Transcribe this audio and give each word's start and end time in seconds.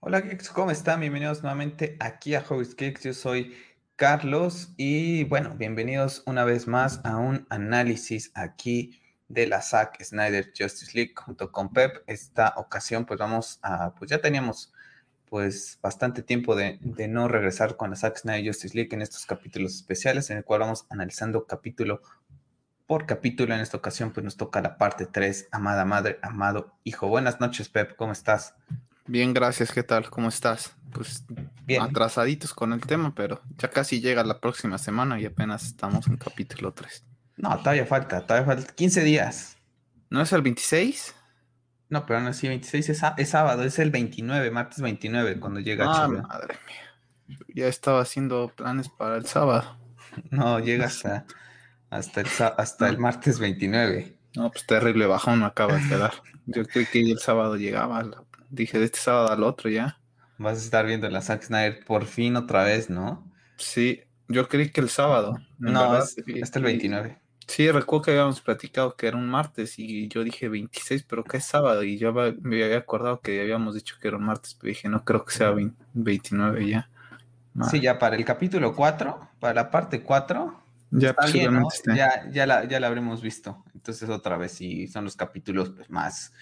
Hola 0.00 0.20
Geeks, 0.20 0.50
¿cómo 0.50 0.70
están? 0.70 1.00
Bienvenidos 1.00 1.42
nuevamente 1.42 1.96
aquí 1.98 2.36
a 2.36 2.40
Hobbies 2.42 2.76
Geeks. 2.76 3.02
Yo 3.02 3.12
soy 3.12 3.56
Carlos 3.96 4.72
y 4.76 5.24
bueno, 5.24 5.56
bienvenidos 5.58 6.22
una 6.24 6.44
vez 6.44 6.68
más 6.68 7.00
a 7.02 7.16
un 7.16 7.48
análisis 7.50 8.30
aquí 8.34 9.02
de 9.26 9.48
la 9.48 9.60
Zack 9.60 10.00
Snyder 10.04 10.52
Justice 10.56 10.92
League 10.94 11.14
junto 11.16 11.50
con 11.50 11.72
Pep. 11.72 12.04
Esta 12.06 12.54
ocasión 12.58 13.06
pues 13.06 13.18
vamos 13.18 13.58
a, 13.62 13.92
pues 13.96 14.08
ya 14.08 14.20
teníamos 14.20 14.72
pues 15.28 15.80
bastante 15.82 16.22
tiempo 16.22 16.54
de, 16.54 16.78
de 16.80 17.08
no 17.08 17.26
regresar 17.26 17.76
con 17.76 17.90
la 17.90 17.96
Zack 17.96 18.18
Snyder 18.18 18.46
Justice 18.46 18.76
League 18.76 18.90
en 18.92 19.02
estos 19.02 19.26
capítulos 19.26 19.74
especiales 19.74 20.30
en 20.30 20.36
el 20.36 20.44
cual 20.44 20.60
vamos 20.60 20.86
analizando 20.90 21.44
capítulo 21.44 22.02
por 22.86 23.04
capítulo. 23.04 23.52
En 23.52 23.60
esta 23.60 23.76
ocasión 23.76 24.12
pues 24.12 24.22
nos 24.22 24.36
toca 24.36 24.62
la 24.62 24.78
parte 24.78 25.06
3, 25.06 25.48
Amada 25.50 25.84
Madre, 25.84 26.20
Amado 26.22 26.78
Hijo. 26.84 27.08
Buenas 27.08 27.40
noches 27.40 27.68
Pep, 27.68 27.96
¿cómo 27.96 28.12
estás? 28.12 28.54
Bien, 29.08 29.32
gracias. 29.32 29.72
¿Qué 29.72 29.82
tal? 29.82 30.10
¿Cómo 30.10 30.28
estás? 30.28 30.74
Pues 30.92 31.24
Bien. 31.64 31.82
atrasaditos 31.82 32.54
con 32.54 32.72
el 32.72 32.80
tema, 32.80 33.14
pero 33.14 33.40
ya 33.56 33.68
casi 33.70 34.00
llega 34.00 34.24
la 34.24 34.40
próxima 34.40 34.78
semana 34.78 35.20
y 35.20 35.26
apenas 35.26 35.64
estamos 35.64 36.06
en 36.08 36.16
capítulo 36.16 36.72
3. 36.72 37.04
No, 37.36 37.56
todavía 37.58 37.86
falta, 37.86 38.26
todavía 38.26 38.46
falta 38.54 38.72
15 38.74 39.02
días. 39.02 39.56
¿No 40.10 40.20
es 40.22 40.32
el 40.32 40.42
26? 40.42 41.14
No, 41.90 42.04
pero 42.04 42.20
no, 42.20 42.32
sí, 42.32 42.48
26 42.48 42.88
es, 42.90 43.02
es 43.16 43.28
sábado, 43.30 43.62
es 43.64 43.78
el 43.78 43.90
29, 43.90 44.50
martes 44.50 44.80
29, 44.80 45.40
cuando 45.40 45.60
llega 45.60 45.86
Ah, 45.88 46.06
HBO. 46.06 46.22
madre 46.22 46.58
mía. 46.66 47.38
Ya 47.54 47.66
estaba 47.68 48.00
haciendo 48.00 48.52
planes 48.54 48.88
para 48.88 49.16
el 49.16 49.26
sábado. 49.26 49.76
No, 50.30 50.58
llega 50.58 50.86
hasta, 50.86 51.26
hasta, 51.90 52.22
el, 52.22 52.26
hasta 52.56 52.88
el 52.88 52.98
martes 52.98 53.38
29. 53.38 54.16
No, 54.36 54.50
pues 54.50 54.66
terrible 54.66 55.06
bajón 55.06 55.40
me 55.40 55.44
acaba 55.46 55.76
de 55.76 55.98
dar. 55.98 56.12
Yo 56.46 56.64
creí 56.64 56.86
que 56.86 57.02
el 57.12 57.18
sábado 57.18 57.56
llegaba. 57.56 58.02
la- 58.02 58.24
Dije 58.50 58.78
de 58.78 58.86
este 58.86 58.98
sábado 58.98 59.30
al 59.30 59.42
otro 59.42 59.70
ya. 59.70 59.98
Vas 60.38 60.58
a 60.58 60.60
estar 60.60 60.86
viendo 60.86 61.08
la 61.10 61.20
Zack 61.20 61.42
Snyder 61.42 61.84
por 61.84 62.04
fin 62.06 62.36
otra 62.36 62.64
vez, 62.64 62.88
¿no? 62.90 63.30
Sí, 63.56 64.02
yo 64.28 64.48
creí 64.48 64.70
que 64.70 64.80
el 64.80 64.88
sábado. 64.88 65.36
No, 65.58 65.98
es 65.98 66.16
Y- 66.26 66.40
hasta 66.40 66.58
el 66.58 66.64
y- 66.64 66.68
29. 66.68 67.18
Sí, 67.46 67.70
recuerdo 67.70 68.02
que 68.02 68.10
habíamos 68.10 68.42
platicado 68.42 68.94
que 68.94 69.06
era 69.08 69.16
un 69.16 69.26
martes 69.26 69.78
y 69.78 70.06
yo 70.08 70.22
dije 70.22 70.48
26, 70.50 71.02
pero 71.04 71.24
que 71.24 71.38
es 71.38 71.44
sábado 71.46 71.82
y 71.82 71.96
yo 71.96 72.12
me 72.12 72.62
había 72.62 72.76
acordado 72.76 73.20
que 73.20 73.40
habíamos 73.40 73.74
dicho 73.74 73.96
que 74.00 74.08
era 74.08 74.18
un 74.18 74.24
martes, 74.24 74.54
pero 74.54 74.68
dije 74.68 74.88
no 74.90 75.02
creo 75.02 75.24
que 75.24 75.32
sea 75.32 75.50
20 75.50 75.82
29 75.94 76.68
ya. 76.68 76.90
Sí, 77.70 77.80
ya 77.80 77.98
para 77.98 78.16
el 78.16 78.24
capítulo 78.26 78.74
4, 78.76 79.18
para 79.40 79.54
la 79.54 79.70
parte 79.70 80.02
4, 80.02 80.62
ya 80.90 81.14
está. 81.72 81.96
Ya, 81.96 82.30
ya, 82.30 82.46
la, 82.46 82.64
ya 82.66 82.80
la 82.80 82.86
habremos 82.86 83.22
visto. 83.22 83.64
Entonces 83.74 84.08
otra 84.10 84.36
vez, 84.36 84.52
sí, 84.52 84.86
son 84.86 85.04
los 85.04 85.16
capítulos 85.16 85.70
pues 85.70 85.88
más, 85.90 86.32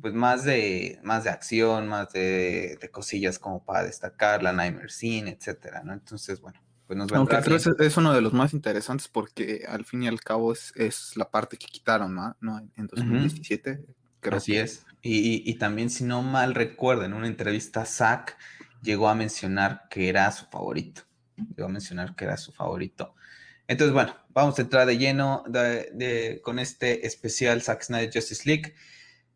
pues 0.00 0.12
más 0.14 0.44
de, 0.44 0.98
más 1.02 1.24
de 1.24 1.30
acción, 1.30 1.88
más 1.88 2.12
de, 2.12 2.78
de 2.80 2.90
cosillas 2.90 3.38
como 3.38 3.64
para 3.64 3.84
destacar, 3.84 4.42
la 4.42 4.52
Nightmare 4.52 4.90
Scene, 4.90 5.30
etcétera, 5.30 5.82
¿no? 5.84 5.92
Entonces, 5.92 6.40
bueno, 6.40 6.60
pues 6.86 6.96
nos 6.98 7.10
Aunque 7.12 7.36
vendrá 7.36 7.44
creo 7.44 7.56
es, 7.56 7.66
es 7.80 7.96
uno 7.96 8.12
de 8.12 8.20
los 8.20 8.32
más 8.32 8.52
interesantes 8.52 9.08
porque 9.08 9.64
al 9.68 9.84
fin 9.84 10.02
y 10.02 10.08
al 10.08 10.20
cabo 10.20 10.52
es, 10.52 10.72
es 10.76 11.16
la 11.16 11.30
parte 11.30 11.56
que 11.56 11.66
quitaron, 11.66 12.14
¿no? 12.14 12.36
¿No? 12.40 12.58
En- 12.58 12.72
En 12.76 12.86
2017. 12.88 13.84
Creo 14.20 14.38
Así 14.38 14.52
que- 14.52 14.60
es. 14.62 14.84
Y, 15.02 15.18
y- 15.18 15.42
y 15.44 15.54
también, 15.58 15.90
si 15.90 16.02
no 16.04 16.22
mal 16.22 16.54
recuerdo, 16.54 17.04
en 17.04 17.12
una 17.12 17.26
entrevista, 17.26 17.84
Zack 17.84 18.36
llegó 18.82 19.08
a 19.08 19.14
mencionar 19.14 19.82
que 19.90 20.08
era 20.08 20.30
su 20.32 20.46
favorito. 20.46 21.02
Llegó 21.56 21.68
a 21.68 21.72
mencionar 21.72 22.14
que 22.16 22.24
era 22.24 22.36
su 22.36 22.52
favorito. 22.52 23.14
Entonces, 23.68 23.92
bueno, 23.92 24.16
vamos 24.30 24.58
a 24.58 24.62
entrar 24.62 24.86
de 24.86 24.98
lleno 24.98 25.44
de- 25.48 25.90
de- 25.94 26.40
con 26.42 26.58
este 26.58 27.06
especial 27.06 27.62
Zack 27.62 27.82
Snyder 27.82 28.10
Justice 28.12 28.42
League. 28.46 28.74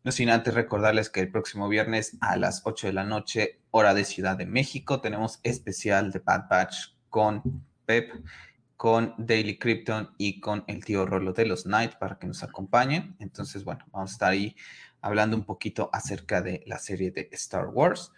No 0.09 0.13
sin 0.13 0.31
antes 0.31 0.55
recordarles 0.55 1.11
que 1.11 1.19
el 1.19 1.29
próximo 1.29 1.69
viernes 1.69 2.17
a 2.19 2.35
las 2.35 2.63
8 2.65 2.87
de 2.87 2.93
la 2.93 3.03
noche, 3.03 3.59
hora 3.69 3.93
de 3.93 4.03
Ciudad 4.03 4.35
de 4.35 4.47
México, 4.47 5.01
tenemos 5.01 5.39
especial 5.43 6.11
de 6.11 6.17
Bad 6.17 6.49
Batch 6.49 6.95
con 7.11 7.63
Pep, 7.85 8.11
con 8.75 9.13
Daily 9.19 9.59
Krypton 9.59 10.15
y 10.17 10.39
con 10.39 10.63
el 10.65 10.83
tío 10.83 11.05
Rolo 11.05 11.31
de 11.33 11.45
los 11.45 11.67
Night 11.67 11.93
para 11.99 12.17
que 12.17 12.25
nos 12.25 12.41
acompañen. 12.41 13.17
Entonces, 13.19 13.63
bueno, 13.63 13.85
vamos 13.91 14.09
a 14.09 14.13
estar 14.13 14.31
ahí 14.31 14.55
hablando 14.99 15.37
un 15.37 15.43
poquito 15.43 15.91
acerca 15.93 16.41
de 16.41 16.63
la 16.65 16.79
serie 16.79 17.11
de 17.11 17.29
Star 17.33 17.67
Wars. 17.67 18.11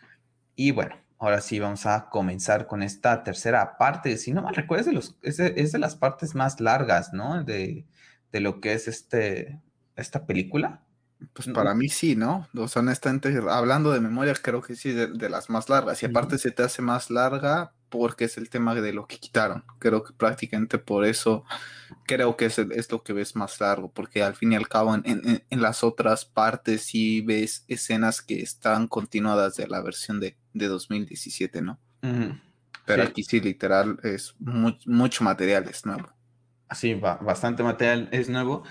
Y 0.55 0.71
bueno, 0.71 0.95
ahora 1.19 1.41
sí 1.41 1.59
vamos 1.59 1.85
a 1.85 2.07
comenzar 2.09 2.67
con 2.67 2.83
esta 2.83 3.21
tercera 3.21 3.77
parte. 3.77 4.15
Si 4.15 4.31
no 4.31 4.41
mal 4.41 4.55
recuerdo, 4.55 4.79
es 4.79 4.85
de, 4.85 4.93
los, 4.93 5.17
es 5.23 5.35
de, 5.35 5.55
es 5.57 5.73
de 5.73 5.79
las 5.79 5.97
partes 5.97 6.35
más 6.35 6.61
largas, 6.61 7.11
¿no? 7.11 7.43
De, 7.43 7.85
de 8.31 8.39
lo 8.39 8.61
que 8.61 8.71
es 8.71 8.87
este, 8.87 9.59
esta 9.97 10.25
película. 10.25 10.85
Pues 11.33 11.47
para 11.49 11.73
mí 11.75 11.87
sí, 11.89 12.15
¿no? 12.15 12.47
O 12.55 12.67
sea, 12.67 12.81
honestamente, 12.81 13.37
hablando 13.49 13.91
de 13.91 13.99
memoria, 13.99 14.33
creo 14.33 14.61
que 14.61 14.75
sí, 14.75 14.91
de, 14.91 15.07
de 15.07 15.29
las 15.29 15.49
más 15.49 15.69
largas. 15.69 16.01
Y 16.03 16.05
aparte 16.07 16.37
se 16.37 16.51
te 16.51 16.63
hace 16.63 16.81
más 16.81 17.09
larga 17.09 17.73
porque 17.89 18.25
es 18.25 18.37
el 18.37 18.49
tema 18.49 18.73
de 18.73 18.93
lo 18.93 19.05
que 19.05 19.17
quitaron. 19.17 19.63
Creo 19.79 20.03
que 20.03 20.13
prácticamente 20.13 20.77
por 20.79 21.05
eso 21.05 21.43
creo 22.05 22.37
que 22.37 22.45
es, 22.45 22.57
es 22.57 22.91
lo 22.91 23.03
que 23.03 23.13
ves 23.13 23.35
más 23.35 23.59
largo, 23.59 23.91
porque 23.91 24.23
al 24.23 24.35
fin 24.35 24.53
y 24.53 24.55
al 24.55 24.67
cabo 24.67 24.95
en, 24.95 25.03
en- 25.05 25.43
en 25.49 25.61
las 25.61 25.83
otras 25.83 26.25
partes 26.25 26.83
sí 26.83 27.21
ves 27.21 27.65
escenas 27.67 28.21
que 28.21 28.41
están 28.41 28.87
continuadas 28.87 29.57
de 29.57 29.67
la 29.67 29.81
versión 29.81 30.19
de, 30.19 30.37
de 30.53 30.67
2017, 30.67 31.61
¿no? 31.61 31.79
Ujú. 32.01 32.35
Pero 32.85 33.03
Sí. 33.03 33.09
aquí 33.09 33.23
sí, 33.23 33.39
literal, 33.41 33.99
es 34.03 34.35
mu- 34.39 34.77
mucho 34.85 35.23
material, 35.23 35.67
es 35.69 35.85
nuevo. 35.85 36.09
Ba- 37.01 37.17
bastante 37.21 37.63
material 37.63 38.07
es 38.11 38.29
nuevo. 38.29 38.63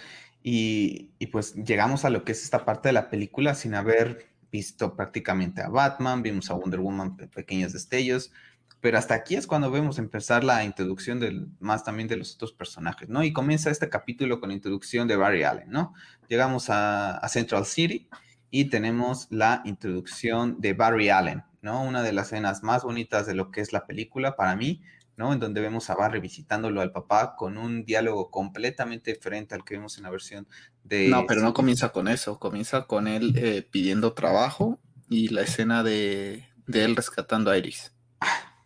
Y, 0.43 1.11
y 1.19 1.27
pues 1.27 1.55
llegamos 1.55 2.05
a 2.05 2.11
lo 2.11 2.25
que 2.25 2.33
es 2.33 2.43
esta 2.45 2.65
parte 2.65 2.89
de 2.89 2.93
la 2.95 3.11
película 3.11 3.55
sin 3.55 3.75
haber 3.75 4.27
visto 4.51 4.97
prácticamente 4.97 5.63
a 5.63 5.69
Batman, 5.69 6.23
vimos 6.23 6.51
a 6.51 6.55
Wonder 6.55 6.81
Woman 6.81 7.17
pe- 7.17 7.29
pequeños 7.29 7.73
destellos, 7.73 8.33
pero 8.81 8.97
hasta 8.99 9.15
aquí 9.15 9.35
es 9.37 9.47
cuando 9.47 9.71
vemos 9.71 9.99
empezar 9.99 10.43
la 10.43 10.65
introducción 10.65 11.21
del, 11.21 11.49
más 11.61 11.85
también 11.85 12.09
de 12.09 12.17
los 12.17 12.35
otros 12.35 12.53
personajes, 12.53 13.09
¿no? 13.11 13.23
Y 13.23 13.33
comienza 13.33 13.71
este 13.71 13.91
capítulo 13.91 14.41
con 14.41 14.49
la 14.49 14.55
introducción 14.55 15.07
de 15.07 15.17
Barry 15.17 15.43
Allen, 15.45 15.71
¿no? 15.71 15.93
Llegamos 16.29 16.71
a, 16.71 17.19
a 17.19 17.29
Central 17.29 17.67
City 17.67 18.09
y 18.51 18.65
tenemos 18.67 19.27
la 19.31 19.61
introducción 19.67 20.61
de 20.61 20.73
Barry 20.73 21.11
Allen, 21.11 21.45
¿no? 21.61 21.83
Una 21.85 22.03
de 22.03 22.13
las 22.15 22.29
escenas 22.29 22.63
más 22.63 22.83
bonitas 22.83 23.27
de 23.27 23.35
lo 23.35 23.51
que 23.51 23.61
es 23.61 23.73
la 23.75 23.87
película 23.87 24.35
para 24.35 24.57
mí, 24.57 24.83
¿no? 25.21 25.33
En 25.35 25.39
donde 25.39 25.61
vemos 25.61 25.91
a 25.91 25.95
Barry 25.95 26.19
visitándolo 26.19 26.81
al 26.81 26.93
papá 26.93 27.37
con 27.37 27.59
un 27.59 27.85
diálogo 27.85 28.31
completamente 28.31 29.13
diferente 29.13 29.55
al 29.55 29.65
que 29.65 29.75
vimos 29.75 29.99
en 29.99 30.05
la 30.05 30.11
versión 30.11 30.49
de... 30.83 31.09
No, 31.09 31.27
pero 31.27 31.43
no 31.43 31.53
comienza 31.53 31.91
con 31.91 32.09
eso, 32.09 32.39
comienza 32.39 32.87
con 32.87 33.07
él 33.07 33.35
eh, 33.37 33.69
pidiendo 33.71 34.15
trabajo 34.15 34.81
y 35.09 35.29
la 35.29 35.43
escena 35.43 35.83
de, 35.83 36.49
de 36.67 36.85
él 36.85 36.97
rescatando 36.97 37.51
a 37.51 37.59
Iris. 37.59 37.93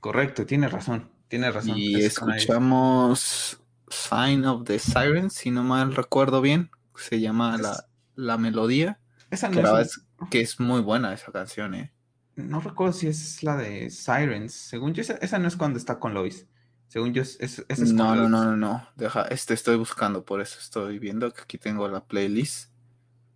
Correcto, 0.00 0.46
tiene 0.46 0.68
razón, 0.68 1.10
tiene 1.28 1.50
razón. 1.50 1.76
Y 1.76 1.96
escuchamos 1.96 3.60
Sign 3.88 4.44
of 4.44 4.64
the 4.64 4.78
Siren, 4.78 5.30
si 5.30 5.50
no 5.50 5.64
mal 5.64 5.94
recuerdo 5.94 6.40
bien, 6.40 6.70
se 6.94 7.20
llama 7.20 7.56
Es- 7.56 7.62
la, 7.62 7.88
la 8.14 8.38
melodía, 8.38 9.00
Esa 9.30 9.50
que, 9.50 9.62
no, 9.62 9.78
es, 9.78 9.88
es, 9.88 10.00
que 10.30 10.40
es 10.40 10.60
muy 10.60 10.80
buena 10.82 11.12
esa 11.12 11.32
canción, 11.32 11.74
¿eh? 11.74 11.93
No 12.36 12.60
recuerdo 12.60 12.92
si 12.92 13.06
es 13.08 13.42
la 13.42 13.56
de 13.56 13.90
Sirens. 13.90 14.52
Según 14.54 14.94
yo, 14.94 15.02
esa, 15.02 15.14
esa 15.14 15.38
no 15.38 15.48
es 15.48 15.56
cuando 15.56 15.78
está 15.78 15.98
con 15.98 16.14
Lois. 16.14 16.46
Según 16.88 17.12
yo, 17.14 17.22
es, 17.22 17.36
es- 17.40 17.64
esa 17.68 17.84
es 17.84 17.92
con 17.94 17.96
No, 17.96 18.14
no, 18.16 18.28
no, 18.28 18.44
no, 18.44 18.56
no, 18.56 18.88
deja, 18.96 19.22
este 19.28 19.54
estoy 19.54 19.76
buscando, 19.76 20.24
por 20.24 20.40
eso 20.40 20.58
estoy 20.60 20.98
viendo 20.98 21.32
que 21.32 21.42
aquí 21.42 21.58
tengo 21.58 21.88
la 21.88 22.04
playlist. 22.04 22.70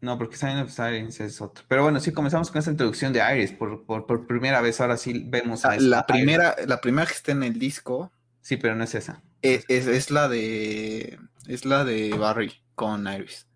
No, 0.00 0.16
porque 0.16 0.36
Sign 0.36 0.58
of 0.58 0.70
Sirens 0.70 1.18
es 1.18 1.40
otro. 1.40 1.64
Pero 1.66 1.82
bueno, 1.82 1.98
sí, 1.98 2.12
comenzamos 2.12 2.50
con 2.52 2.60
esta 2.60 2.70
introducción 2.70 3.12
de 3.12 3.20
Iris. 3.34 3.50
Por, 3.52 3.84
por, 3.84 4.06
por 4.06 4.28
primera 4.28 4.60
vez, 4.60 4.80
ahora 4.80 4.96
sí 4.96 5.24
vemos 5.26 5.64
a 5.64 5.76
La, 5.76 5.98
Iris. 5.98 6.04
primera, 6.06 6.54
la 6.68 6.80
primera 6.80 7.06
que 7.08 7.14
está 7.14 7.32
en 7.32 7.42
el 7.42 7.58
disco 7.58 8.12
Sí, 8.40 8.56
pero 8.56 8.76
no 8.76 8.84
es 8.84 8.94
esa. 8.94 9.22
es, 9.42 9.64
es, 9.68 9.88
es 9.88 10.10
la 10.12 10.28
de 10.28 11.18
es 11.48 11.64
la 11.64 11.84
de 11.84 12.14
Barry 12.16 12.52
con 12.76 13.08
Iris. 13.12 13.47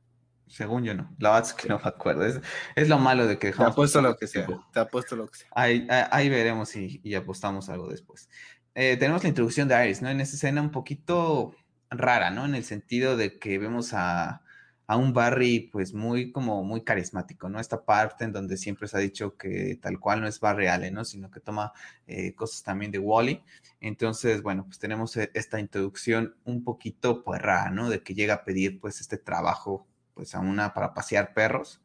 Según 0.53 0.85
yo 0.85 0.95
no. 0.95 1.15
La 1.19 1.31
verdad 1.31 1.49
es 1.49 1.55
que 1.55 1.69
no 1.69 1.79
me 1.79 1.89
acuerdo. 1.89 2.27
Es, 2.27 2.41
es 2.77 2.89
lo 2.89 2.99
malo 2.99 3.27
de 3.27 3.39
que 3.39 3.49
Te 3.57 3.57
dejamos 3.59 3.73
apuesto 3.73 4.01
pasar 4.01 4.03
lo 4.03 4.17
que 4.17 4.27
sea. 4.27 4.55
Te 4.73 4.81
apuesto 4.81 5.17
lo 5.17 5.27
que 5.29 5.39
sea. 5.39 5.49
Ahí, 5.53 5.87
ahí- 5.89 6.07
ahí 6.11 6.29
veremos 6.29 6.77
y, 6.77 7.01
y 7.03 7.15
apostamos 7.15 7.69
algo 7.71 7.89
después. 7.89 8.29
Eh, 8.75 8.97
tenemos 8.99 9.23
la 9.23 9.31
introducción 9.31 9.69
de 9.69 9.83
Iris, 9.85 10.03
¿no? 10.03 10.11
En 10.11 10.21
esa 10.21 10.37
escena 10.37 10.61
un 10.61 10.71
poquito 10.71 11.55
rara, 11.91 12.31
¿no? 12.31 12.45
En 12.45 12.55
el 12.55 12.65
sentido 12.65 13.17
de 13.17 13.39
que 13.39 13.59
vemos 13.59 13.93
a, 13.95 14.43
a 14.87 14.97
un 14.97 15.13
Barry, 15.15 15.71
pues 15.73 15.95
muy 15.95 16.33
como 16.33 16.63
muy 16.65 16.83
carismático, 16.85 17.49
¿no? 17.49 17.59
Esta 17.61 17.85
parte 17.85 18.25
en 18.25 18.33
donde 18.33 18.57
siempre 18.59 18.89
se 18.89 18.97
ha 18.99 19.01
dicho 19.01 19.37
que 19.37 19.79
tal 19.81 19.99
cual 20.01 20.21
no 20.21 20.27
es 20.27 20.41
Barry 20.41 20.67
Allen, 20.69 20.95
¿no? 20.95 21.05
Sino 21.05 21.31
que 21.31 21.41
toma 21.41 21.73
eh, 22.07 22.35
cosas 22.35 22.63
también 22.63 22.91
de 22.93 22.99
Wally. 22.99 23.43
Entonces, 23.81 24.43
bueno, 24.43 24.65
pues 24.67 24.79
tenemos 24.79 25.17
eh, 25.17 25.31
esta 25.35 25.61
introducción 25.61 26.37
un 26.45 26.63
poquito, 26.65 27.23
pues 27.25 27.41
rara, 27.43 27.71
¿no? 27.71 27.89
De 27.91 28.03
que 28.03 28.15
llega 28.15 28.35
a 28.35 28.45
pedir, 28.45 28.81
pues, 28.81 29.01
este 29.01 29.19
trabajo, 29.19 29.87
pues, 30.14 30.35
a 30.35 30.41
una 30.41 30.75
para 30.75 30.94
pasear 30.94 31.35
perros. 31.35 31.81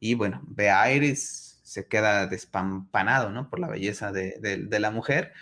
Y 0.00 0.14
bueno, 0.14 0.42
ve 0.46 0.70
a 0.70 0.92
Iris, 0.92 1.60
se 1.62 1.86
queda 1.88 2.26
despampanado, 2.26 3.30
¿no? 3.30 3.48
Por 3.50 3.60
la 3.60 3.68
belleza 3.68 4.12
de, 4.12 4.36
de- 4.40 4.58
de 4.66 4.80
la 4.80 4.90
mujer. 4.90 5.32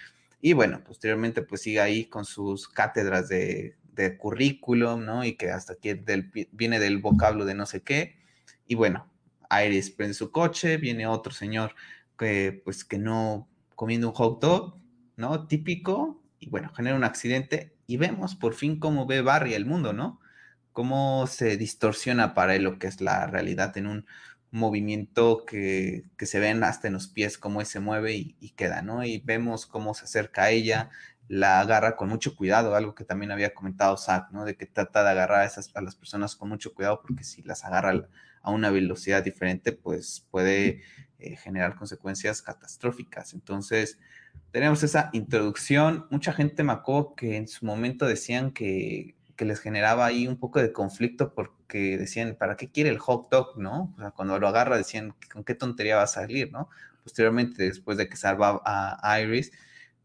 Y 0.40 0.52
bueno, 0.54 0.82
posteriormente 0.84 1.42
pues 1.42 1.62
sigue 1.62 1.80
ahí 1.80 2.06
con 2.06 2.24
sus 2.24 2.68
cátedras 2.68 3.28
de, 3.28 3.76
de 3.92 4.16
currículum, 4.16 5.04
¿no? 5.04 5.24
Y 5.24 5.36
que 5.36 5.50
hasta 5.50 5.74
aquí 5.74 5.94
del- 5.94 6.30
viene 6.52 6.78
del 6.80 6.98
vocablo 6.98 7.44
de 7.44 7.54
no 7.54 7.66
sé 7.66 7.82
qué. 7.82 8.16
Y 8.66 8.74
bueno, 8.74 9.10
Iris 9.64 9.90
prende 9.90 10.14
su 10.14 10.30
coche, 10.30 10.76
viene 10.76 11.06
otro 11.06 11.32
señor 11.32 11.74
que 12.18 12.60
pues 12.64 12.84
que 12.84 12.98
no 12.98 13.48
comiendo 13.74 14.08
un 14.08 14.14
hot 14.14 14.40
dog, 14.40 14.76
¿no? 15.16 15.46
Típico, 15.46 16.22
y 16.38 16.48
bueno, 16.50 16.70
genera 16.74 16.96
un 16.96 17.04
accidente 17.04 17.74
y 17.86 17.96
vemos 17.96 18.34
por 18.36 18.54
fin 18.54 18.78
cómo 18.78 19.06
ve 19.06 19.22
Barry 19.22 19.54
el 19.54 19.66
mundo, 19.66 19.92
¿no? 19.92 20.19
Cómo 20.72 21.26
se 21.26 21.56
distorsiona 21.56 22.34
para 22.34 22.54
él 22.54 22.64
lo 22.64 22.78
que 22.78 22.86
es 22.86 23.00
la 23.00 23.26
realidad 23.26 23.76
en 23.76 23.86
un 23.86 24.06
movimiento 24.50 25.44
que, 25.46 26.04
se 26.18 26.40
ven 26.40 26.64
hasta 26.64 26.88
en 26.88 26.94
los 26.94 27.08
pies, 27.08 27.38
cómo 27.38 27.64
se 27.64 27.80
mueve 27.80 28.14
y, 28.14 28.50
queda, 28.56 28.82
¿no? 28.82 29.04
Y 29.04 29.18
vemos 29.18 29.66
cómo 29.66 29.94
se 29.94 30.04
acerca 30.04 30.44
a 30.44 30.50
ella, 30.50 30.90
la 31.28 31.60
agarra 31.60 31.96
con 31.96 32.08
mucho 32.08 32.34
cuidado, 32.34 32.74
algo 32.74 32.94
que 32.94 33.04
también 33.04 33.30
había 33.30 33.54
comentado 33.54 33.96
Zach, 33.96 34.30
¿no? 34.32 34.44
De 34.44 34.56
que 34.56 34.66
trata 34.66 35.04
de 35.04 35.10
agarrar 35.10 35.42
a, 35.42 35.44
esas, 35.44 35.70
a 35.74 35.80
las 35.80 35.94
personas 35.94 36.34
con 36.36 36.48
mucho 36.48 36.74
cuidado, 36.74 37.00
porque 37.02 37.24
si 37.24 37.42
las 37.42 37.64
agarra 37.64 38.08
a 38.42 38.50
una 38.50 38.70
velocidad 38.70 39.22
diferente, 39.22 39.72
pues 39.72 40.26
puede 40.30 40.82
eh, 41.18 41.36
generar 41.36 41.76
consecuencias 41.76 42.42
catastróficas. 42.42 43.34
Entonces, 43.34 43.98
tenemos 44.50 44.82
esa 44.82 45.10
introducción. 45.12 46.06
Mucha 46.10 46.32
gente 46.32 46.64
me 46.64 46.72
acuerdo 46.72 47.14
que 47.14 47.36
en 47.36 47.46
su 47.46 47.64
momento 47.64 48.06
decían 48.06 48.50
que, 48.50 49.16
que 49.40 49.46
les 49.46 49.60
generaba 49.60 50.04
ahí 50.04 50.28
un 50.28 50.36
poco 50.36 50.60
de 50.60 50.70
conflicto 50.70 51.32
porque 51.32 51.96
decían, 51.96 52.36
¿para 52.38 52.58
qué 52.58 52.70
quiere 52.70 52.90
el 52.90 52.98
hot 52.98 53.30
dog, 53.30 53.56
no? 53.56 53.94
O 53.96 53.98
sea, 53.98 54.10
cuando 54.10 54.38
lo 54.38 54.46
agarra 54.46 54.76
decían, 54.76 55.14
¿con 55.32 55.44
qué 55.44 55.54
tontería 55.54 55.96
va 55.96 56.02
a 56.02 56.08
salir, 56.08 56.52
no? 56.52 56.68
Posteriormente, 57.04 57.62
después 57.62 57.96
de 57.96 58.06
que 58.06 58.18
salva 58.18 58.60
a 58.62 59.18
Iris, 59.18 59.50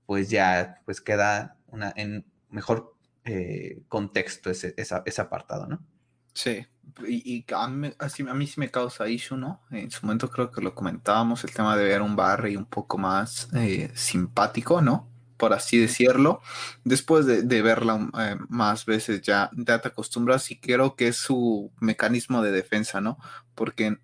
pues 0.05 0.29
ya 0.29 0.79
pues 0.85 1.01
queda 1.01 1.57
una, 1.67 1.91
en 1.97 2.23
mejor 2.49 2.95
eh, 3.25 3.81
contexto 3.89 4.49
ese, 4.49 4.73
ese 4.77 5.21
apartado, 5.21 5.67
¿no? 5.67 5.85
Sí, 6.33 6.65
y, 7.05 7.43
a, 7.53 7.67
mí, 7.67 7.91
a, 7.99 8.33
mí, 8.33 8.47
sí 8.47 8.59
me 8.61 8.71
causa 8.71 9.09
issue, 9.09 9.37
¿no? 9.37 9.63
En 9.69 9.91
su 9.91 10.05
momento 10.05 10.29
creo 10.29 10.49
que 10.49 10.61
lo 10.61 10.73
comentábamos, 10.73 11.43
el 11.43 11.53
tema 11.53 11.75
de 11.75 11.83
ver 11.83 12.01
un 12.01 12.15
Barry 12.15 12.55
un 12.55 12.67
poco 12.67 12.97
más 12.97 13.49
eh, 13.53 13.91
simpático, 13.95 14.81
¿no? 14.81 15.09
Por 15.37 15.53
así 15.53 15.77
decirlo. 15.77 16.41
Después 16.83 17.25
de, 17.25 17.61
verla 17.61 18.09
eh, 18.19 18.37
más 18.49 18.85
veces 18.85 19.21
ya, 19.21 19.49
te 19.65 19.73
acostumbras 19.73 20.49
y 20.51 20.59
creo 20.59 20.95
que 20.95 21.09
es 21.09 21.17
su 21.17 21.71
mecanismo 21.79 22.41
de 22.41 22.51
defensa, 22.51 23.01
¿no? 23.01 23.17
Porque 23.53 23.97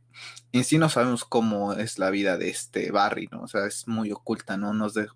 en 0.54 0.64
sí 0.64 0.78
no 0.78 0.90
sabemos 0.90 1.24
cómo 1.24 1.74
es 1.74 1.98
la 1.98 2.10
vida 2.10 2.38
de 2.38 2.50
este 2.50 2.92
Barry, 2.92 3.30
¿no? 3.32 3.44
O 3.44 3.48
sea, 3.48 3.66
es 3.66 3.88
muy 3.88 4.12
oculta, 4.12 4.58
¿no? 4.58 4.74
Nos 4.74 4.98
o 4.98 5.08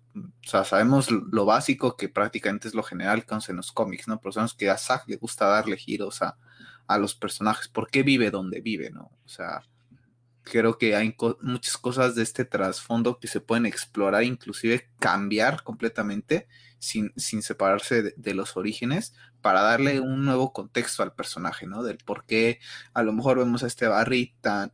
sea, 0.42 0.64
sabemos 0.64 1.10
lo 1.10 1.44
básico 1.44 1.96
que 1.96 2.08
prácticamente 2.08 2.68
es 2.68 2.74
lo 2.74 2.82
general 2.82 3.26
que 3.26 3.34
en 3.48 3.56
los 3.56 3.72
cómics, 3.72 4.08
¿no? 4.08 4.18
Pero 4.20 4.32
sabemos 4.32 4.54
que 4.54 4.70
a 4.70 4.78
Zack 4.78 5.08
le 5.08 5.16
gusta 5.16 5.46
darle 5.46 5.76
giros 5.76 6.22
a, 6.22 6.38
a 6.86 6.98
los 6.98 7.14
personajes. 7.14 7.68
¿Por 7.68 7.90
qué 7.90 8.02
vive 8.02 8.30
donde 8.30 8.60
vive, 8.60 8.90
no? 8.90 9.10
O 9.24 9.28
sea, 9.28 9.62
creo 10.46 10.78
que 10.78 10.94
hay 10.94 11.14
muchas 11.40 11.76
cosas 11.76 12.14
de 12.14 12.22
este 12.22 12.44
trasfondo 12.44 13.18
que 13.18 13.26
se 13.26 13.40
pueden 13.40 13.66
explorar, 13.66 14.22
inclusive 14.22 14.88
cambiar 15.00 15.64
completamente 15.64 16.46
sin, 16.78 17.12
sin 17.16 17.42
separarse 17.42 18.14
de, 18.16 18.34
los 18.34 18.56
orígenes 18.56 19.12
para 19.42 19.62
darle 19.62 19.98
un 20.00 20.24
nuevo 20.24 20.52
contexto 20.52 21.02
al 21.02 21.14
personaje, 21.14 21.66
¿no? 21.66 21.82
Del 21.82 21.98
por 21.98 22.24
qué 22.26 22.60
a 22.94 23.02
lo 23.02 23.12
mejor 23.12 23.38
vemos 23.38 23.64
a 23.64 23.66
este 23.66 23.88
Barry 23.88 24.36
tan, 24.40 24.72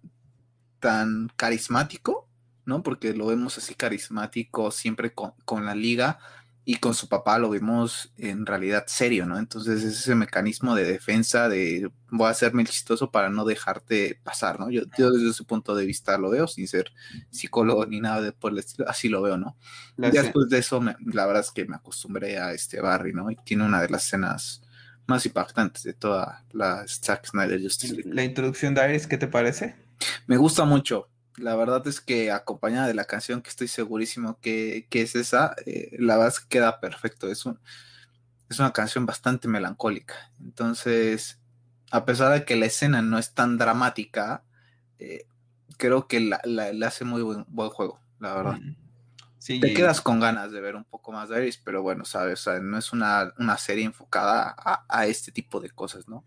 tan 0.79 1.31
carismático, 1.37 2.29
¿no? 2.67 2.83
Porque 2.83 3.15
lo 3.15 3.27
vemos 3.27 3.57
así 3.57 3.75
carismático 3.75 4.71
siempre 4.73 5.15
con, 5.15 5.33
con 5.47 5.65
la 5.65 5.75
liga, 5.75 6.19
y 6.65 6.77
con 6.77 6.95
su 6.95 7.09
papá 7.09 7.39
lo 7.39 7.51
vimos 7.51 8.13
en 8.17 8.47
realidad 8.47 8.85
serio, 8.87 9.27
¿no? 9.27 9.39
Entonces 9.39 9.83
es 9.83 9.99
ese 10.01 10.15
mecanismo 10.15 10.77
de 10.77 10.85
defensa 10.85 11.49
de 11.49 11.91
voy 12.09 12.29
a 12.29 12.31
hacerme 12.31 12.65
chistoso 12.65 13.11
para 13.11 13.31
no 13.31 13.45
dejarte 13.45 14.21
pasar, 14.23 14.61
¿no? 14.61 14.71
Yo, 14.71 14.83
desde 14.85 15.31
ese 15.31 15.43
punto 15.45 15.75
de 15.75 15.87
vista 15.87 16.17
lo 16.19 16.31
veo, 16.31 16.47
sin 16.47 16.69
ser 16.69 16.93
psicólogo 17.31 17.87
ni 17.87 18.01
nada 18.01 18.21
de 18.21 18.33
por 18.33 18.53
el 18.53 18.59
estilo, 18.59 18.89
así 18.89 19.09
lo 19.09 19.23
veo, 19.23 19.37
¿no? 19.37 19.57
y 19.99 20.11
después 20.11 20.49
de 20.49 20.59
eso, 20.59 20.81
la 20.81 21.27
verdad 21.27 21.43
es 21.43 21.51
que 21.51 21.65
me 21.65 21.77
acostumbré 21.77 22.39
a 22.39 22.53
este 22.53 22.81
Barry, 22.81 23.13
¿no? 23.13 23.31
Y 23.31 23.37
tiene 23.45 23.65
una 23.65 23.83
de 23.83 23.89
las 23.89 24.07
escenas 24.07 24.63
más 25.07 25.27
impactantes 25.27 25.83
de 25.83 25.95
toda 25.95 26.45
la 26.53 26.87
Zack 26.87 27.27
Snyder 27.27 27.61
Justice 27.61 27.93
League. 27.93 28.15
La 28.15 28.23
introducción 28.23 28.75
de 28.75 28.89
Iris, 28.89 29.09
¿qué 29.09 29.19
te 29.19 29.27
parece? 29.27 29.75
Me 30.27 30.37
gusta 30.37 30.65
mucho. 30.65 31.09
La 31.37 31.57
verdad 31.57 31.87
es 31.87 32.01
que 32.01 32.31
acompañada 32.31 32.87
de 32.87 32.95
la 32.95 33.05
canción 33.05 33.43
que 33.43 33.51
estoy 33.51 33.69
segurísimo 33.69 34.39
que, 34.41 34.87
es 34.91 35.15
esa, 35.15 35.55
eh, 35.67 35.97
la 35.99 36.17
verdad 36.17 36.35
es 36.35 36.41
que 36.41 36.49
queda 36.49 36.81
perfecto. 36.81 37.29
Es, 37.29 37.47
un, 37.47 37.59
es 38.51 38.59
una 38.59 38.73
canción 38.73 39.07
bastante 39.07 39.49
melancólica. 39.49 40.31
Entonces, 40.41 41.39
a 41.91 42.05
pesar 42.05 42.33
de 42.33 42.45
que 42.45 42.57
la 42.57 42.67
escena 42.67 43.03
no 43.03 43.19
es 43.19 43.33
tan 43.33 43.59
dramática, 43.59 44.43
eh, 44.99 45.27
creo 45.79 46.07
que 46.07 46.21
la, 46.21 46.41
hace 46.87 47.05
muy 47.05 47.23
buen, 47.23 47.45
buen, 47.49 47.71
juego, 47.71 47.99
la 48.19 48.35
verdad. 48.35 48.59
Te 49.45 49.75
quedas 49.75 50.01
con 50.01 50.21
ganas 50.21 50.53
de 50.53 50.61
ver 50.61 50.77
un 50.77 50.85
poco 50.85 51.11
más 51.11 51.29
de 51.29 51.43
Iris, 51.43 51.59
pero 51.59 51.83
bueno, 51.83 52.05
sabes, 52.05 52.47
no 52.63 52.79
es 52.79 52.93
una, 52.93 53.33
serie 53.59 53.85
enfocada 53.85 54.55
a, 54.57 54.85
a, 54.89 55.07
este 55.07 55.33
tipo 55.33 55.61
de 55.61 55.71
cosas, 55.71 56.07
¿no? 56.07 56.25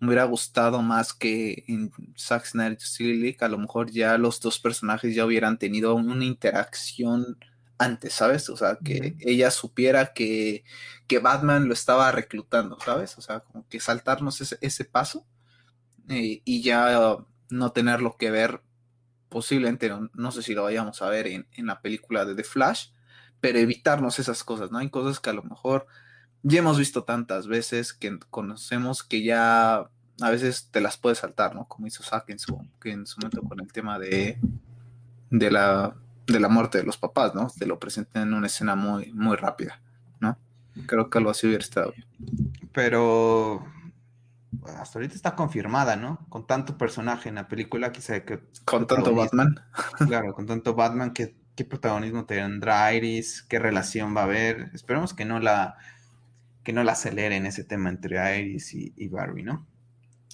Me 0.00 0.08
hubiera 0.08 0.24
gustado 0.24 0.82
más 0.82 1.12
que 1.12 1.64
en 1.68 1.92
Zack 2.18 2.46
Snyder 2.46 2.78
League, 3.00 3.36
a 3.40 3.48
lo 3.48 3.58
mejor 3.58 3.90
ya 3.90 4.16
los 4.16 4.40
dos 4.40 4.58
personajes 4.58 5.14
ya 5.14 5.26
hubieran 5.26 5.58
tenido 5.58 5.94
una 5.94 6.24
interacción 6.24 7.38
antes, 7.76 8.14
¿sabes? 8.14 8.48
O 8.48 8.56
sea, 8.56 8.78
que 8.82 9.16
ella 9.20 9.50
supiera 9.50 10.12
que, 10.14 10.64
que, 11.06 11.18
Batman 11.18 11.68
lo 11.68 11.74
estaba 11.74 12.10
reclutando, 12.12 12.78
¿sabes? 12.80 13.16
O 13.18 13.20
sea, 13.22 13.40
como 13.40 13.66
que 13.68 13.78
saltarnos 13.78 14.40
ese, 14.40 14.58
ese 14.62 14.84
paso 14.86 15.26
eh, 16.08 16.40
y 16.44 16.62
ya 16.62 17.18
no 17.50 17.72
tenerlo 17.72 18.16
que 18.16 18.30
ver 18.30 18.62
posiblemente, 19.28 19.90
no, 20.14 20.32
sé 20.32 20.42
si 20.42 20.54
lo 20.54 20.62
vayamos 20.64 21.02
a 21.02 21.08
ver 21.10 21.26
en, 21.26 21.46
en, 21.52 21.66
la 21.66 21.82
película 21.82 22.24
de 22.24 22.34
The 22.34 22.44
Flash, 22.44 22.88
pero 23.40 23.58
evitarnos 23.58 24.18
esas 24.18 24.44
cosas, 24.44 24.70
¿no? 24.70 24.78
Hay 24.78 24.90
cosas 24.90 25.20
que 25.20 25.30
a 25.30 25.34
lo 25.34 25.42
mejor 25.42 25.86
ya 26.42 26.58
hemos 26.60 26.78
visto 26.78 27.04
tantas 27.04 27.46
veces 27.46 27.92
que 27.92 28.18
conocemos 28.30 29.02
que 29.02 29.22
ya 29.22 29.88
a 30.20 30.30
veces 30.30 30.68
te 30.70 30.80
las 30.80 30.96
puedes 30.96 31.18
saltar, 31.18 31.54
¿no? 31.54 31.66
Como 31.66 31.86
hizo 31.86 32.02
Zack 32.02 32.30
en 32.30 32.38
su, 32.38 32.66
que 32.80 32.92
en 32.92 33.06
su 33.06 33.20
momento 33.20 33.42
con 33.42 33.60
el 33.60 33.72
tema 33.72 33.98
de, 33.98 34.38
de, 35.30 35.50
la, 35.50 35.94
de 36.26 36.40
la 36.40 36.48
muerte 36.48 36.78
de 36.78 36.84
los 36.84 36.98
papás, 36.98 37.34
¿no? 37.34 37.50
Te 37.58 37.66
lo 37.66 37.78
presentan 37.78 38.28
en 38.28 38.34
una 38.34 38.46
escena 38.46 38.74
muy, 38.74 39.12
muy 39.12 39.36
rápida, 39.36 39.80
¿no? 40.20 40.36
Creo 40.86 41.08
que 41.08 41.18
algo 41.18 41.30
así 41.30 41.46
hubiera 41.46 41.64
estado 41.64 41.92
bien. 41.92 42.52
Pero 42.72 43.64
hasta 44.78 44.98
ahorita 44.98 45.14
está 45.14 45.34
confirmada, 45.34 45.96
¿no? 45.96 46.26
Con 46.28 46.46
tanto 46.46 46.76
personaje 46.76 47.28
en 47.28 47.36
la 47.36 47.48
película, 47.48 47.92
quizá 47.92 48.24
que... 48.24 48.40
Con 48.64 48.86
tanto 48.86 49.14
Batman. 49.14 49.58
claro, 50.06 50.34
con 50.34 50.46
tanto 50.46 50.74
Batman, 50.74 51.12
¿qué, 51.12 51.34
¿qué 51.54 51.64
protagonismo 51.64 52.26
tendrá 52.26 52.92
Iris? 52.92 53.42
¿Qué 53.42 53.58
relación 53.58 54.14
va 54.14 54.22
a 54.22 54.24
haber? 54.24 54.70
Esperemos 54.74 55.14
que 55.14 55.24
no 55.24 55.40
la 55.40 55.78
que 56.62 56.72
no 56.72 56.84
la 56.84 56.92
aceleren 56.92 57.46
ese 57.46 57.64
tema 57.64 57.88
entre 57.88 58.40
Iris 58.40 58.74
y, 58.74 59.08
Barbie, 59.08 59.42
¿no? 59.42 59.66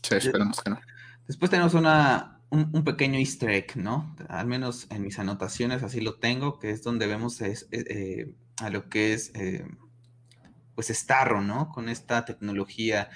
Sí, 0.02 0.16
esperemos 0.16 0.61
que 0.61 0.71
no. 0.71 0.80
Después 1.26 1.50
tenemos 1.50 1.75
una, 1.75 2.40
un, 2.50 2.85
pequeño 2.85 3.18
easter 3.18 3.50
egg, 3.50 3.76
¿no? 3.76 4.16
Al 4.28 4.47
menos 4.47 4.87
en 4.90 5.02
mis 5.02 5.18
anotaciones 5.18 5.83
así 5.83 6.00
lo 6.00 6.18
tengo, 6.18 6.59
que 6.59 6.71
es 6.71 6.83
donde 6.83 7.06
vemos 7.06 7.40
eh, 7.40 7.54
eh, 7.73 8.35
a 8.61 8.71
lo 8.71 8.88
que 8.88 9.12
es, 9.12 9.33
eh, 9.35 9.66
pues, 10.75 10.88
Starro, 10.88 11.40
¿no? 11.40 11.71
Con 11.71 11.88
esta 11.88 12.25
tecnología 12.25 13.11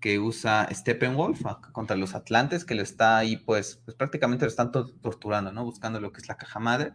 que 0.00 0.18
usa 0.18 0.68
Steppenwolf 0.72 1.42
contra 1.70 1.96
los 1.96 2.16
Atlantes, 2.16 2.64
que 2.64 2.74
lo 2.74 2.82
está 2.82 3.18
ahí, 3.18 3.36
pues, 3.36 3.80
pues 3.84 3.96
prácticamente 3.96 4.44
lo 4.44 4.50
están 4.50 4.72
torturando, 4.72 5.52
¿no? 5.52 5.64
Buscando 5.64 6.00
lo 6.00 6.12
que 6.12 6.20
es 6.20 6.28
la 6.28 6.36
caja 6.36 6.58
madre. 6.58 6.92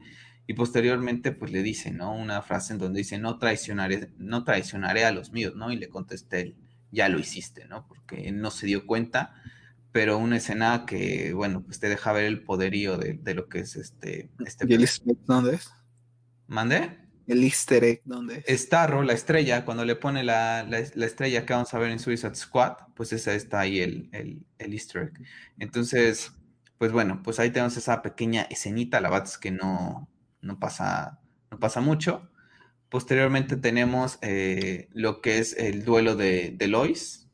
Y 0.49 0.53
posteriormente, 0.53 1.33
pues 1.33 1.51
le 1.51 1.61
dice, 1.61 1.91
¿no? 1.91 2.15
Una 2.15 2.41
frase 2.41 2.71
en 2.71 2.79
donde 2.79 2.99
dice, 2.99 3.19
no 3.19 3.37
traicionaré, 3.37 4.11
no 4.17 4.45
traicionaré 4.45 5.03
a 5.03 5.11
los 5.11 5.33
míos, 5.33 5.55
¿no? 5.55 5.73
Y 5.73 5.75
le 5.75 5.89
contesté 5.89 6.39
él, 6.39 6.55
ya 6.89 7.09
lo 7.09 7.19
hiciste, 7.19 7.67
¿no? 7.67 7.85
Porque 7.85 8.29
él 8.29 8.39
no 8.39 8.49
se 8.49 8.65
dio 8.65 8.87
cuenta, 8.87 9.35
pero 9.91 10.17
una 10.17 10.37
escena 10.37 10.85
que, 10.85 11.33
bueno, 11.33 11.63
pues 11.63 11.81
te 11.81 11.89
deja 11.89 12.13
ver 12.13 12.23
el 12.23 12.43
poderío 12.43 12.97
de, 12.97 13.33
lo 13.33 13.49
que 13.49 13.59
es 13.59 13.75
este... 13.75 14.29
este 14.45 14.65
¿Y 14.69 14.73
el 14.75 14.81
easter 14.81 15.11
egg 15.11 15.25
dónde 15.25 15.55
es? 15.55 15.69
¿Mande? 16.47 16.97
El 17.27 17.43
easter 17.43 17.83
egg 17.83 18.01
dónde 18.05 18.41
es? 18.47 18.61
Starro, 18.61 19.03
la 19.03 19.11
estrella, 19.11 19.65
cuando 19.65 19.83
le 19.83 19.97
pone 19.97 20.23
la, 20.23 20.61
estrella 20.61 21.45
que 21.45 21.51
vamos 21.51 21.73
a 21.73 21.79
ver 21.79 21.91
en 21.91 21.99
Suicide 21.99 22.35
Squad, 22.35 22.77
pues 22.95 23.11
esa 23.11 23.33
está 23.33 23.59
ahí 23.59 23.81
el, 23.81 24.07
el, 24.13 24.45
el 24.59 24.73
easter 24.73 25.11
egg. 25.11 25.25
Entonces, 25.59 26.31
pues 26.77 26.93
bueno, 26.93 27.21
pues 27.21 27.37
ahí 27.39 27.49
tenemos 27.49 27.75
esa 27.75 28.01
pequeña 28.01 28.43
escenita, 28.43 29.01
la 29.01 29.09
verdad 29.09 29.27
es 29.27 29.37
que 29.37 29.51
no 29.51 30.07
no 30.41 30.59
pasa, 30.59 31.19
no 31.51 31.59
pasa 31.59 31.81
mucho. 31.81 32.29
Posteriormente 32.89 33.57
tenemos 33.57 34.17
eh, 34.21 34.87
lo 34.93 35.21
que 35.21 35.39
es 35.39 35.57
el 35.57 35.83
duelo 35.83 36.15
de, 36.15 36.51
de 36.51 36.67
Lois, 36.67 37.27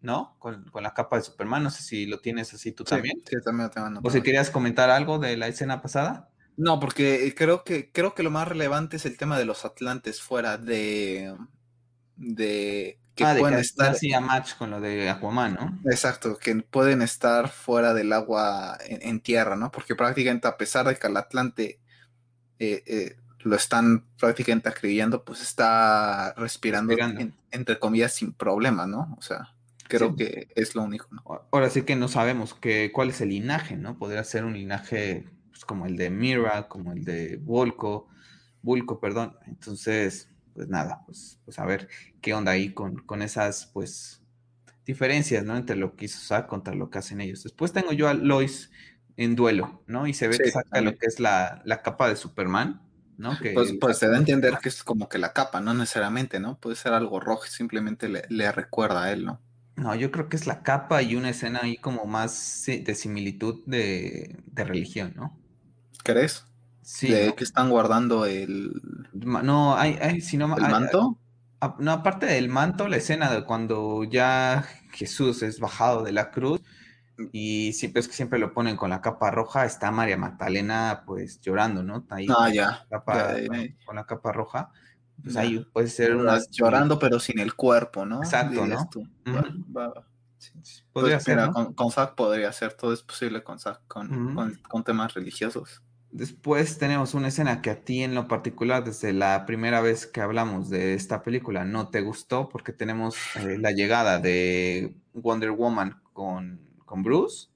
¿no? 0.00 0.36
Con, 0.38 0.70
la 0.74 0.94
capa 0.94 1.16
de 1.16 1.22
Superman. 1.22 1.62
No 1.62 1.70
sé 1.70 1.82
si 1.82 2.06
lo 2.06 2.20
tienes 2.20 2.52
así 2.54 2.72
tú 2.72 2.84
también. 2.84 3.22
Sí, 3.28 3.36
también 3.44 3.68
lo 3.68 3.70
tengo. 3.70 4.00
¿O 4.02 4.10
si 4.10 4.22
querías 4.22 4.50
comentar 4.50 4.90
algo 4.90 5.18
de 5.18 5.36
la 5.36 5.48
escena 5.48 5.82
pasada? 5.82 6.30
No, 6.56 6.80
porque 6.80 7.34
creo 7.36 7.64
que, 7.64 7.90
creo 7.92 8.14
que 8.14 8.22
lo 8.22 8.30
más 8.30 8.48
relevante 8.48 8.96
es 8.96 9.06
el 9.06 9.16
tema 9.16 9.38
de 9.38 9.44
los 9.44 9.64
Atlantes 9.64 10.20
fuera 10.20 10.58
de. 10.58 11.34
de 12.16 12.98
que 13.14 13.24
ah, 13.24 13.36
pueden 13.38 13.58
estar 13.58 13.90
así 13.90 14.12
a 14.14 14.20
match 14.20 14.54
con 14.56 14.70
lo 14.70 14.80
de 14.80 15.10
Aquaman, 15.10 15.54
¿no? 15.54 15.90
Exacto, 15.90 16.38
que 16.38 16.54
pueden 16.56 17.02
estar 17.02 17.50
fuera 17.50 17.92
del 17.92 18.10
agua 18.14 18.78
en, 18.86 19.06
en, 19.06 19.20
tierra, 19.20 19.54
¿no? 19.54 19.70
Porque 19.70 19.94
prácticamente 19.94 20.48
a 20.48 20.56
pesar 20.56 20.86
de 20.86 20.96
que 20.96 21.06
el 21.06 21.16
Atlante 21.18 21.81
eh, 22.64 22.84
eh, 22.86 23.16
lo 23.40 23.56
están 23.56 24.04
prácticamente 24.20 24.68
acribillando, 24.68 25.24
pues 25.24 25.42
está 25.42 26.32
respirando, 26.34 26.94
entre 27.50 27.78
comillas 27.80 28.12
sin 28.12 28.32
problema, 28.32 28.86
¿no? 28.86 29.16
O 29.18 29.22
sea, 29.22 29.52
creo 29.88 30.14
que 30.14 30.46
es 30.54 30.76
lo 30.76 30.84
único. 30.84 31.08
¿no? 31.10 31.22
Ahora 31.50 31.70
sí 31.70 31.82
que 31.82 31.96
no 31.96 32.06
sabemos 32.06 32.54
que, 32.54 32.92
cuál 32.92 33.10
es 33.10 33.20
el 33.20 33.30
linaje, 33.30 33.76
¿no? 33.76 33.98
Podría 33.98 34.22
ser 34.22 34.44
un 34.44 34.52
linaje 34.52 35.26
pues, 35.50 35.64
como 35.64 35.86
el 35.86 35.96
de 35.96 36.10
Mira, 36.10 36.68
como 36.68 36.92
el 36.92 37.02
de 37.02 37.36
Volko, 37.42 38.06
Vulco, 38.62 39.00
perdón. 39.00 39.36
Entonces, 39.48 40.28
pues 40.54 40.68
nada, 40.68 41.02
pues, 41.04 41.40
pues 41.44 41.58
a 41.58 41.66
ver 41.66 41.88
qué 42.20 42.34
onda 42.34 42.52
ahí 42.52 42.72
con, 42.72 42.94
con 42.98 43.22
esas, 43.22 43.66
pues, 43.66 44.22
diferencias, 44.86 45.44
¿no? 45.44 45.56
Entre 45.56 45.74
lo 45.74 45.96
que 45.96 46.04
hizo 46.04 46.20
Zack 46.20 46.46
contra 46.46 46.76
lo 46.76 46.90
que 46.90 46.98
hacen 46.98 47.20
ellos. 47.20 47.42
Después 47.42 47.72
tengo 47.72 47.92
yo 47.92 48.08
a 48.08 48.14
Lois 48.14 48.70
en 49.16 49.36
duelo, 49.36 49.82
¿no? 49.86 50.06
Y 50.06 50.14
se 50.14 50.28
ve 50.28 50.38
que 50.38 50.50
saca 50.50 50.80
lo 50.80 50.96
que 50.96 51.06
es 51.06 51.20
la, 51.20 51.62
capa 51.82 52.08
de 52.08 52.16
Superman, 52.16 52.82
¿no? 53.18 53.38
Que 53.38 53.52
pues, 53.52 53.74
pues 53.80 53.98
se 53.98 54.08
da 54.08 54.16
a 54.16 54.18
entender 54.18 54.58
que 54.62 54.68
es 54.68 54.82
como 54.82 55.08
que 55.08 55.18
la 55.18 55.32
capa, 55.32 55.60
no 55.60 55.74
necesariamente, 55.74 56.40
¿no? 56.40 56.58
Puede 56.58 56.76
ser 56.76 56.92
algo 56.92 57.20
rojo, 57.20 57.44
simplemente 57.46 58.08
le, 58.08 58.52
recuerda 58.52 59.04
a 59.04 59.12
él, 59.12 59.24
¿no? 59.24 59.40
No, 59.76 59.94
yo 59.94 60.10
creo 60.10 60.28
que 60.28 60.36
es 60.36 60.46
la 60.46 60.62
capa 60.62 61.02
y 61.02 61.16
una 61.16 61.30
escena 61.30 61.60
ahí 61.62 61.76
como 61.76 62.04
más 62.04 62.64
de 62.66 62.94
similitud 62.94 63.62
de, 63.66 64.36
religión, 64.54 65.14
¿no? 65.16 65.38
¿Crees? 66.04 66.44
Sí. 66.82 67.08
¿De 67.08 67.34
que 67.34 67.44
están 67.44 67.70
guardando 67.70 68.26
el. 68.26 68.82
No, 69.12 69.76
hay, 69.76 69.98
hay, 70.00 70.20
si 70.20 70.36
no. 70.36 70.54
¿El 70.56 70.62
manto? 70.62 71.16
no, 71.78 71.92
aparte 71.92 72.26
del 72.26 72.48
manto, 72.48 72.88
la 72.88 72.96
escena 72.96 73.30
de 73.30 73.44
cuando 73.44 74.04
ya 74.04 74.66
Jesús 74.92 75.42
es 75.42 75.60
bajado 75.60 76.02
de 76.02 76.12
la 76.12 76.30
cruz 76.30 76.60
y 77.32 77.72
siempre 77.74 78.00
es 78.00 78.08
que 78.08 78.14
siempre 78.14 78.38
lo 78.38 78.52
ponen 78.52 78.76
con 78.76 78.90
la 78.90 79.00
capa 79.00 79.30
roja, 79.30 79.64
está 79.64 79.90
María 79.90 80.16
Magdalena 80.16 81.04
pues 81.06 81.40
llorando, 81.40 81.82
¿no? 81.82 82.04
Ahí 82.10 82.26
ah, 82.36 82.50
ya. 82.52 82.86
Con 83.84 83.96
la 83.96 84.04
capa 84.04 84.32
roja. 84.32 84.70
Pues 85.22 85.36
ahí 85.36 85.64
puede 85.72 85.88
ser 85.88 86.16
una... 86.16 86.38
Llorando 86.50 86.98
pero 86.98 87.20
sin 87.20 87.38
el 87.38 87.54
cuerpo, 87.54 88.04
¿no? 88.04 88.22
Exacto, 88.22 88.66
¿no? 88.66 88.88
Podría 90.92 91.16
pues, 91.16 91.24
ser, 91.24 91.50
con, 91.52 91.72
con 91.74 91.92
podría 92.16 92.52
ser, 92.52 92.72
todo 92.72 92.92
es 92.92 93.02
posible 93.02 93.44
con 93.44 93.60
Zack, 93.60 93.82
con, 93.86 94.60
con 94.68 94.82
temas 94.82 95.14
religiosos. 95.14 95.82
Después 96.12 96.76
tenemos 96.76 97.14
una 97.14 97.28
escena 97.28 97.62
que 97.62 97.70
a 97.70 97.80
ti 97.80 98.02
en 98.02 98.14
lo 98.14 98.28
particular, 98.28 98.84
desde 98.84 99.14
la 99.14 99.46
primera 99.46 99.80
vez 99.80 100.06
que 100.06 100.20
hablamos 100.20 100.68
de 100.68 100.92
esta 100.92 101.22
película, 101.22 101.64
no 101.64 101.88
te 101.88 102.02
gustó 102.02 102.50
porque 102.50 102.74
tenemos 102.74 103.16
eh, 103.36 103.56
la 103.58 103.70
llegada 103.72 104.18
de 104.18 104.94
Wonder 105.14 105.52
Woman 105.52 106.02
con, 106.12 106.61
Bruce, 107.00 107.48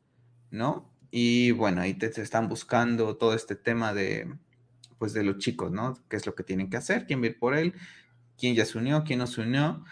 ¿no? 0.50 0.90
Y 1.10 1.52
bueno, 1.52 1.80
ahí 1.80 1.94
te, 1.94 2.06
están 2.06 2.48
buscando 2.48 3.16
todo 3.16 3.34
este 3.34 3.56
tema 3.56 3.92
de, 3.94 4.34
pues 4.98 5.12
de 5.12 5.24
los 5.24 5.38
chicos, 5.38 5.70
¿no? 5.72 5.98
¿Qué 6.08 6.16
es 6.16 6.26
lo 6.26 6.34
que 6.34 6.44
tienen 6.44 6.70
que 6.70 6.76
hacer? 6.76 7.06
¿Quién 7.06 7.20
va 7.20 7.24
a 7.24 7.28
ir 7.28 7.38
por 7.38 7.54
él? 7.54 7.74
¿Quién 8.38 8.54
ya 8.54 8.64
se 8.64 8.78
unió? 8.78 9.04
¿Quién 9.04 9.20
no 9.20 9.26
se 9.26 9.40
unió? 9.40 9.84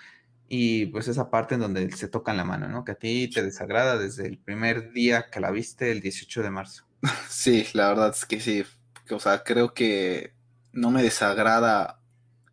Y 0.48 0.86
pues 0.86 1.08
esa 1.08 1.30
parte 1.30 1.54
en 1.54 1.62
donde 1.62 1.90
se 1.92 2.08
tocan 2.08 2.36
la 2.36 2.44
mano, 2.44 2.68
¿no? 2.68 2.84
Que 2.84 2.92
a 2.92 2.96
ti 2.96 3.28
te 3.28 3.42
desagrada 3.42 3.98
desde 3.98 4.26
el 4.26 4.38
primer 4.38 4.92
día 4.92 5.30
que 5.30 5.40
la 5.40 5.50
viste, 5.50 5.90
el 5.90 6.00
18 6.00 6.42
de 6.42 6.50
marzo. 6.50 6.84
Sí, 7.28 7.66
la 7.72 7.88
verdad 7.88 8.10
es 8.10 8.24
que 8.24 8.40
sí. 8.40 8.64
O 9.10 9.18
sea, 9.18 9.42
creo 9.44 9.74
que 9.74 10.34
no 10.72 10.90
me 10.90 11.02
desagrada 11.02 12.00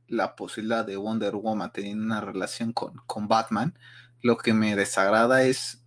la 0.08 0.36
posibilidad 0.36 0.86
de 0.86 0.98
Wonder 0.98 1.36
Woman 1.36 1.72
teniendo 1.72 2.04
una 2.04 2.22
relación 2.22 2.74
con, 2.74 2.96
con 3.06 3.28
Batman. 3.28 3.78
Lo 4.22 4.38
que 4.38 4.54
me 4.54 4.76
desagrada 4.76 5.44
es 5.44 5.81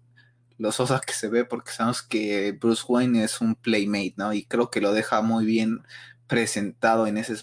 los 0.59 0.81
osas 0.81 1.01
que 1.01 1.15
se 1.15 1.29
ve 1.29 1.45
porque 1.45 1.73
sabemos 1.73 2.03
que 2.03 2.53
Bruce 2.53 2.85
Wayne 2.87 3.25
es 3.25 3.41
un 3.41 3.55
playmate, 3.55 4.15
¿no? 4.17 4.33
Y 4.33 4.45
creo 4.45 4.71
que 4.71 4.81
lo 4.81 4.93
deja 4.93 5.21
muy 5.23 5.45
bien 5.45 5.83
presentado 6.27 7.07
en 7.07 7.19
esa 7.19 7.35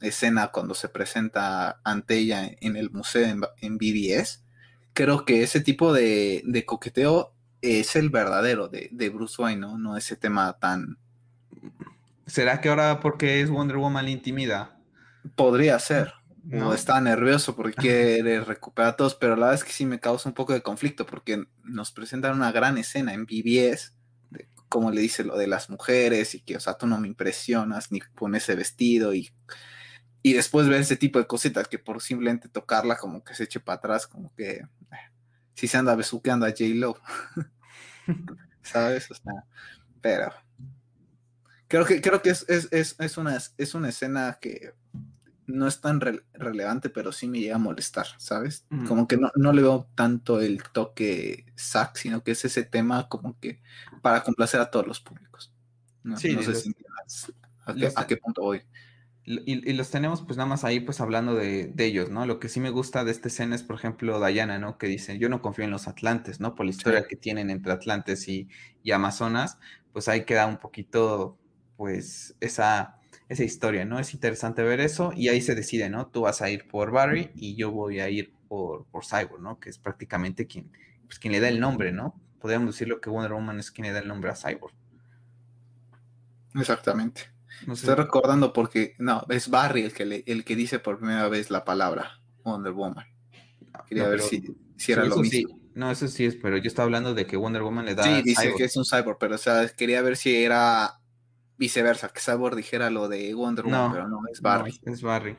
escena 0.00 0.48
cuando 0.48 0.74
se 0.74 0.88
presenta 0.88 1.80
ante 1.84 2.18
ella 2.18 2.50
en 2.60 2.76
el 2.76 2.90
museo 2.90 3.26
en, 3.60 3.78
BBS. 3.78 4.42
Creo 4.92 5.24
que 5.24 5.42
ese 5.42 5.60
tipo 5.60 5.92
de, 5.92 6.42
de 6.44 6.64
coqueteo 6.64 7.32
es 7.62 7.96
el 7.96 8.10
verdadero 8.10 8.68
de, 8.68 9.10
Bruce 9.12 9.40
Wayne, 9.40 9.60
¿no? 9.60 9.78
No 9.78 9.96
ese 9.96 10.16
tema 10.16 10.58
tan... 10.58 10.98
¿Será 12.26 12.60
que 12.60 12.68
ahora 12.68 13.00
porque 13.00 13.40
es 13.40 13.50
Wonder 13.50 13.78
Woman 13.78 14.04
la 14.04 14.10
intimida? 14.10 14.76
Podría 15.34 15.78
ser. 15.78 16.12
No. 16.48 16.72
está 16.72 16.98
nervioso 17.00 17.54
porque 17.54 17.74
quiere 17.74 18.40
recuperar 18.40 18.92
a 18.92 18.96
todos, 18.96 19.14
pero 19.14 19.36
la 19.36 19.46
verdad 19.46 19.54
es 19.56 19.64
que 19.64 19.72
sí 19.72 19.84
me 19.84 20.00
causa 20.00 20.30
un 20.30 20.34
poco 20.34 20.54
de 20.54 20.62
conflicto 20.62 21.04
porque 21.04 21.44
nos 21.62 21.92
presentan 21.92 22.34
una 22.34 22.52
gran 22.52 22.78
escena 22.78 23.12
en 23.12 23.26
BBS, 23.26 23.92
de 24.30 24.48
como 24.70 24.90
le 24.90 25.02
dice 25.02 25.24
lo 25.24 25.36
de 25.36 25.46
las 25.46 25.68
mujeres 25.68 26.34
y 26.34 26.40
que, 26.40 26.56
o 26.56 26.60
sea, 26.60 26.78
tú 26.78 26.86
no 26.86 26.98
me 26.98 27.06
impresionas 27.06 27.92
ni 27.92 28.00
con 28.00 28.34
ese 28.34 28.54
vestido 28.54 29.12
y, 29.12 29.30
y 30.22 30.32
después 30.32 30.68
ver 30.68 30.80
ese 30.80 30.96
tipo 30.96 31.18
de 31.18 31.26
cositas 31.26 31.68
que 31.68 31.78
por 31.78 32.00
simplemente 32.00 32.48
tocarla 32.48 32.96
como 32.96 33.22
que 33.22 33.34
se 33.34 33.44
eche 33.44 33.60
para 33.60 33.76
atrás, 33.76 34.06
como 34.06 34.34
que 34.34 34.50
eh, 34.52 34.66
si 35.52 35.68
se 35.68 35.76
anda 35.76 35.94
besuqueando 35.96 36.46
a 36.46 36.50
J-Lo. 36.50 36.96
¿Sabes? 38.62 39.10
O 39.10 39.14
sea, 39.14 39.44
pero 40.00 40.32
creo 41.68 41.84
que, 41.84 42.00
creo 42.00 42.22
que 42.22 42.30
es, 42.30 43.18
una, 43.18 43.38
es 43.58 43.74
una 43.74 43.88
escena 43.90 44.38
que 44.40 44.72
no 45.48 45.66
es 45.66 45.80
tan 45.80 46.00
relevante, 46.34 46.90
pero 46.90 47.10
sí 47.10 47.26
me 47.26 47.40
llega 47.40 47.56
a 47.56 47.58
molestar, 47.58 48.06
¿sabes? 48.18 48.66
Como 48.86 49.08
que 49.08 49.16
no, 49.16 49.52
le 49.52 49.62
veo 49.62 49.88
tanto 49.94 50.40
el 50.40 50.62
toque 50.62 51.46
sac, 51.56 51.96
sino 51.96 52.22
que 52.22 52.32
es 52.32 52.44
ese 52.44 52.64
tema 52.64 53.08
como 53.08 53.38
que 53.40 53.62
para 54.02 54.22
complacer 54.22 54.60
a 54.60 54.70
todos 54.70 54.86
los 54.86 55.00
públicos. 55.00 55.52
No, 56.02 56.16
sé 56.18 56.28
si 56.54 56.74
a, 57.96 58.06
qué, 58.06 58.16
punto 58.18 58.42
voy. 58.42 58.62
Y, 59.24 59.72
los 59.72 59.90
tenemos 59.90 60.22
pues 60.22 60.36
nada 60.36 60.48
más 60.48 60.64
ahí 60.64 60.80
pues 60.80 61.00
hablando 61.00 61.34
de, 61.34 61.72
ellos, 61.78 62.10
¿no? 62.10 62.26
Lo 62.26 62.38
que 62.40 62.50
sí 62.50 62.60
me 62.60 62.70
gusta 62.70 63.04
de 63.04 63.10
esta 63.10 63.28
escena 63.28 63.56
es, 63.56 63.62
por 63.62 63.76
ejemplo, 63.76 64.24
Diana, 64.24 64.58
¿no? 64.58 64.76
Que 64.76 64.86
dice, 64.86 65.18
yo 65.18 65.30
no 65.30 65.40
confío 65.40 65.64
en 65.64 65.70
los 65.70 65.88
Atlantes, 65.88 66.40
¿no? 66.40 66.54
Por 66.54 66.66
la 66.66 66.70
historia 66.70 67.06
que 67.08 67.16
tienen 67.16 67.48
entre 67.48 67.72
Atlantes 67.72 68.28
y, 68.28 68.48
Amazonas, 68.92 69.58
pues 69.92 70.08
ahí 70.08 70.24
queda 70.26 70.46
un 70.46 70.58
poquito, 70.58 71.38
pues, 71.76 72.36
esa, 72.40 72.97
esa 73.28 73.44
historia, 73.44 73.84
¿no? 73.84 73.98
Es 73.98 74.14
interesante 74.14 74.62
ver 74.62 74.80
eso 74.80 75.12
y 75.14 75.28
ahí 75.28 75.40
se 75.40 75.54
decide, 75.54 75.90
¿no? 75.90 76.06
Tú 76.06 76.22
vas 76.22 76.40
a 76.40 76.50
ir 76.50 76.66
por 76.66 76.90
Barry 76.90 77.30
y 77.34 77.56
yo 77.56 77.70
voy 77.70 78.00
a 78.00 78.08
ir 78.08 78.32
por, 78.48 78.86
por 78.86 79.04
Cyborg, 79.04 79.42
¿no? 79.42 79.60
Que 79.60 79.68
es 79.68 79.78
prácticamente 79.78 80.46
quien, 80.46 80.70
pues, 81.06 81.18
quien 81.18 81.32
le 81.32 81.40
da 81.40 81.48
el 81.48 81.60
nombre, 81.60 81.92
¿no? 81.92 82.18
Podríamos 82.40 82.74
decirlo 82.74 83.00
que 83.00 83.10
Wonder 83.10 83.32
Woman 83.32 83.58
es 83.58 83.70
quien 83.70 83.86
le 83.86 83.92
da 83.92 83.98
el 83.98 84.08
nombre 84.08 84.30
a 84.30 84.36
Cyborg. 84.36 84.74
Exactamente. 86.54 87.22
Estoy 87.70 87.94
recordando 87.96 88.52
porque, 88.52 88.94
no, 88.98 89.24
es 89.28 89.50
Barry 89.50 89.82
el 89.82 89.92
que, 89.92 90.24
el 90.26 90.44
que 90.44 90.56
dice 90.56 90.78
por 90.78 90.98
primera 90.98 91.28
vez 91.28 91.50
la 91.50 91.64
palabra 91.64 92.20
Wonder 92.44 92.72
Woman. 92.72 93.06
Quería 93.88 94.08
ver 94.08 94.20
si, 94.20 94.44
era 94.88 95.04
lo 95.04 95.16
mismo. 95.16 95.58
No, 95.74 95.90
eso 95.90 96.08
sí 96.08 96.24
es, 96.24 96.34
pero 96.36 96.56
yo 96.56 96.66
estaba 96.66 96.84
hablando 96.84 97.14
de 97.14 97.26
que 97.26 97.36
Wonder 97.36 97.62
Woman 97.62 97.84
le 97.84 97.94
da. 97.94 98.02
Sí, 98.02 98.22
dice 98.22 98.52
que 98.56 98.64
es 98.64 98.76
un 98.76 98.84
cyborg, 98.84 99.18
pero 99.18 99.34
o 99.36 99.38
sea, 99.38 99.68
quería 99.68 100.02
ver 100.02 100.16
si 100.16 100.36
era 100.36 100.97
viceversa, 101.58 102.08
que 102.08 102.20
Cyborg 102.20 102.56
dijera 102.56 102.90
lo 102.90 103.08
de 103.08 103.34
Wonder 103.34 103.64
Woman, 103.64 103.92
pero 103.92 104.08
no, 104.08 104.20
es 104.32 104.40
Barry. 104.40 104.80
es 104.84 105.02
Barry. 105.02 105.36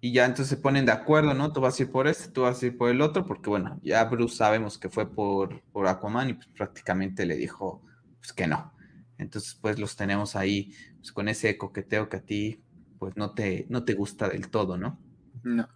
Y 0.00 0.12
ya 0.12 0.26
entonces 0.26 0.48
se 0.48 0.56
ponen 0.58 0.84
de 0.84 0.92
acuerdo, 0.92 1.32
¿no? 1.32 1.52
Tú 1.52 1.62
vas 1.62 1.80
a 1.80 1.82
ir 1.82 1.90
por 1.90 2.06
este, 2.06 2.30
tú 2.30 2.42
vas 2.42 2.62
a 2.62 2.66
ir 2.66 2.76
por 2.76 2.90
el 2.90 3.00
otro, 3.00 3.24
porque 3.24 3.48
bueno, 3.48 3.80
ya 3.82 4.04
Bruce 4.04 4.36
sabemos 4.36 4.76
que 4.76 4.90
fue 4.90 5.10
por, 5.10 5.62
por 5.72 5.88
Aquaman 5.88 6.28
y 6.28 6.34
pues 6.34 6.48
prácticamente 6.48 7.24
le 7.24 7.36
dijo 7.36 7.82
pues 8.18 8.32
que 8.34 8.46
no. 8.46 8.74
Entonces, 9.16 9.54
pues 9.60 9.78
los 9.78 9.96
tenemos 9.96 10.36
ahí 10.36 10.74
pues, 10.98 11.12
con 11.12 11.28
ese 11.28 11.56
coqueteo 11.56 12.08
que 12.08 12.18
a 12.18 12.22
ti, 12.22 12.62
pues 12.98 13.16
no 13.16 13.32
te, 13.32 13.66
no 13.70 13.84
te 13.84 13.94
gusta 13.94 14.28
del 14.28 14.50
todo, 14.50 14.76
¿no? 14.76 14.98
No. 15.42 15.68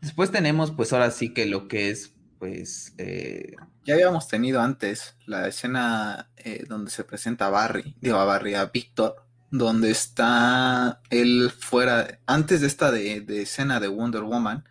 Después 0.00 0.30
tenemos, 0.30 0.70
pues 0.70 0.92
ahora 0.92 1.10
sí 1.10 1.34
que 1.34 1.46
lo 1.46 1.68
que 1.68 1.90
es, 1.90 2.14
pues... 2.38 2.94
Eh, 2.98 3.52
ya 3.88 3.94
habíamos 3.94 4.28
tenido 4.28 4.60
antes 4.60 5.16
la 5.24 5.48
escena 5.48 6.28
eh, 6.36 6.66
donde 6.68 6.90
se 6.90 7.04
presenta 7.04 7.46
a 7.46 7.50
Barry, 7.50 7.96
digo 8.02 8.18
a 8.18 8.26
Barry, 8.26 8.54
a 8.54 8.66
Víctor, 8.66 9.24
donde 9.50 9.90
está 9.90 11.00
él 11.08 11.50
fuera, 11.58 12.20
antes 12.26 12.60
de 12.60 12.66
esta 12.66 12.90
de, 12.90 13.24
escena 13.40 13.80
de 13.80 13.88
Wonder 13.88 14.24
Woman 14.24 14.68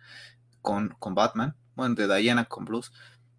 con, 0.62 0.94
con 1.00 1.16
Batman, 1.16 1.56
bueno, 1.74 1.96
de 1.96 2.16
Diana 2.16 2.44
con 2.44 2.64
Bruce, 2.64 2.92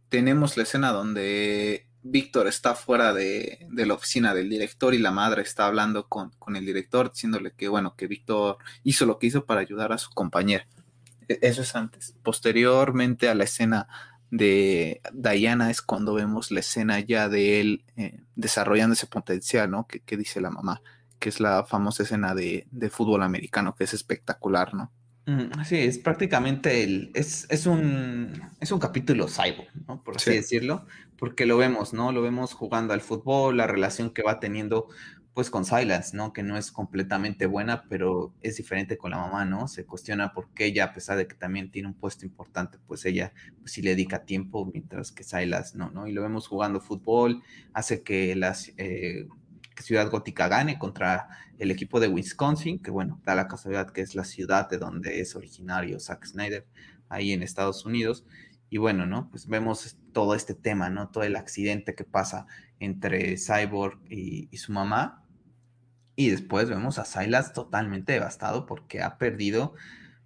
tenemos 0.10 0.58
la 0.58 0.64
escena 0.64 0.92
donde 0.92 1.88
Víctor 2.04 2.48
está 2.48 2.76
fuera 2.76 3.14
de, 3.14 3.66
la 3.72 3.94
oficina 3.94 4.34
del 4.34 4.50
director 4.50 4.94
y 4.94 4.98
la 4.98 5.12
madre 5.12 5.44
está 5.44 5.66
hablando 5.66 6.10
con, 6.10 6.34
el 6.58 6.66
director 6.66 7.10
diciéndole 7.14 7.54
que 7.54 7.70
bueno, 7.70 7.96
que 7.96 8.08
Víctor 8.08 8.58
hizo 8.84 9.06
lo 9.06 9.18
que 9.18 9.28
hizo 9.28 9.46
para 9.46 9.62
ayudar 9.62 9.94
a 9.94 9.98
su 9.98 10.10
compañera. 10.10 10.68
E, 11.30 11.40
eso 11.42 11.62
es 11.62 11.74
antes. 11.74 12.16
Posteriormente 12.22 13.30
a 13.30 13.36
la 13.36 13.46
escena 13.46 13.88
de 14.32 15.02
Diana 15.14 15.72
es 15.72 15.82
cuando 15.82 16.14
vemos 16.14 16.52
la 16.52 16.60
escena 16.60 17.00
ya 17.00 17.30
de 17.30 17.62
él 17.62 17.86
eh, 17.98 18.20
desarrollando 18.36 18.94
ese 18.94 19.08
potencial, 19.08 19.72
¿no? 19.72 19.88
Que, 19.88 20.18
dice 20.18 20.42
la 20.42 20.52
mamá, 20.52 20.82
que 21.20 21.30
es 21.30 21.40
la 21.40 21.66
famosa 21.66 22.04
escena 22.04 22.36
de, 22.36 22.68
de 22.72 22.90
fútbol 22.90 23.24
americano, 23.24 23.76
que 23.76 23.86
es 23.86 23.94
espectacular, 23.94 24.74
¿no? 24.74 24.92
Sí, 25.64 25.78
es 25.78 26.00
prácticamente 26.00 26.84
el, 26.84 27.12
es, 27.14 27.46
es, 27.50 27.68
un, 27.68 28.42
es 28.60 28.72
un 28.72 28.80
capítulo 28.80 29.28
cyborg, 29.28 29.70
¿no? 29.88 30.02
Por 30.02 30.16
así 30.16 30.32
decirlo, 30.32 30.88
porque 31.18 31.46
lo 31.46 31.58
vemos, 31.58 31.94
¿no? 31.94 32.12
Lo 32.12 32.24
vemos 32.24 32.54
jugando 32.54 32.94
al 32.94 33.02
fútbol, 33.02 33.58
la 33.58 33.68
relación 33.68 34.10
que 34.10 34.24
va 34.24 34.40
teniendo, 34.40 34.88
pues 35.40 35.50
con 35.50 35.64
Silence, 35.64 36.18
¿no? 36.18 36.34
Que 36.34 36.44
no 36.44 36.58
es 36.58 36.70
completamente 36.70 37.46
buena, 37.46 37.86
pero 37.88 38.34
es 38.42 38.58
diferente 38.58 38.98
con 38.98 39.12
la 39.12 39.20
mamá, 39.20 39.46
¿no? 39.46 39.70
Se 39.70 39.86
cuestiona 39.86 40.34
por 40.34 40.50
qué 40.50 40.66
ella, 40.66 40.84
a 40.84 40.94
pesar 40.94 41.16
de 41.16 41.30
que 41.30 41.36
también 41.36 41.72
tiene 41.72 41.88
un 41.88 41.94
puesto 41.94 42.26
importante, 42.26 42.78
pues 42.86 43.06
ella 43.06 43.32
pues, 43.62 43.72
sí 43.72 43.82
le 43.82 43.92
dedica 43.92 44.26
tiempo, 44.26 44.66
mientras 44.66 45.14
que 45.14 45.24
Silas 45.24 45.76
no, 45.76 45.92
¿no? 45.92 46.08
Y 46.08 46.12
lo 46.12 46.24
vemos 46.24 46.46
jugando 46.46 46.82
fútbol, 46.82 47.42
hace 47.72 48.04
que 48.04 48.36
las... 48.36 48.74
Eh, 48.76 49.30
Ciudad 49.78 50.12
Gótica 50.12 50.50
gane 50.50 50.78
contra 50.78 51.30
el 51.58 51.72
equipo 51.72 52.02
de 52.02 52.10
Wisconsin, 52.10 52.80
que 52.80 52.92
bueno, 52.92 53.22
da 53.24 53.34
la 53.34 53.48
casualidad 53.48 53.92
que 53.92 54.02
es 54.02 54.16
la 54.16 54.26
ciudad 54.26 54.70
de 54.70 54.78
donde 54.78 55.22
es 55.22 55.38
originario 55.38 56.02
Zack 56.02 56.26
Snyder, 56.26 56.68
ahí 57.08 57.32
en 57.32 57.44
Estados 57.44 57.86
Unidos. 57.86 58.26
Y 58.70 58.78
bueno, 58.78 59.06
¿no? 59.06 59.30
Pues 59.30 59.48
vemos 59.48 59.98
todo 60.12 60.36
este 60.36 60.54
tema, 60.54 60.90
¿no? 60.90 61.08
Todo 61.10 61.24
el 61.24 61.38
accidente 61.38 61.96
que 61.96 62.04
pasa 62.04 62.46
entre 62.80 63.36
Cyborg 63.38 64.00
y, 64.10 64.56
su 64.58 64.72
mamá. 64.72 65.19
Y 66.20 66.32
después 66.32 66.68
vemos 66.68 67.00
a 67.00 67.06
Silas 67.06 67.54
totalmente 67.54 68.12
devastado 68.12 68.66
porque 68.66 69.02
ha 69.02 69.18
perdido 69.18 69.74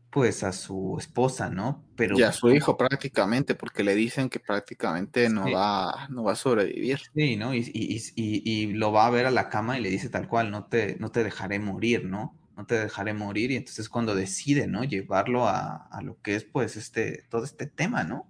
pues 0.09 0.43
a 0.43 0.51
su 0.51 0.95
esposa, 0.97 1.51
¿no? 1.51 1.83
Pero 1.95 2.17
y 2.17 2.23
a 2.23 2.31
su 2.31 2.49
hijo 2.49 2.75
prácticamente, 2.77 3.53
porque 3.53 3.83
le 3.83 3.93
dicen 3.93 4.27
que 4.27 4.39
prácticamente 4.39 5.29
no, 5.29 5.51
va, 5.51 6.07
no 6.09 6.23
va 6.23 6.31
a 6.31 6.35
sobrevivir. 6.35 6.99
Sí, 7.13 7.35
¿no? 7.35 7.53
Y, 7.53 7.71
y, 7.75 8.73
lo 8.73 8.91
va 8.91 9.05
a 9.05 9.11
ver 9.11 9.27
a 9.27 9.31
la 9.31 9.49
cama 9.49 9.77
y 9.77 9.83
le 9.83 9.91
dice 9.91 10.09
tal 10.09 10.27
cual, 10.27 10.49
no 10.49 10.65
te, 10.65 10.97
no 10.99 11.11
te 11.11 11.23
dejaré 11.23 11.59
morir, 11.59 12.05
¿no? 12.05 12.35
No 12.57 12.65
te 12.65 12.73
dejaré 12.73 13.13
morir. 13.13 13.51
Y 13.51 13.57
entonces 13.57 13.87
cuando 13.87 14.15
decide, 14.15 14.65
¿no? 14.65 14.83
Llevarlo 14.83 15.47
a, 15.47 15.89
a 15.91 16.01
lo 16.01 16.19
que 16.23 16.33
es 16.33 16.43
pues 16.43 16.75
este, 16.75 17.23
todo 17.29 17.43
este 17.43 17.67
tema, 17.67 18.03
¿no? 18.03 18.27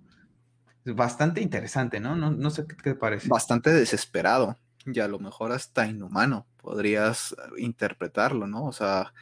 bastante 0.84 1.40
interesante, 1.40 2.02
¿no? 2.02 2.18
No, 2.18 2.30
no 2.30 2.50
sé 2.50 2.66
qué 2.68 2.76
te 2.76 2.96
parece. 2.96 3.30
Bastante 3.30 3.70
desesperado 3.70 4.58
y 4.86 5.00
a 5.00 5.08
lo 5.08 5.18
mejor 5.18 5.54
hasta 5.54 5.88
inhumano 5.88 6.46
podrías 6.64 7.36
interpretarlo, 7.58 8.48
¿no? 8.48 8.66
O 8.66 8.74
sea, 8.74 9.14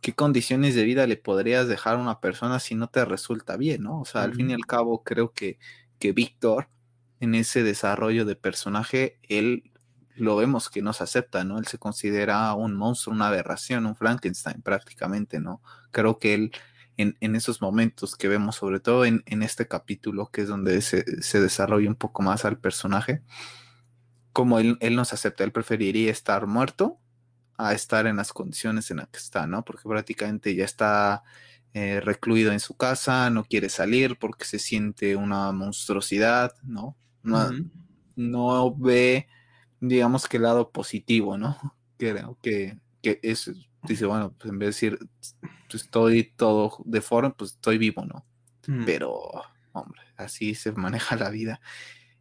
¿qué 0.00 0.14
condiciones 0.14 0.74
de 0.74 0.84
vida 0.84 1.06
le 1.06 1.18
podrías 1.18 1.68
dejar 1.68 1.96
a 1.96 1.98
una 1.98 2.20
persona 2.20 2.60
si 2.60 2.74
no 2.74 2.88
te 2.88 3.04
resulta 3.04 3.56
bien, 3.58 3.82
¿no? 3.82 4.00
O 4.00 4.04
sea, 4.06 4.22
al 4.22 4.34
fin 4.34 4.50
y 4.50 4.54
al 4.54 4.64
cabo 4.64 5.02
creo 5.02 5.32
que, 5.32 5.58
que 5.98 6.12
Víctor 6.12 6.68
en 7.20 7.34
ese 7.34 7.62
desarrollo 7.62 8.24
de 8.24 8.36
personaje, 8.36 9.18
él 9.28 9.72
lo 10.16 10.36
vemos 10.36 10.70
que 10.70 10.82
no 10.82 10.92
se 10.92 11.04
acepta, 11.04 11.44
¿no? 11.44 11.58
Él 11.58 11.66
se 11.66 11.78
considera 11.78 12.54
un 12.54 12.76
monstruo, 12.76 13.14
una 13.14 13.28
aberración, 13.28 13.86
un 13.86 13.96
Frankenstein 13.96 14.62
prácticamente, 14.62 15.40
¿no? 15.40 15.60
Creo 15.90 16.18
que 16.18 16.34
él 16.34 16.52
en, 16.96 17.36
esos 17.36 17.60
momentos 17.60 18.16
que 18.16 18.28
vemos, 18.28 18.56
sobre 18.56 18.80
todo 18.80 19.04
en, 19.04 19.22
este 19.26 19.66
capítulo, 19.66 20.30
que 20.30 20.42
es 20.42 20.48
donde 20.48 20.80
se, 20.80 21.04
desarrolla 21.40 21.88
un 21.88 21.96
poco 21.96 22.22
más 22.22 22.44
al 22.44 22.58
personaje, 22.58 23.22
como 24.34 24.58
él, 24.58 24.76
él 24.80 24.96
nos 24.96 25.14
acepta, 25.14 25.44
él 25.44 25.52
preferiría 25.52 26.10
estar 26.10 26.46
muerto 26.46 26.98
a 27.56 27.72
estar 27.72 28.06
en 28.06 28.16
las 28.16 28.34
condiciones 28.34 28.90
en 28.90 28.98
las 28.98 29.08
que 29.08 29.18
está, 29.18 29.46
¿no? 29.46 29.64
Porque 29.64 29.88
prácticamente 29.88 30.54
ya 30.54 30.66
está 30.66 31.22
eh, 31.72 32.00
recluido 32.00 32.52
en 32.52 32.60
su 32.60 32.76
casa, 32.76 33.30
no 33.30 33.44
quiere 33.44 33.70
salir 33.70 34.18
porque 34.18 34.44
se 34.44 34.58
siente 34.58 35.16
una 35.16 35.52
monstruosidad, 35.52 36.52
¿no? 36.62 36.96
No, 37.22 37.50
no 38.16 38.76
ve, 38.76 39.28
digamos 39.80 40.28
que 40.28 40.36
el 40.36 40.42
lado 40.42 40.70
positivo, 40.70 41.38
¿no? 41.38 41.56
Creo 41.96 42.36
que, 42.42 42.78
que 43.00 43.20
es, 43.22 43.50
dice, 43.84 44.04
bueno, 44.04 44.34
pues 44.36 44.50
en 44.50 44.58
vez 44.58 44.80
de 44.80 44.90
decir 44.90 45.08
estoy 45.76 46.32
todo 46.36 46.78
deforme, 46.84 47.30
pues 47.30 47.52
estoy 47.52 47.78
vivo, 47.78 48.04
¿no? 48.04 48.24
Mm. 48.66 48.84
Pero, 48.84 49.30
hombre, 49.72 50.00
así 50.16 50.54
se 50.54 50.72
maneja 50.72 51.16
la 51.16 51.30
vida. 51.30 51.60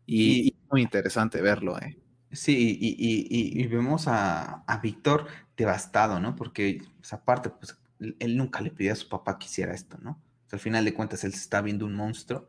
Y, 0.06 0.50
es 0.50 0.70
muy 0.70 0.82
interesante 0.82 1.42
verlo, 1.42 1.80
¿eh? 1.80 1.98
Sí, 2.34 2.78
y, 2.82 3.68
vemos 3.68 4.06
a, 4.08 4.66
Víctor 4.82 5.28
devastado, 5.56 6.20
¿no? 6.20 6.36
Porque, 6.36 6.82
pues, 6.98 7.14
aparte, 7.14 7.50
pues 7.50 7.78
él 8.20 8.38
nunca 8.38 8.60
le 8.62 8.72
pidió 8.72 8.92
a 8.92 8.96
su 8.96 9.08
papá 9.08 9.40
que 9.40 9.46
hiciera 9.46 9.74
esto, 9.74 9.98
¿no? 10.02 10.20
al 10.54 10.60
final 10.60 10.86
de 10.86 10.94
cuentas, 10.94 11.24
él 11.24 11.34
se 11.34 11.40
está 11.40 11.62
viendo 11.62 11.86
un 11.86 11.96
monstruo 11.96 12.48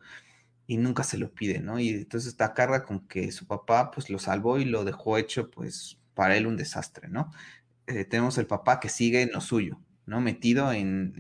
y 0.67 0.77
nunca 0.77 1.03
se 1.03 1.19
lo 1.19 1.33
pide, 1.33 1.61
¿no? 1.61 1.79
Y 1.79 1.89
entonces 1.89 2.29
está 2.29 2.55
carga 2.55 2.85
con 2.85 3.01
que 3.07 3.33
su 3.33 3.47
papá, 3.47 3.91
pues, 3.91 4.11
lo 4.11 4.19
salvó 4.19 4.59
y 4.59 4.65
lo 4.65 4.85
dejó 4.85 5.19
hecho, 5.19 5.51
pues, 5.51 5.99
para 6.15 6.37
él 6.37 6.47
un 6.47 6.57
desastre, 6.57 7.09
¿no? 7.09 7.33
Eh, 7.87 8.05
tenemos 8.05 8.39
el 8.39 8.47
papá 8.47 8.81
que 8.81 8.89
sigue 8.89 9.23
en 9.23 9.33
lo 9.33 9.41
suyo, 9.41 9.81
¿no? 10.07 10.21
Metido 10.21 10.73
en, 10.73 11.15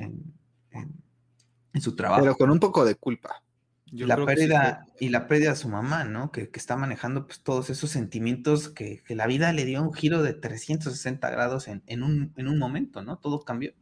en, 0.70 1.80
su 1.80 1.96
trabajo. 1.96 2.22
Pero 2.22 2.36
con 2.36 2.50
un 2.50 2.60
poco 2.60 2.84
de 2.84 2.94
culpa. 2.94 3.42
La 3.94 4.16
pérdida, 4.24 4.86
Y 4.98 5.08
la 5.08 5.26
pérdida 5.26 5.50
de 5.50 5.56
su 5.56 5.68
mamá, 5.68 6.04
¿no? 6.04 6.32
Que, 6.32 6.50
está 6.54 6.76
manejando 6.76 7.26
pues, 7.26 7.40
todos 7.40 7.70
esos 7.70 7.90
sentimientos 7.90 8.68
que, 8.68 9.02
la 9.08 9.26
vida 9.26 9.52
le 9.52 9.64
dio 9.64 9.82
un 9.82 9.92
giro 9.92 10.22
de 10.22 10.34
360 10.34 11.30
grados 11.30 11.68
en, 11.68 12.02
un, 12.02 12.32
un, 12.36 12.58
momento, 12.58 13.02
¿no? 13.02 13.18
Todo 13.18 13.44
cambió. 13.44 13.72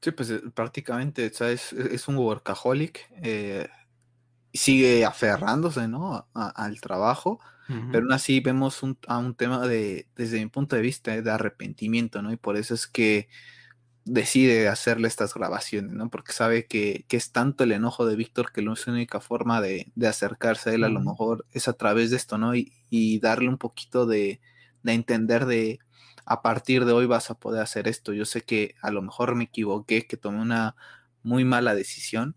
Sí, 0.00 0.10
pues 0.12 0.30
eh, 0.30 0.40
prácticamente, 0.54 1.30
¿sabes? 1.32 1.72
Es 1.72 2.08
un 2.08 2.16
workaholic. 2.16 3.08
Eh, 3.22 3.68
sigue 4.52 5.04
aferrándose, 5.04 5.86
¿no? 5.88 6.28
al 6.32 6.80
trabajo 6.80 7.40
pero 7.66 8.04
aún 8.04 8.12
así 8.12 8.40
vemos 8.40 8.82
un, 8.82 8.96
a 9.08 9.18
un 9.18 9.34
tema 9.34 9.66
de, 9.66 10.06
desde 10.14 10.38
mi 10.38 10.46
punto 10.46 10.76
de 10.76 10.82
vista, 10.82 11.20
de 11.20 11.30
arrepentimiento, 11.30 12.22
¿no? 12.22 12.32
Y 12.32 12.36
por 12.36 12.56
eso 12.56 12.74
es 12.74 12.86
que 12.86 13.28
decide 14.06 14.68
hacerle 14.68 15.08
estas 15.08 15.34
grabaciones, 15.34 15.92
¿no? 15.92 16.08
Porque 16.08 16.32
sabe 16.32 16.66
que, 16.66 17.04
es 17.10 17.32
tanto 17.32 17.64
el 17.64 17.72
enojo 17.72 18.06
de 18.06 18.16
Víctor 18.16 18.52
que 18.52 18.62
la 18.62 18.74
única 18.86 19.20
forma 19.20 19.60
de, 19.60 19.92
acercarse 20.06 20.70
a 20.70 20.74
él 20.74 20.84
a 20.84 20.88
lo 20.88 21.00
mejor 21.00 21.44
es 21.52 21.68
a 21.68 21.74
través 21.74 22.10
de 22.10 22.16
esto, 22.16 22.38
¿no? 22.38 22.54
Y, 22.54 22.72
darle 23.20 23.48
un 23.48 23.58
poquito 23.58 24.06
de, 24.06 24.40
de, 24.82 24.92
entender 24.92 25.44
de 25.46 25.80
a 26.24 26.40
partir 26.42 26.84
de 26.84 26.92
hoy 26.92 27.06
vas 27.06 27.30
a 27.30 27.38
poder 27.38 27.62
hacer 27.62 27.88
esto. 27.88 28.12
Yo 28.12 28.24
sé 28.24 28.42
que 28.42 28.76
a 28.80 28.90
lo 28.90 29.02
mejor 29.02 29.34
me 29.34 29.44
equivoqué, 29.44 30.06
que 30.06 30.16
tomé 30.16 30.40
una 30.40 30.76
muy 31.22 31.44
mala 31.44 31.74
decisión, 31.74 32.36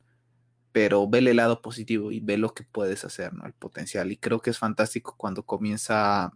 pero 0.72 1.08
ve 1.08 1.20
el 1.20 1.36
lado 1.38 1.62
positivo 1.62 2.12
y 2.12 2.20
ve 2.20 2.38
lo 2.38 2.54
que 2.54 2.64
puedes 2.64 3.06
hacer, 3.06 3.34
¿no? 3.34 3.46
El 3.46 3.54
potencial. 3.54 4.12
Y 4.12 4.18
creo 4.18 4.42
que 4.42 4.50
es 4.50 4.58
fantástico 4.58 5.16
cuando 5.18 5.44
comienza 5.44 6.34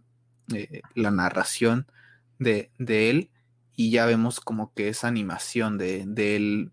eh, 0.54 0.82
la 0.94 1.10
narración 1.10 1.86
de, 2.38 2.70
él 2.78 3.30
y 3.76 3.90
ya 3.90 4.06
vemos 4.06 4.40
como 4.40 4.72
que 4.74 4.88
esa 4.88 5.08
animación 5.08 5.78
de, 5.78 6.04
de, 6.06 6.36
él 6.36 6.72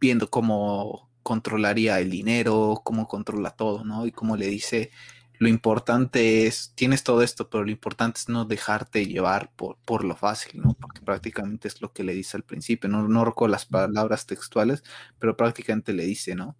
viendo 0.00 0.30
cómo 0.30 1.10
controlaría 1.22 2.00
el 2.00 2.10
dinero, 2.10 2.80
cómo 2.84 3.08
controla 3.08 3.50
todo, 3.50 3.84
¿no? 3.84 4.06
Y 4.06 4.12
cómo 4.12 4.36
le 4.36 4.46
dice, 4.48 4.90
lo 5.38 5.48
importante 5.48 6.46
es, 6.46 6.72
tienes 6.74 7.04
todo 7.04 7.22
esto, 7.22 7.48
pero 7.48 7.64
lo 7.64 7.70
importante 7.70 8.18
es 8.18 8.28
no 8.28 8.44
dejarte 8.44 9.06
llevar 9.06 9.52
por, 9.54 9.78
por 9.84 10.04
lo 10.04 10.16
fácil, 10.16 10.60
¿no? 10.62 10.74
Porque 10.74 11.00
prácticamente 11.00 11.68
es 11.68 11.80
lo 11.80 11.92
que 11.92 12.04
le 12.04 12.14
dice 12.14 12.36
al 12.36 12.42
principio, 12.44 12.88
no, 12.90 13.06
no 13.08 13.24
recuerdo 13.24 13.52
las 13.52 13.66
palabras 13.66 14.26
textuales, 14.26 14.82
pero 15.18 15.36
prácticamente 15.36 15.92
le 15.92 16.04
dice, 16.04 16.34
¿no? 16.34 16.56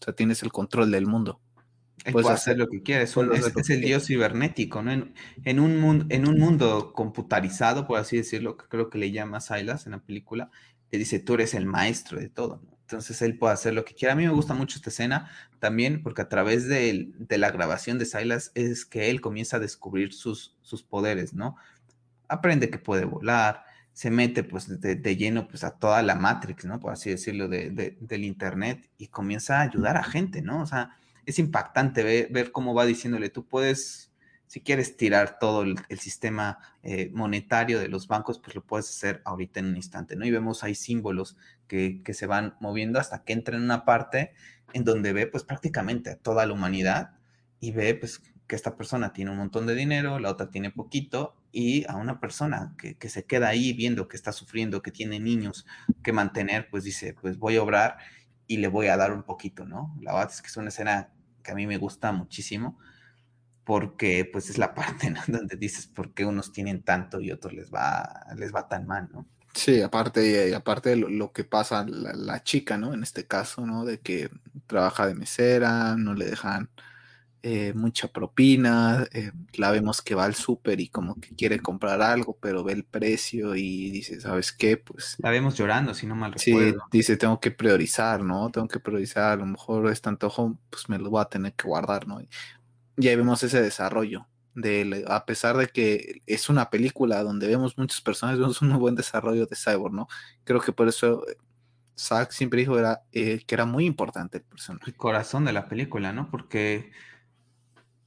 O 0.00 0.04
sea, 0.04 0.14
tienes 0.14 0.42
el 0.42 0.52
control 0.52 0.90
del 0.90 1.06
mundo. 1.06 1.40
Puedes 2.12 2.30
hacer, 2.30 2.56
lo 2.58 2.68
que 2.68 2.82
quieres. 2.82 3.14
es, 3.16 3.70
el 3.70 3.80
dios 3.80 4.06
cibernético, 4.06 4.82
¿no? 4.82 4.92
En, 5.44 5.60
un 5.60 5.78
mundo, 5.78 6.06
en 6.08 6.26
un 6.26 6.38
mundo 6.38 6.92
computarizado, 6.94 7.86
por 7.86 7.98
así 7.98 8.16
decirlo, 8.16 8.56
que 8.56 8.66
creo 8.66 8.88
que 8.88 8.98
le 8.98 9.12
llama 9.12 9.40
Silas 9.40 9.86
en 9.86 9.92
la 9.92 9.98
película, 9.98 10.50
le 10.90 10.98
dice, 10.98 11.18
tú 11.18 11.34
eres 11.34 11.54
el 11.54 11.66
maestro 11.66 12.18
de 12.18 12.28
todo, 12.28 12.60
¿no? 12.64 12.80
Entonces 12.90 13.22
él 13.22 13.38
puede 13.38 13.52
hacer 13.52 13.72
lo 13.74 13.84
que 13.84 13.94
quiera. 13.94 14.14
A 14.14 14.16
mí 14.16 14.24
me 14.24 14.32
gusta 14.32 14.52
mucho 14.52 14.76
esta 14.76 14.90
escena 14.90 15.30
también 15.60 16.02
porque 16.02 16.22
a 16.22 16.28
través 16.28 16.66
de, 16.66 17.12
la 17.28 17.50
grabación 17.52 17.98
de 17.98 18.04
Silas 18.04 18.50
es 18.56 18.84
que 18.84 19.10
él 19.10 19.20
comienza 19.20 19.58
a 19.58 19.60
descubrir 19.60 20.12
sus, 20.12 20.56
sus 20.62 20.82
poderes, 20.82 21.32
¿no? 21.32 21.56
Aprende 22.28 22.68
que 22.68 22.78
puede 22.78 23.04
volar, 23.04 23.64
se 23.92 24.10
mete 24.10 24.42
pues 24.42 24.80
de, 24.80 25.16
lleno 25.16 25.46
pues 25.46 25.62
a 25.62 25.70
toda 25.70 26.02
la 26.02 26.16
Matrix, 26.16 26.64
¿no? 26.64 26.80
Por 26.80 26.92
así 26.92 27.10
decirlo, 27.10 27.46
de, 27.46 27.96
del 28.00 28.24
Internet 28.24 28.88
y 28.98 29.06
comienza 29.06 29.58
a 29.58 29.62
ayudar 29.62 29.96
a 29.96 30.02
gente, 30.02 30.42
¿no? 30.42 30.62
O 30.62 30.66
sea, 30.66 30.96
es 31.26 31.38
impactante 31.38 32.28
ver, 32.30 32.52
cómo 32.52 32.74
va 32.74 32.86
diciéndole, 32.86 33.30
tú 33.30 33.46
puedes, 33.46 34.12
si 34.46 34.60
quieres 34.60 34.96
tirar 34.96 35.38
todo 35.38 35.62
el, 35.62 35.76
sistema 35.98 36.58
eh, 36.82 37.10
monetario 37.12 37.78
de 37.78 37.88
los 37.88 38.08
bancos, 38.08 38.38
pues 38.38 38.54
lo 38.54 38.64
puedes 38.64 38.88
hacer 38.88 39.22
ahorita 39.24 39.60
en 39.60 39.66
un 39.66 39.76
instante, 39.76 40.16
¿no? 40.16 40.24
Y 40.24 40.30
vemos 40.30 40.64
ahí 40.64 40.74
símbolos 40.74 41.36
que, 41.66 42.02
que 42.02 42.14
se 42.14 42.26
van 42.26 42.56
moviendo 42.60 42.98
hasta 42.98 43.24
que 43.24 43.32
entra 43.32 43.56
en 43.56 43.62
una 43.62 43.84
parte 43.84 44.32
en 44.72 44.84
donde 44.84 45.12
ve 45.12 45.26
pues 45.26 45.44
prácticamente 45.44 46.16
toda 46.16 46.46
la 46.46 46.52
humanidad 46.52 47.12
y 47.60 47.72
ve 47.72 47.94
pues 47.94 48.22
que 48.50 48.56
esta 48.56 48.76
persona 48.76 49.12
tiene 49.12 49.30
un 49.30 49.36
montón 49.36 49.66
de 49.66 49.76
dinero, 49.76 50.18
la 50.18 50.30
otra 50.30 50.50
tiene 50.50 50.72
poquito, 50.72 51.36
y 51.52 51.88
a 51.88 51.94
una 51.94 52.18
persona 52.18 52.74
que, 52.76 53.08
se 53.08 53.24
queda 53.24 53.48
ahí 53.48 53.72
viendo 53.72 54.08
que 54.08 54.16
está 54.16 54.32
sufriendo, 54.32 54.82
que 54.82 54.90
tiene 54.90 55.20
niños 55.20 55.66
que 56.02 56.12
mantener, 56.12 56.68
pues 56.68 56.82
dice, 56.82 57.14
pues 57.20 57.38
voy 57.38 57.56
a 57.56 57.62
obrar 57.62 57.98
y 58.50 58.56
le 58.56 58.66
voy 58.66 58.88
a 58.88 58.96
dar 58.96 59.12
un 59.12 59.22
poquito, 59.22 59.64
¿no? 59.64 59.96
La 60.00 60.12
verdad 60.12 60.32
es 60.32 60.42
que 60.42 60.48
es 60.48 60.56
una 60.56 60.70
escena 60.70 61.12
que 61.44 61.52
a 61.52 61.54
mí 61.54 61.68
me 61.68 61.78
gusta 61.78 62.10
muchísimo, 62.10 62.80
porque 63.62 64.28
pues 64.30 64.50
es 64.50 64.58
la 64.58 64.74
parte 64.74 65.14
donde 65.28 65.54
dices 65.54 65.86
por 65.86 66.12
qué 66.14 66.24
unos 66.24 66.52
tienen 66.52 66.82
tanto 66.82 67.20
y 67.20 67.30
otros 67.30 67.52
les 67.52 67.70
va, 67.72 68.26
les 68.34 68.52
va 68.52 68.66
tan 68.66 68.88
mal, 68.88 69.08
¿no? 69.12 69.28
Sí, 69.54 69.80
aparte, 69.82 70.52
aparte 70.52 70.90
de 70.90 70.96
lo, 70.96 71.32
que 71.32 71.44
pasa 71.44 71.84
la, 71.86 72.12
la, 72.12 72.42
chica, 72.42 72.76
¿no? 72.76 72.92
En 72.92 73.04
este 73.04 73.28
caso, 73.28 73.64
¿no? 73.64 73.84
De 73.84 74.00
que 74.00 74.30
trabaja 74.66 75.06
de 75.06 75.14
mesera, 75.14 75.94
no 75.96 76.14
le 76.14 76.24
dejan 76.24 76.70
eh, 77.42 77.72
mucha 77.74 78.08
propina, 78.08 79.06
eh, 79.12 79.32
la 79.54 79.70
vemos 79.70 80.02
que 80.02 80.14
va 80.14 80.24
al 80.24 80.34
súper 80.34 80.80
y 80.80 80.88
como 80.88 81.14
que 81.14 81.34
quiere 81.34 81.60
comprar 81.60 82.02
algo, 82.02 82.36
pero 82.40 82.62
ve 82.62 82.74
el 82.74 82.84
precio 82.84 83.54
y 83.54 83.90
dice, 83.90 84.20
¿sabes 84.20 84.52
qué? 84.52 84.76
Pues... 84.76 85.16
La 85.18 85.30
vemos 85.30 85.56
llorando, 85.56 85.94
si 85.94 86.06
no 86.06 86.14
mal 86.14 86.32
recuerdo. 86.32 86.80
Sí, 86.80 86.86
dice, 86.90 87.16
tengo 87.16 87.40
que 87.40 87.50
priorizar, 87.50 88.22
¿no? 88.22 88.50
Tengo 88.50 88.68
que 88.68 88.78
priorizar, 88.78 89.32
a 89.32 89.36
lo 89.36 89.46
mejor 89.46 89.90
este 89.90 90.08
antojo, 90.08 90.58
pues 90.68 90.88
me 90.88 90.98
lo 90.98 91.08
voy 91.08 91.22
a 91.22 91.26
tener 91.26 91.54
que 91.54 91.66
guardar, 91.66 92.06
¿no? 92.06 92.20
Y 92.20 93.08
ahí 93.08 93.16
vemos 93.16 93.42
ese 93.42 93.62
desarrollo. 93.62 94.26
De, 94.54 95.04
a 95.06 95.24
pesar 95.24 95.56
de 95.56 95.68
que 95.68 96.22
es 96.26 96.50
una 96.50 96.68
película 96.68 97.22
donde 97.22 97.46
vemos 97.46 97.78
muchas 97.78 98.00
personas, 98.00 98.38
vemos 98.38 98.60
un 98.60 98.78
buen 98.78 98.94
desarrollo 98.94 99.46
de 99.46 99.56
Cyborg, 99.56 99.94
¿no? 99.94 100.08
Creo 100.44 100.60
que 100.60 100.72
por 100.72 100.88
eso 100.88 101.24
Zack 102.00 102.32
siempre 102.32 102.60
dijo 102.60 102.78
era, 102.78 103.02
eh, 103.12 103.42
que 103.46 103.54
era 103.54 103.64
muy 103.64 103.86
importante 103.86 104.38
el 104.38 104.44
personaje. 104.44 104.90
El 104.90 104.96
corazón 104.96 105.44
de 105.44 105.52
la 105.52 105.68
película, 105.68 106.12
¿no? 106.12 106.30
Porque 106.30 106.90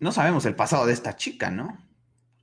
no 0.03 0.11
sabemos 0.11 0.45
el 0.45 0.55
pasado 0.55 0.85
de 0.85 0.91
esta 0.91 1.15
chica, 1.15 1.49
¿no? 1.49 1.77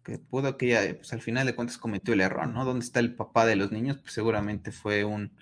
Que 0.03 0.18
pudo 0.18 0.57
que 0.57 0.68
ella, 0.68 0.96
pues 0.96 1.12
al 1.12 1.20
final 1.20 1.46
de 1.46 1.55
cuentas 1.55 1.77
cometió 1.77 2.14
el 2.14 2.23
error, 2.23 2.49
¿no? 2.49 2.64
¿Dónde 2.64 2.87
está 2.87 3.01
el 3.01 3.14
papá 3.14 3.44
de 3.44 3.55
los 3.55 3.70
niños? 3.70 3.99
Pues 3.99 4.14
seguramente 4.14 4.73
fue 4.73 5.05
un, 5.05 5.37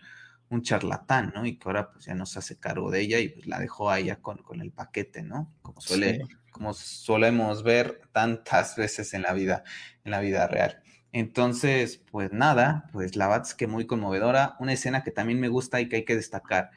charlatán, 0.63 1.33
¿no? 1.33 1.47
Y 1.47 1.59
que 1.59 1.69
ahora 1.69 1.93
pues 1.93 2.07
ya 2.07 2.15
no 2.15 2.27
se 2.27 2.41
hace 2.41 2.59
cargo 2.59 2.91
de 2.91 3.03
ella 3.03 3.21
y 3.21 3.29
pues 3.29 3.47
la 3.47 3.61
dejó 3.61 3.89
a 3.89 4.01
ella 4.01 4.17
con, 4.17 4.41
el 4.61 4.73
paquete, 4.73 5.23
¿no? 5.23 5.55
Como 5.63 5.81
suele, 5.81 6.23
como 6.51 6.75
solemos 6.75 7.63
ver 7.63 8.01
tantas 8.11 8.75
veces 8.75 9.15
en 9.15 9.23
la 9.23 9.33
vida, 9.33 9.63
en 10.03 10.11
la 10.11 10.19
vida 10.19 10.49
real. 10.49 10.83
Entonces, 11.13 12.03
pues 12.11 12.33
nada, 12.33 12.89
pues 12.93 13.15
la 13.15 13.29
verdad 13.29 13.47
es 13.47 13.55
que 13.55 13.69
muy 13.69 13.87
conmovedora. 13.87 14.57
Una 14.59 14.73
escena 14.73 15.05
que 15.05 15.13
también 15.13 15.39
me 15.39 15.49
gusta 15.49 15.81
y 15.81 15.89
que 15.89 15.97
hay 15.97 16.05
que 16.05 16.17
destacar, 16.17 16.71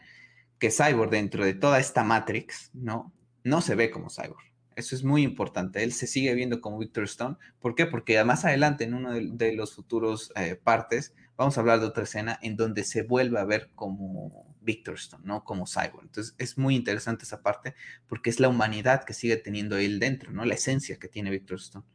que 0.60 0.70
Cyborg 0.70 1.10
dentro 1.10 1.44
de 1.44 1.56
toda 1.56 1.80
esta 1.80 2.04
Matrix, 2.04 2.70
¿no? 2.74 3.12
No 3.44 3.62
se 3.62 3.74
ve 3.74 3.90
como 3.90 4.12
Cyborg. 4.12 4.51
Eso 4.82 4.96
es 4.96 5.04
muy 5.04 5.22
importante. 5.22 5.84
Él 5.84 5.94
se 5.94 6.08
sigue 6.08 6.34
viendo 6.34 6.60
como 6.60 6.80
Victor 6.80 7.04
Stone. 7.04 7.38
¿Por 7.60 7.76
qué? 7.76 7.86
Porque 7.86 8.22
más 8.24 8.46
adelante, 8.46 8.84
en 8.84 8.96
uno 8.96 9.14
de, 9.14 9.56
los 9.56 9.76
futuros 9.76 10.34
eh, 10.36 10.56
partes, 10.56 11.14
vamos 11.38 11.56
a 11.56 11.62
hablar 11.62 11.80
de 11.80 11.86
otra 11.86 12.04
escena 12.04 12.40
en 12.42 12.58
donde 12.58 12.84
se 12.84 13.04
vuelve 13.04 13.40
a 13.40 13.44
ver 13.44 13.70
como 13.76 14.56
Victor 14.62 14.96
Stone, 14.96 15.24
¿no? 15.24 15.44
Como 15.44 15.68
Cyborg. 15.68 16.02
Entonces, 16.02 16.34
es 16.40 16.58
muy 16.58 16.76
interesante 16.76 17.26
esa 17.26 17.44
parte 17.44 17.76
porque 18.08 18.32
es 18.32 18.40
la 18.40 18.50
humanidad 18.50 19.04
que 19.04 19.14
sigue 19.14 19.38
teniendo 19.38 19.78
él 19.78 20.00
dentro, 20.00 20.32
¿no? 20.32 20.46
La 20.46 20.56
esencia 20.56 20.98
que 20.98 21.08
tiene 21.08 21.30
Victor 21.30 21.60
Stone. 21.60 21.86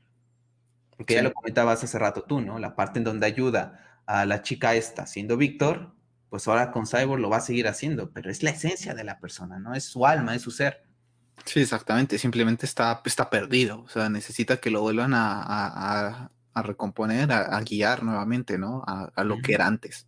Porque 0.96 1.14
ya 1.14 1.22
lo 1.22 1.33
comentabas 1.33 1.83
hace 1.83 1.99
rato 1.99 2.22
tú, 2.22 2.40
¿no? 2.40 2.61
La 2.61 2.77
parte 2.77 3.01
en 3.01 3.05
donde 3.05 3.27
ayuda 3.27 4.01
a 4.07 4.27
la 4.27 4.42
chica 4.42 4.77
esta 4.77 5.07
siendo 5.07 5.37
Victor, 5.37 5.92
pues 6.29 6.46
ahora 6.46 6.70
con 6.70 6.87
Cyborg 6.87 7.20
lo 7.20 7.31
va 7.31 7.38
a 7.38 7.40
seguir 7.40 7.66
haciendo, 7.66 8.12
pero 8.12 8.31
es 8.31 8.42
la 8.44 8.51
esencia 8.51 8.94
de 8.94 9.05
la 9.05 9.18
persona, 9.18 9.59
¿no? 9.59 9.75
Es 9.75 9.85
su 9.85 10.07
alma, 10.07 10.37
es 10.37 10.42
su 10.42 10.53
ser. 10.53 10.87
Sí, 11.44 11.61
exactamente. 11.61 12.18
Simplemente 12.18 12.66
está, 12.66 13.03
está 13.05 13.31
perdido. 13.31 13.83
O 13.83 13.88
sea, 13.88 14.09
necesita 14.09 14.59
que 14.59 14.70
lo 14.70 14.81
vuelvan 14.81 15.12
a, 15.14 16.31
recomponer, 16.55 17.33
a, 17.33 17.61
guiar 17.61 18.03
nuevamente, 18.03 18.59
¿no? 18.59 18.83
A, 18.87 19.25
lo 19.25 19.38
que 19.40 19.55
era 19.55 19.66
antes. 19.66 20.07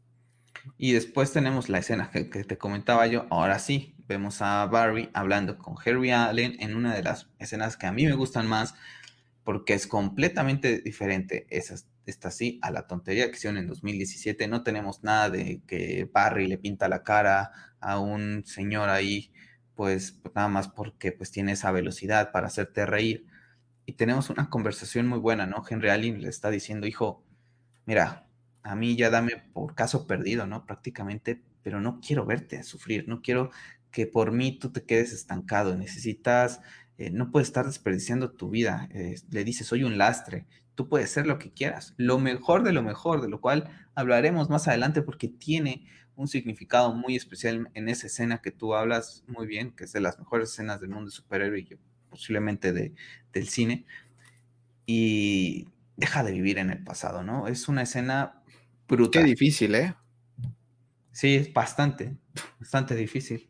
Y 0.77 0.93
después 0.93 1.33
tenemos 1.33 1.69
la 1.69 1.79
escena 1.79 2.11
que, 2.11 2.25
te 2.25 2.59
comentaba 2.59 3.07
yo. 3.07 3.27
Ahora 3.31 3.59
sí, 3.59 3.95
vemos 4.07 4.43
a 4.43 4.67
Barry 4.67 5.11
hablando 5.15 5.59
con 5.59 5.77
Harry 5.85 6.11
Allen 6.11 6.57
en 6.61 6.77
una 6.77 6.95
de 6.95 7.03
las 7.03 7.29
escenas 7.39 7.77
que 7.77 7.87
a 7.87 7.93
mí 7.93 8.07
me 8.07 8.15
gustan 8.15 8.47
más 8.47 8.75
porque 9.45 9.73
es 9.73 9.87
completamente 9.87 10.81
diferente 10.81 11.47
esa, 11.49 11.77
esta 12.05 12.31
sí 12.31 12.59
a 12.61 12.71
la 12.71 12.87
tontería 12.87 13.31
que 13.31 13.37
hicieron 13.37 13.59
en 13.59 13.67
2017. 13.67 14.49
No 14.49 14.63
tenemos 14.63 15.03
nada 15.05 15.31
de 15.31 15.63
que 15.67 16.09
Barry 16.13 16.49
le 16.49 16.59
pinta 16.59 16.89
la 16.89 17.03
cara 17.03 17.53
a 17.81 17.99
un 17.99 18.45
señor 18.45 18.89
ahí 18.89 19.33
pues, 19.79 20.11
pues, 20.11 20.35
nada 20.35 20.49
más 20.49 20.67
porque 20.67 21.13
pues 21.13 21.31
tiene 21.31 21.53
esa 21.53 21.71
velocidad 21.71 22.33
para 22.33 22.49
hacerte 22.49 22.85
reír. 22.85 23.29
Y 23.87 23.93
tenemos 23.93 24.29
una 24.29 24.51
conversación 24.51 25.07
muy 25.07 25.21
buena, 25.21 25.47
¿no? 25.47 25.63
Henry 25.71 25.91
Allen 25.91 26.21
le 26.21 26.29
está 26.29 26.51
diciendo, 26.51 26.89
hijo, 26.89 27.23
mira, 27.87 28.27
a 28.65 28.75
mí 28.75 28.97
ya 28.97 29.09
dame 29.09 29.37
por 29.53 29.77
caso 29.77 30.09
perdido, 30.09 30.49
¿no? 30.49 30.67
Prácticamente, 30.67 31.45
pero 31.63 31.81
no 31.81 32.01
quiero 32.05 32.27
verte 32.27 32.65
sufrir, 32.65 33.07
no 33.07 33.23
quiero 33.23 33.53
que 33.93 34.09
por 34.09 34.33
mí 34.33 34.59
tú 34.59 34.73
te 34.73 34.83
quedes 34.83 35.13
estancado, 35.13 35.77
necesitas, 35.77 36.61
eh, 36.99 37.11
no 37.11 37.31
puedes 37.31 37.47
estar 37.47 37.65
desperdiciando 37.65 38.33
tu 38.33 38.51
vida. 38.51 38.89
Eh, 38.91 39.15
le 39.31 39.45
dices, 39.45 39.69
soy 39.69 39.85
un 39.85 39.97
lastre, 39.97 40.49
tú 40.75 40.89
puedes 40.89 41.09
ser 41.11 41.29
lo 41.29 41.39
que 41.39 41.53
quieras, 41.53 41.95
lo 41.99 42.19
mejor 42.19 42.65
de 42.65 42.73
lo 42.73 42.83
mejor, 42.83 43.23
de 43.23 43.29
lo 43.29 43.41
cual 43.41 43.71
hablaremos 43.95 44.51
más 44.51 44.67
adelante 44.67 45.03
porque 45.03 45.29
tiene 45.29 45.87
un 46.19 46.27
significado 46.27 46.93
muy 46.93 47.15
especial 47.15 47.71
en 47.75 47.89
esa 47.89 48.09
escena 48.09 48.43
que 48.43 48.51
tú 48.51 48.75
hablas 48.75 49.23
muy 49.29 49.47
bien, 49.47 49.71
que 49.71 49.85
es 49.85 49.93
de 49.93 50.01
las 50.01 50.19
mejores 50.19 50.51
escenas 50.51 50.81
del 50.81 50.91
mundo 50.91 51.07
de 51.07 51.13
superhéroe 51.13 51.61
y 51.61 51.79
posiblemente 52.11 52.73
de, 52.73 52.93
del 53.33 53.49
cine. 53.49 53.87
Y 54.85 55.69
deja 55.97 56.25
de 56.25 56.33
vivir 56.33 56.59
en 56.59 56.71
el 56.71 56.83
pasado, 56.83 57.23
¿no? 57.23 57.47
Es 57.47 57.69
una 57.69 57.83
escena 57.83 58.43
brutal. 58.89 59.23
Qué 59.23 59.29
difícil, 59.29 59.77
¿eh? 59.77 59.95
Sí, 61.13 61.37
es 61.37 61.53
bastante, 61.53 62.17
bastante 62.59 62.97
difícil. 62.97 63.49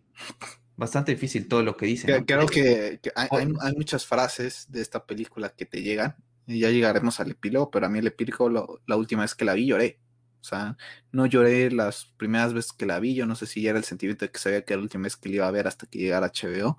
Bastante 0.77 1.13
difícil 1.13 1.49
todo 1.49 1.63
lo 1.63 1.75
que 1.75 1.87
dice. 1.87 2.23
Creo 2.27 2.47
que, 2.47 3.01
hay, 3.15 3.29
hay, 3.31 3.75
muchas 3.75 4.05
frases 4.05 4.71
de 4.71 4.83
esta 4.83 5.07
película 5.07 5.49
que 5.49 5.65
te 5.65 5.81
llegan. 5.81 6.17
Y 6.47 6.61
ya 6.61 6.71
llegaremos 6.71 7.19
al 7.19 7.31
epílogo, 7.31 7.71
pero 7.71 7.87
a 7.87 7.89
mí 7.89 7.99
el 7.99 8.09
epílogo, 8.09 8.81
la 8.87 8.97
última 8.97 9.23
vez 9.23 9.35
que 9.35 9.47
la 9.47 9.55
vi, 9.55 9.67
lloré. 9.67 10.01
O 10.41 10.45
sea, 10.45 10.77
no 11.13 11.27
lloré 11.27 11.71
las 11.71 12.07
primeras 12.17 12.55
veces 12.55 12.73
que 12.73 12.87
la 12.87 13.01
vi, 13.01 13.15
yo 13.15 13.27
no 13.27 13.35
sé 13.35 13.47
si 13.47 13.63
ya 13.63 13.71
era 13.71 13.79
el 13.79 13.85
sentimiento 13.85 14.25
de 14.25 14.31
que 14.31 14.39
sabía 14.39 14.65
que 14.65 14.73
era 14.73 14.81
la 14.81 14.85
última 14.85 15.05
vez 15.05 15.17
que 15.17 15.29
la 15.29 15.35
iba 15.37 15.49
a 15.49 15.51
ver 15.51 15.67
hasta 15.67 15.87
que 15.87 15.99
llegara 15.99 16.33
HBO, 16.33 16.79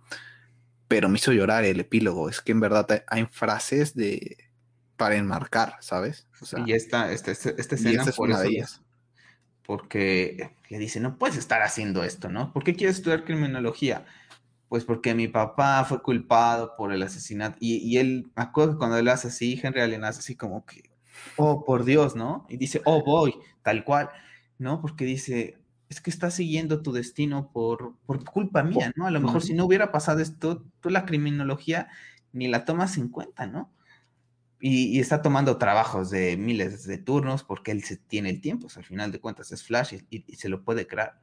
pero 0.87 1.09
me 1.09 1.17
hizo 1.17 1.31
llorar 1.31 1.65
el 1.65 1.79
epílogo. 1.79 2.29
Es 2.29 2.41
que 2.41 2.51
en 2.51 2.59
verdad 2.59 3.03
hay 3.07 3.25
frases 3.25 3.95
de 3.95 4.37
para 4.99 5.15
enmarcar, 5.15 5.77
¿sabes? 5.79 6.27
y 6.65 6.73
esta, 6.73 7.13
esta, 7.13 7.31
esta, 7.31 7.75
escena 7.75 8.03
es 8.03 8.19
una 8.19 8.41
de 8.41 8.49
ellas. 8.49 8.81
Porque 9.65 10.51
le 10.67 10.77
dice, 10.77 10.99
no 10.99 11.17
puedes 11.17 11.37
estar 11.37 11.61
haciendo 11.61 12.03
esto, 12.03 12.27
¿no? 12.27 12.51
¿Por 12.51 12.65
qué 12.65 12.75
quieres 12.75 12.97
estudiar 12.97 13.23
criminología? 13.23 14.05
Pues 14.67 14.83
porque 14.83 15.15
mi 15.15 15.29
papá 15.29 15.85
fue 15.85 16.01
culpado 16.01 16.75
por 16.75 16.91
el 16.91 17.01
asesinato. 17.01 17.57
Y, 17.61 17.77
y 17.77 17.97
él, 17.97 18.29
me 18.35 18.43
acuerdo 18.43 18.73
que 18.73 18.77
cuando 18.79 18.97
él 18.97 19.07
hace 19.07 19.29
así, 19.29 19.57
Henry 19.63 19.79
Allen 19.79 20.03
hace 20.03 20.19
así 20.19 20.35
como 20.35 20.65
que, 20.65 20.88
oh, 21.37 21.65
por 21.65 21.85
Dios, 21.85 22.15
¿no? 22.15 22.45
Y 22.49 22.57
dice, 22.57 22.81
oh, 22.85 23.03
voy, 23.03 23.35
tal 23.63 23.83
cual, 23.83 24.09
¿no? 24.57 24.81
Porque 24.81 25.05
dice, 25.05 25.57
es 25.89 26.01
que 26.01 26.09
estás 26.09 26.35
siguiendo 26.35 26.81
tu 26.81 26.91
destino 26.91 27.51
por, 27.51 27.95
por 28.05 28.23
culpa 28.23 28.63
mía, 28.63 28.91
¿no? 28.95 29.07
A 29.07 29.11
lo 29.11 29.19
mejor 29.19 29.41
si 29.41 29.53
no 29.53 29.65
hubiera 29.65 29.91
pasado 29.91 30.19
esto, 30.19 30.63
tú 30.79 30.89
la 30.89 31.05
criminología 31.05 31.87
ni 32.31 32.47
la 32.47 32.63
tomas 32.63 32.97
en 32.97 33.09
cuenta, 33.09 33.47
¿no? 33.47 33.73
Y, 34.61 34.99
está 34.99 35.21
tomando 35.21 35.57
trabajos 35.57 36.09
de 36.09 36.35
miles 36.35 36.85
de 36.85 36.97
turnos 36.97 37.43
porque 37.43 37.71
él 37.71 37.83
se 37.83 37.95
tiene 37.95 38.29
el 38.29 38.41
tiempo, 38.41 38.67
al 38.75 38.83
final 38.83 39.11
de 39.11 39.19
cuentas 39.21 39.51
es 39.51 39.63
Flash 39.63 39.95
y, 40.09 40.35
se 40.35 40.49
lo 40.49 40.63
puede 40.63 40.85
crear. 40.85 41.19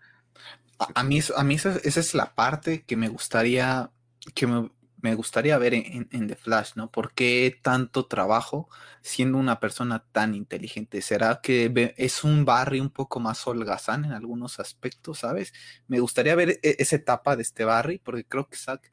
A, 0.79 1.05
mí, 1.05 1.21
a 1.37 1.45
mí 1.45 1.55
esa, 1.55 1.77
esa, 1.85 2.01
es 2.01 2.15
la 2.15 2.35
parte 2.35 2.83
que 2.83 2.97
me 2.97 3.09
gustaría, 3.09 3.91
que 4.35 4.47
me, 4.47 4.71
me 5.07 5.15
gustaría 5.15 5.57
ver 5.57 5.73
en, 5.75 6.27
The 6.27 6.35
Flash, 6.35 6.73
¿no? 6.75 6.91
¿Por 6.91 7.15
qué 7.15 7.61
tanto 7.63 8.07
trabajo 8.07 8.69
siendo 9.03 9.39
una 9.39 9.61
persona 9.61 10.05
tan 10.11 10.35
inteligente? 10.35 11.01
¿Será 11.01 11.41
que 11.41 11.95
es 11.97 12.25
un 12.25 12.45
Barry 12.45 12.81
un 12.81 12.91
poco 12.91 13.21
más 13.21 13.47
holgazán 13.47 14.05
en 14.05 14.11
algunos 14.11 14.59
aspectos, 14.59 15.21
¿sabes? 15.21 15.53
Me 15.87 16.01
gustaría 16.01 16.35
ver 16.35 16.59
e, 16.61 16.77
esa 16.81 16.97
etapa 16.97 17.37
de 17.37 17.43
este 17.43 17.65
Barry, 17.65 17.99
porque 17.99 18.25
creo 18.25 18.49
que 18.49 18.57
Zack 18.57 18.93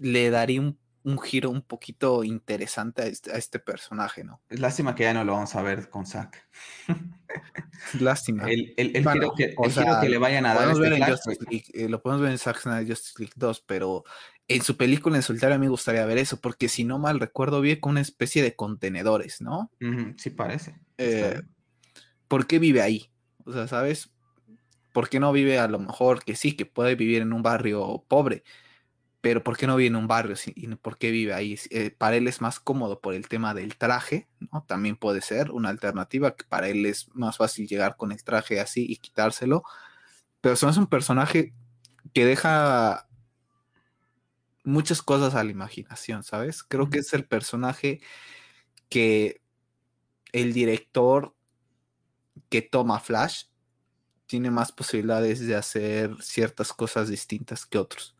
le 0.00 0.30
daría 0.30 0.62
un 0.62 0.78
un 1.06 1.20
giro 1.20 1.50
un 1.50 1.62
poquito 1.62 2.24
interesante 2.24 3.02
a 3.02 3.06
este, 3.06 3.38
este, 3.38 3.60
personaje, 3.60 4.24
¿no? 4.24 4.42
Es 4.48 4.58
lástima 4.58 4.96
que 4.96 5.04
ya 5.04 5.14
no 5.14 5.22
lo 5.22 5.34
vamos 5.34 5.54
a 5.54 5.62
ver 5.62 5.88
con 5.88 6.04
Zack. 6.04 6.48
lástima. 8.00 8.42
El, 8.50 8.74
giro, 8.76 9.32
que, 9.36 9.54
le 10.08 10.18
vayan 10.18 10.46
a 10.46 10.54
dar. 10.54 10.68
Este 10.68 11.84
eh, 11.84 11.88
lo 11.88 12.02
podemos 12.02 12.22
ver 12.22 12.32
en 12.32 12.38
Zack 12.38 12.58
Snyder 12.58 12.88
Justice 12.88 13.14
League 13.20 13.34
2, 13.36 13.60
pero 13.60 14.02
en 14.48 14.62
su 14.62 14.76
película 14.76 15.16
en 15.16 15.22
solitario 15.22 15.58
me 15.58 15.68
gustaría 15.68 16.06
ver 16.06 16.18
eso, 16.18 16.40
porque 16.40 16.68
si 16.68 16.84
no 16.84 16.98
mal 16.98 17.20
recuerdo, 17.20 17.60
vi 17.60 17.78
con 17.78 17.92
una 17.92 18.00
especie 18.00 18.42
de 18.42 18.54
contenedores, 18.54 19.40
¿no? 19.40 19.70
sí, 20.16 20.30
parece. 20.30 20.78
Eh, 20.98 21.42
¿Por 22.28 22.46
qué 22.46 22.58
vive 22.58 22.82
ahí? 22.82 23.10
O 23.44 23.52
sea, 23.52 23.68
¿sabes? 23.68 24.10
¿Por 24.92 25.08
qué 25.08 25.20
no 25.20 25.32
vive 25.32 25.58
a 25.58 25.68
lo 25.68 25.78
mejor 25.78 26.24
que 26.24 26.36
sí, 26.36 26.56
que 26.56 26.66
puede 26.66 26.94
vivir 26.94 27.22
en 27.22 27.32
un 27.32 27.42
barrio 27.42 28.04
pobre? 28.08 28.44
pero 29.26 29.42
¿por 29.42 29.56
qué 29.56 29.66
no 29.66 29.74
vive 29.74 29.88
en 29.88 29.96
un 29.96 30.06
barrio? 30.06 30.36
¿Y 30.54 30.68
por 30.76 30.98
qué 30.98 31.10
vive 31.10 31.34
ahí? 31.34 31.58
Eh, 31.70 31.90
para 31.90 32.14
él 32.14 32.28
es 32.28 32.40
más 32.40 32.60
cómodo 32.60 33.00
por 33.00 33.12
el 33.12 33.26
tema 33.26 33.54
del 33.54 33.76
traje, 33.76 34.28
¿no? 34.38 34.64
También 34.68 34.94
puede 34.94 35.20
ser 35.20 35.50
una 35.50 35.68
alternativa, 35.68 36.36
que 36.36 36.44
para 36.44 36.68
él 36.68 36.86
es 36.86 37.08
más 37.12 37.36
fácil 37.36 37.66
llegar 37.66 37.96
con 37.96 38.12
el 38.12 38.22
traje 38.22 38.60
así 38.60 38.86
y 38.88 38.98
quitárselo. 38.98 39.64
Pero 40.40 40.54
son 40.54 40.70
es 40.70 40.76
un 40.76 40.86
personaje 40.86 41.52
que 42.14 42.24
deja 42.24 43.05
muchas 44.66 45.00
cosas 45.00 45.34
a 45.34 45.44
la 45.44 45.50
imaginación, 45.50 46.24
¿sabes? 46.24 46.62
Creo 46.64 46.90
que 46.90 46.98
es 46.98 47.14
el 47.14 47.24
personaje 47.24 48.00
que 48.88 49.40
el 50.32 50.52
director 50.52 51.34
que 52.48 52.62
toma 52.62 53.00
Flash 53.00 53.44
tiene 54.26 54.50
más 54.50 54.72
posibilidades 54.72 55.40
de 55.46 55.54
hacer 55.54 56.16
ciertas 56.20 56.72
cosas 56.72 57.08
distintas 57.08 57.64
que 57.64 57.78
otros. 57.78 58.16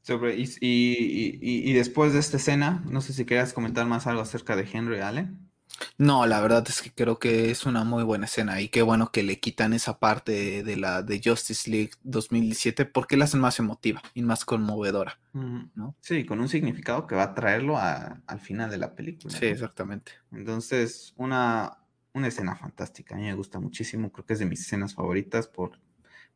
Sobre, 0.00 0.36
y, 0.36 0.44
y, 0.60 1.38
y, 1.42 1.72
después 1.74 2.14
de 2.14 2.18
esta 2.18 2.38
escena, 2.38 2.82
no 2.86 3.02
sé 3.02 3.12
si 3.12 3.26
querías 3.26 3.52
comentar 3.52 3.86
más 3.86 4.06
algo 4.06 4.22
acerca 4.22 4.56
de 4.56 4.66
Henry 4.72 5.00
Allen. 5.00 5.49
No, 5.98 6.26
la 6.26 6.40
verdad 6.40 6.64
es 6.68 6.82
que 6.82 6.92
creo 6.92 7.18
que 7.18 7.50
es 7.50 7.66
una 7.66 7.84
muy 7.84 8.02
buena 8.02 8.26
escena 8.26 8.60
y 8.60 8.68
qué 8.68 8.82
bueno 8.82 9.10
que 9.12 9.22
le 9.22 9.40
quitan 9.40 9.72
esa 9.72 9.98
parte 9.98 10.62
de 10.62 10.76
la 10.76 11.02
de 11.02 11.20
Justice 11.24 11.70
League 11.70 11.90
2017 12.02 12.84
porque 12.84 13.16
la 13.16 13.24
hacen 13.24 13.40
más 13.40 13.58
emotiva 13.58 14.02
y 14.14 14.22
más 14.22 14.44
conmovedora, 14.44 15.18
¿no? 15.32 15.94
Sí, 16.00 16.24
con 16.24 16.40
un 16.40 16.48
significado 16.48 17.06
que 17.06 17.14
va 17.14 17.24
a 17.24 17.34
traerlo 17.34 17.78
al 17.78 18.40
final 18.40 18.70
de 18.70 18.78
la 18.78 18.94
película. 18.94 19.36
Sí, 19.36 19.46
exactamente. 19.46 20.12
Entonces, 20.32 21.14
una, 21.16 21.78
una 22.12 22.28
escena 22.28 22.56
fantástica, 22.56 23.14
a 23.14 23.18
mí 23.18 23.24
me 23.24 23.34
gusta 23.34 23.60
muchísimo, 23.60 24.10
creo 24.12 24.26
que 24.26 24.34
es 24.34 24.38
de 24.38 24.46
mis 24.46 24.60
escenas 24.60 24.94
favoritas 24.94 25.48
por, 25.48 25.78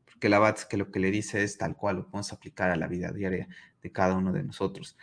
porque 0.05 0.29
la 0.29 0.49
es 0.49 0.65
que 0.65 0.77
lo 0.77 0.91
que 0.91 1.01
le 1.01 1.11
dice 1.11 1.43
es 1.43 1.59
tal 1.59 1.77
cual, 1.77 1.97
lo 1.97 2.05
podemos 2.07 2.33
aplicar 2.33 2.71
a 2.71 2.77
la 2.77 2.87
vida 2.87 3.13
diaria 3.13 3.49
de 3.83 3.93
cada 3.93 4.15
uno 4.15 4.33
de 4.33 4.43
nosotros. 4.43 4.97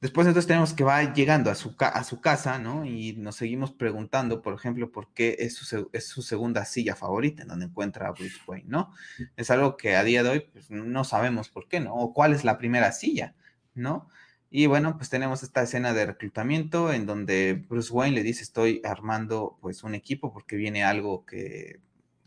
Después 0.00 0.26
entonces 0.26 0.46
tenemos 0.46 0.72
que 0.72 0.82
va 0.82 1.12
llegando 1.12 1.50
a 1.50 1.54
su, 1.54 1.76
a 1.78 2.04
su 2.04 2.22
casa, 2.22 2.58
¿no? 2.58 2.86
Y 2.86 3.12
nos 3.14 3.36
seguimos 3.36 3.70
preguntando, 3.70 4.40
por 4.40 4.54
ejemplo, 4.54 4.90
por 4.90 5.12
qué 5.12 5.36
es 5.40 5.54
su, 5.54 5.90
es 5.92 6.08
su, 6.08 6.22
segunda 6.22 6.64
silla 6.64 6.96
favorita 6.96 7.42
en 7.42 7.48
donde 7.48 7.66
encuentra 7.66 8.08
a 8.08 8.12
Bruce 8.12 8.38
Wayne, 8.46 8.66
¿no? 8.66 8.92
Es 9.36 9.50
algo 9.50 9.76
que 9.76 9.96
a 9.96 10.04
día 10.04 10.22
de 10.22 10.30
hoy 10.30 10.40
pues, 10.40 10.70
no 10.70 11.04
sabemos 11.04 11.50
por 11.50 11.68
qué, 11.68 11.80
¿no? 11.80 11.94
O 11.94 12.14
cuál 12.14 12.32
es 12.32 12.44
la 12.44 12.56
primera 12.56 12.92
silla, 12.92 13.34
¿no? 13.74 14.08
Y 14.48 14.66
bueno, 14.66 14.96
pues 14.96 15.10
tenemos 15.10 15.42
esta 15.42 15.62
escena 15.62 15.92
de 15.92 16.06
reclutamiento 16.06 16.92
en 16.92 17.04
donde 17.06 17.64
Bruce 17.68 17.92
Wayne 17.92 18.16
le 18.16 18.22
dice, 18.22 18.42
estoy 18.42 18.80
armando 18.84 19.58
pues 19.60 19.84
un 19.84 19.94
equipo 19.94 20.32
porque 20.32 20.56
viene 20.56 20.82
algo 20.82 21.26
que, 21.26 21.80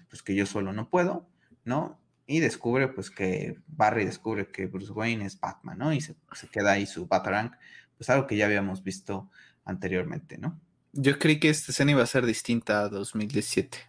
pues 0.09 0.21
que 0.21 0.36
yo 0.36 0.45
solo 0.45 0.73
no 0.73 0.89
puedo, 0.89 1.27
¿no? 1.65 1.99
Y 2.25 2.39
descubre 2.39 2.88
pues 2.88 3.09
que 3.09 3.57
Barry 3.67 4.05
descubre 4.05 4.47
que 4.47 4.67
Bruce 4.67 4.91
Wayne 4.91 5.25
es 5.25 5.39
Batman, 5.39 5.77
¿no? 5.77 5.93
Y 5.93 6.01
se, 6.01 6.15
queda 6.51 6.73
ahí 6.73 6.86
su 6.86 7.05
Batarang, 7.07 7.51
pues 7.97 8.09
algo 8.09 8.27
que 8.27 8.38
ya 8.38 8.45
habíamos 8.45 8.83
visto 8.83 9.29
anteriormente, 9.65 10.38
¿no? 10.38 10.59
Yo 10.93 11.17
creí 11.17 11.39
que 11.39 11.49
esta 11.49 11.71
escena 11.71 11.91
iba 11.91 12.03
a 12.03 12.07
ser 12.07 12.25
distinta 12.25 12.81
a 12.81 12.89
2017. 12.89 13.79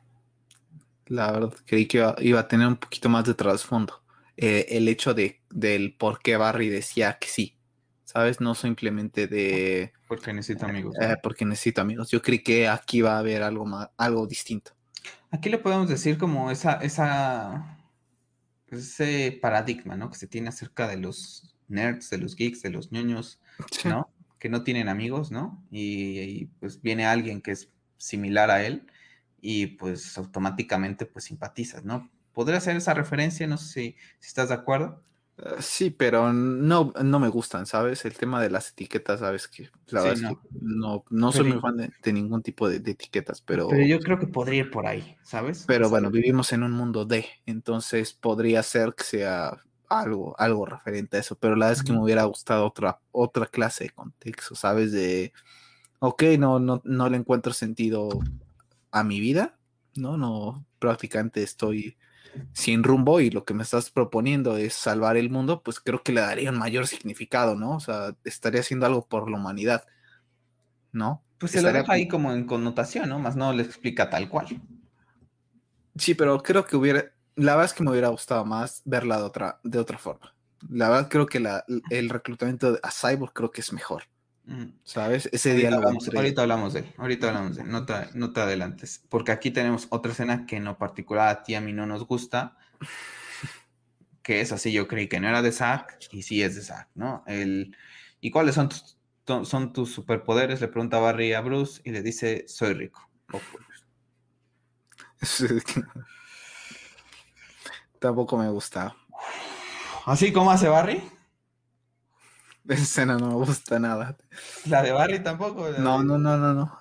La 1.06 1.30
verdad, 1.30 1.54
creí 1.66 1.86
que 1.86 2.04
iba, 2.20 2.40
a 2.40 2.48
tener 2.48 2.66
un 2.66 2.76
poquito 2.76 3.08
más 3.08 3.24
de 3.24 3.34
trasfondo. 3.34 4.02
Eh, 4.36 4.66
el 4.70 4.88
hecho 4.88 5.14
de, 5.14 5.42
del 5.50 5.94
por 5.94 6.20
qué 6.20 6.36
Barry 6.36 6.70
decía 6.70 7.18
que 7.20 7.28
sí, 7.28 7.56
¿sabes? 8.04 8.40
No 8.40 8.54
simplemente 8.54 9.28
de... 9.28 9.92
Porque 10.08 10.32
necesito 10.32 10.66
amigos. 10.66 10.96
Eh, 11.00 11.16
porque 11.22 11.44
necesito 11.44 11.82
amigos. 11.82 12.10
Yo 12.10 12.22
creí 12.22 12.42
que 12.42 12.68
aquí 12.68 13.02
va 13.02 13.16
a 13.16 13.18
haber 13.18 13.42
algo, 13.42 13.66
más, 13.66 13.90
algo 13.98 14.26
distinto. 14.26 14.72
Aquí 15.30 15.50
le 15.50 15.58
podemos 15.58 15.88
decir 15.88 16.16
como 16.16 16.50
esa, 16.50 16.74
esa 16.74 17.73
ese 18.78 19.38
paradigma, 19.40 19.96
¿no? 19.96 20.10
Que 20.10 20.18
se 20.18 20.26
tiene 20.26 20.48
acerca 20.48 20.88
de 20.88 20.96
los 20.96 21.54
nerds, 21.68 22.10
de 22.10 22.18
los 22.18 22.36
geeks, 22.36 22.62
de 22.62 22.70
los 22.70 22.92
ñoños, 22.92 23.40
¿no? 23.84 24.10
Que 24.38 24.48
no 24.48 24.62
tienen 24.62 24.88
amigos, 24.88 25.30
¿no? 25.30 25.64
Y, 25.70 26.46
pues 26.60 26.80
viene 26.82 27.06
alguien 27.06 27.40
que 27.40 27.52
es 27.52 27.70
similar 27.96 28.50
a 28.50 28.64
él 28.64 28.86
y 29.40 29.66
pues 29.66 30.16
automáticamente 30.18 31.06
pues 31.06 31.26
simpatizas, 31.26 31.84
¿no? 31.84 32.10
Podría 32.32 32.60
ser 32.60 32.76
esa 32.76 32.94
referencia, 32.94 33.46
no 33.46 33.56
sé 33.58 33.72
si, 33.72 33.96
si 34.18 34.28
estás 34.28 34.48
de 34.48 34.54
acuerdo. 34.54 35.02
Eh, 35.36 35.56
sí, 35.58 35.90
pero 35.90 36.32
no, 36.32 36.92
no 37.02 37.18
me 37.18 37.28
gustan, 37.28 37.66
¿sabes? 37.66 38.04
El 38.04 38.16
tema 38.16 38.40
de 38.40 38.50
las 38.50 38.70
etiquetas, 38.70 39.20
¿sabes? 39.20 39.48
Que 39.48 39.68
la 39.88 40.02
verdad 40.02 40.22
no. 40.22 40.30
es 40.30 40.36
que 40.36 40.48
no, 40.60 41.04
no 41.10 41.32
soy 41.32 41.48
muy 41.48 41.60
fan 41.60 41.76
de, 41.76 42.12
ningún 42.12 42.42
tipo 42.42 42.68
de, 42.68 42.76
etiquetas, 42.76 43.40
pero... 43.40 43.68
Pero 43.68 43.84
yo 43.84 43.98
creo 43.98 44.18
que 44.18 44.28
podría 44.28 44.60
ir 44.60 44.70
por 44.70 44.86
ahí, 44.86 45.16
¿sabes? 45.22 45.64
Pero 45.66 45.90
bueno, 45.90 46.10
vivimos 46.10 46.52
en 46.52 46.62
un 46.62 46.72
mundo 46.72 47.04
de, 47.04 47.26
entonces 47.46 48.12
podría 48.12 48.62
ser 48.62 48.94
que 48.94 49.04
sea 49.04 49.60
algo, 49.88 50.34
algo 50.38 50.66
referente 50.66 51.16
a 51.16 51.20
eso, 51.20 51.36
pero 51.36 51.56
la 51.56 51.66
verdad 51.66 51.80
es 51.80 51.86
que 51.86 51.92
me 51.92 52.02
hubiera 52.02 52.24
gustado 52.24 52.66
otra, 52.66 53.00
otra 53.10 53.46
clase 53.46 53.84
de 53.84 53.90
contexto, 53.90 54.54
¿sabes? 54.54 54.92
De, 54.92 55.32
ok, 55.98 56.22
no, 56.38 56.60
no, 56.60 56.80
no 56.84 57.08
le 57.08 57.16
encuentro 57.16 57.52
sentido 57.52 58.08
a 58.92 59.02
mi 59.02 59.18
vida, 59.18 59.58
¿no? 59.96 60.16
No, 60.16 60.64
prácticamente 60.78 61.42
estoy 61.42 61.96
sin 62.52 62.82
rumbo 62.82 63.20
y 63.20 63.30
lo 63.30 63.44
que 63.44 63.54
me 63.54 63.62
estás 63.62 63.90
proponiendo 63.90 64.56
es 64.56 64.74
salvar 64.74 65.16
el 65.16 65.30
mundo, 65.30 65.62
pues 65.62 65.80
creo 65.80 66.02
que 66.02 66.12
le 66.12 66.20
daría 66.20 66.50
un 66.50 66.58
mayor 66.58 66.86
significado, 66.86 67.54
¿no? 67.54 67.76
O 67.76 67.80
sea, 67.80 68.16
estaría 68.24 68.60
haciendo 68.60 68.86
algo 68.86 69.06
por 69.06 69.30
la 69.30 69.38
humanidad, 69.38 69.84
¿no? 70.92 71.22
Pues 71.38 71.52
se 71.52 71.62
lo 71.62 71.72
deja 71.72 71.92
ahí 71.92 72.08
como 72.08 72.32
en 72.32 72.46
connotación, 72.46 73.08
¿no? 73.08 73.18
Más 73.18 73.36
no 73.36 73.52
le 73.52 73.62
explica 73.62 74.08
tal 74.08 74.28
cual. 74.28 74.60
Sí, 75.96 76.14
pero 76.14 76.42
creo 76.42 76.64
que 76.64 76.76
hubiera, 76.76 77.12
la 77.36 77.52
verdad 77.52 77.66
es 77.66 77.74
que 77.74 77.84
me 77.84 77.90
hubiera 77.90 78.08
gustado 78.08 78.44
más 78.44 78.82
verla 78.84 79.18
de 79.18 79.22
otra, 79.24 79.60
de 79.62 79.78
otra 79.78 79.98
forma. 79.98 80.34
La 80.70 80.88
verdad 80.88 81.08
creo 81.08 81.26
que 81.26 81.42
el 81.90 82.08
reclutamiento 82.08 82.78
a 82.82 82.90
Cyborg 82.90 83.32
creo 83.32 83.50
que 83.50 83.60
es 83.60 83.72
mejor. 83.72 84.04
¿Sabes? 84.82 85.28
Ese 85.32 85.50
ahorita 85.52 85.68
día 85.68 85.76
hablamos, 85.76 86.08
Ahorita 86.14 86.42
hablamos 86.42 86.72
de 86.74 86.80
él, 86.80 86.94
ahorita 86.98 87.28
hablamos 87.28 87.56
de 87.56 87.62
él, 87.62 87.70
no 87.70 87.86
te, 87.86 87.94
no 88.14 88.32
te 88.32 88.40
adelantes, 88.40 89.02
porque 89.08 89.32
aquí 89.32 89.50
tenemos 89.50 89.86
otra 89.88 90.12
escena 90.12 90.44
que 90.44 90.56
en 90.56 90.64
lo 90.64 90.76
particular 90.76 91.28
a 91.28 91.42
ti 91.42 91.54
a 91.54 91.62
mí 91.62 91.72
no 91.72 91.86
nos 91.86 92.06
gusta, 92.06 92.58
que 94.22 94.42
es 94.42 94.52
así, 94.52 94.70
yo 94.72 94.86
creí 94.86 95.08
que 95.08 95.18
no 95.18 95.28
era 95.28 95.40
de 95.40 95.50
Zack, 95.50 95.98
y 96.12 96.22
sí 96.22 96.42
es 96.42 96.56
de 96.56 96.62
Zack, 96.62 96.90
¿no? 96.94 97.24
El, 97.26 97.74
¿Y 98.20 98.30
cuáles 98.30 98.54
son 98.54 98.68
tus, 98.68 98.98
son 99.48 99.72
tus 99.72 99.92
superpoderes? 99.92 100.60
Le 100.60 100.68
pregunta 100.68 100.98
Barry 100.98 101.32
a 101.32 101.40
Bruce 101.40 101.80
y 101.84 101.90
le 101.90 102.02
dice, 102.02 102.44
soy 102.46 102.74
rico. 102.74 103.08
Tampoco 107.98 108.36
me 108.36 108.50
gusta. 108.50 108.94
¿Así 110.04 110.32
como 110.32 110.50
hace 110.50 110.68
Barry? 110.68 111.02
Esa 112.68 112.82
escena 112.82 113.18
no 113.18 113.28
me 113.28 113.34
gusta 113.34 113.78
nada. 113.78 114.16
¿La 114.66 114.82
de 114.82 114.92
Barry 114.92 115.22
tampoco? 115.22 115.68
No, 115.78 116.02
no, 116.02 116.18
no, 116.18 116.36
no, 116.38 116.54
no. 116.54 116.78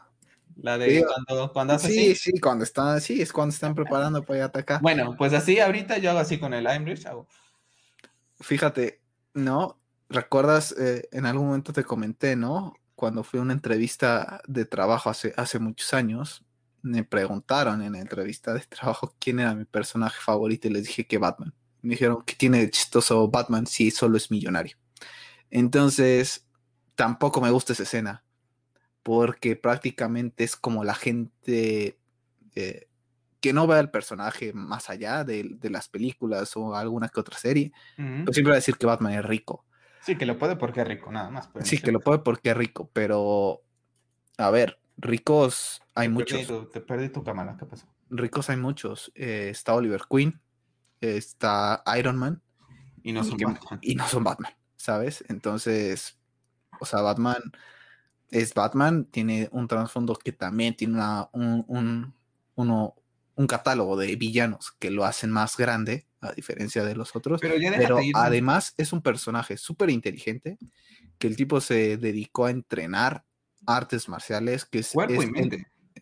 La 0.56 0.78
de 0.78 1.04
cuando, 1.04 1.52
cuando 1.52 1.74
hace 1.74 1.90
Sí, 1.90 2.16
sí, 2.16 2.40
cuando 2.40 2.64
están, 2.64 3.02
sí, 3.02 3.22
es 3.22 3.34
cuando 3.34 3.54
están 3.54 3.76
preparando 3.76 4.24
para 4.24 4.46
atacar. 4.46 4.82
Bueno, 4.82 5.16
pues 5.18 5.34
así 5.34 5.60
ahorita 5.60 5.98
yo 5.98 6.12
hago 6.12 6.20
así 6.20 6.38
con 6.38 6.54
el 6.54 6.66
Imebridge, 6.66 7.06
hago. 7.08 7.28
Fíjate, 8.40 9.02
¿no? 9.34 9.80
¿Recuerdas? 10.10 10.74
Eh, 10.78 11.10
en 11.12 11.26
algún 11.26 11.48
momento 11.48 11.74
te 11.74 11.84
comenté, 11.84 12.36
¿no? 12.36 12.76
Cuando 12.96 13.24
fui 13.24 13.40
a 13.40 13.44
una 13.44 13.54
entrevista 13.54 14.42
de 14.48 14.66
trabajo 14.66 15.10
hace, 15.10 15.34
hace 15.38 15.60
muchos 15.60 15.94
años, 15.94 16.46
me 16.82 17.04
preguntaron 17.04 17.82
en 17.82 17.94
la 17.94 18.00
entrevista 18.00 18.54
de 18.54 18.60
trabajo 18.62 19.16
quién 19.20 19.40
era 19.40 19.56
mi 19.56 19.66
personaje 19.66 20.20
favorito 20.22 20.68
y 20.68 20.72
les 20.72 20.86
dije 20.86 21.08
que 21.08 21.18
Batman. 21.18 21.54
Me 21.82 21.92
dijeron 21.92 22.24
que 22.24 22.36
tiene 22.36 22.60
de 22.60 22.70
chistoso 22.70 23.28
Batman 23.28 23.66
si 23.66 23.92
solo 23.92 24.18
es 24.18 24.30
millonario. 24.30 24.78
Entonces, 25.56 26.48
tampoco 26.96 27.40
me 27.40 27.52
gusta 27.52 27.74
esa 27.74 27.84
escena, 27.84 28.24
porque 29.04 29.56
prácticamente 29.56 30.44
es 30.44 30.56
como 30.56 30.84
la 30.84 30.96
gente 30.96 32.00
eh, 32.56 32.88
que 33.40 33.54
no 33.54 33.68
ve 33.68 33.78
al 33.78 33.92
personaje 33.92 34.52
más 34.54 34.90
allá 34.90 35.24
de, 35.24 35.60
las 35.62 35.90
películas 35.90 36.58
o 36.58 36.76
alguna 36.76 37.08
que 37.08 37.20
otra 37.20 37.38
serie, 37.38 37.72
pues 37.96 38.34
siempre 38.36 38.50
va 38.50 38.54
a 38.54 38.56
decir 38.56 38.78
que 38.78 38.88
Batman 38.88 39.14
es 39.14 39.24
rico. 39.24 39.64
Sí, 40.02 40.18
que 40.18 40.26
lo 40.26 40.40
puede 40.40 40.56
porque 40.56 40.82
es 40.82 40.88
rico, 40.88 41.12
nada 41.12 41.30
más. 41.30 41.52
Sí, 41.62 41.78
que 41.78 41.92
lo 41.92 42.00
puede 42.00 42.18
porque 42.18 42.50
es 42.50 42.58
rico, 42.58 42.90
pero 42.92 43.62
a 44.40 44.50
ver, 44.50 44.80
ricos 44.98 45.84
hay 45.94 46.10
muchos. 46.10 46.72
te 46.72 46.82
perdí 46.82 47.10
tu 47.10 47.24
cámara, 47.24 47.58
¿qué 47.60 47.68
pasó? 47.68 47.86
Ricos 48.10 48.50
hay 48.50 48.58
muchos. 48.58 49.12
Eh, 49.14 49.50
está 49.52 49.76
Oliver 49.76 50.02
Queen, 50.10 50.42
está 51.00 51.84
Iron 51.96 52.18
Man. 52.18 52.42
Y 53.04 53.12
no 53.12 53.24
son 53.24 53.38
Batman. 53.38 53.80
Y 53.84 53.94
no 53.94 54.08
son 54.08 54.24
Batman. 54.24 54.54
¿Sabes? 54.84 55.24
Entonces, 55.30 56.18
o 56.82 56.86
sea, 56.86 57.00
Batman 57.00 57.42
es 58.32 58.54
Batman, 58.54 59.06
tiene 59.06 59.48
un 59.54 59.70
trasfondo 59.70 60.14
que 60.16 60.34
también 60.34 60.76
tiene 60.76 60.96
una, 60.96 61.30
un, 61.32 62.14
uno, 62.56 62.96
un 63.36 63.48
catálogo 63.48 63.96
de 63.96 64.14
villanos 64.18 64.74
que 64.80 64.92
lo 64.92 65.06
hacen 65.06 65.32
más 65.32 65.56
grande, 65.56 66.06
a 66.20 66.34
diferencia 66.34 66.84
de 66.84 66.96
los 66.96 67.16
otros. 67.16 67.40
Pero, 67.40 67.56
además 68.14 68.74
es 68.76 68.92
un 68.92 69.02
personaje 69.02 69.56
súper 69.56 69.90
inteligente, 69.90 70.58
que 71.18 71.28
el 71.28 71.38
tipo 71.38 71.62
se 71.62 71.96
dedicó 71.96 72.48
a 72.48 72.52
entrenar 72.52 73.24
artes 73.66 74.10
marciales, 74.10 74.66
que 74.66 74.80
es... 74.80 74.92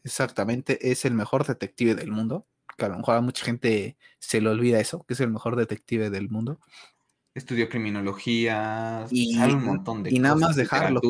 exactamente, 0.03 0.91
es 0.91 1.05
el 1.05 1.13
mejor 1.13 1.45
detective 1.45 1.93
del 1.93 2.11
mundo, 2.11 2.47
que 2.79 2.85
a 2.85 2.89
lo 2.89 2.97
mejor 2.97 3.17
a 3.17 3.21
mucha 3.21 3.45
gente 3.45 3.95
se 4.17 4.41
le 4.41 4.49
olvida 4.49 4.79
eso, 4.79 5.03
que 5.03 5.13
es 5.13 5.19
el 5.19 5.29
mejor 5.29 5.55
detective 5.55 6.09
del 6.09 6.31
mundo 6.31 6.59
estudió 7.33 7.69
criminología, 7.69 9.05
y 9.09 9.37
un 9.37 9.63
montón 9.63 10.03
de 10.03 10.11
y 10.13 10.19
nada 10.19 10.35
más 10.35 10.55
dejarlo 10.55 11.01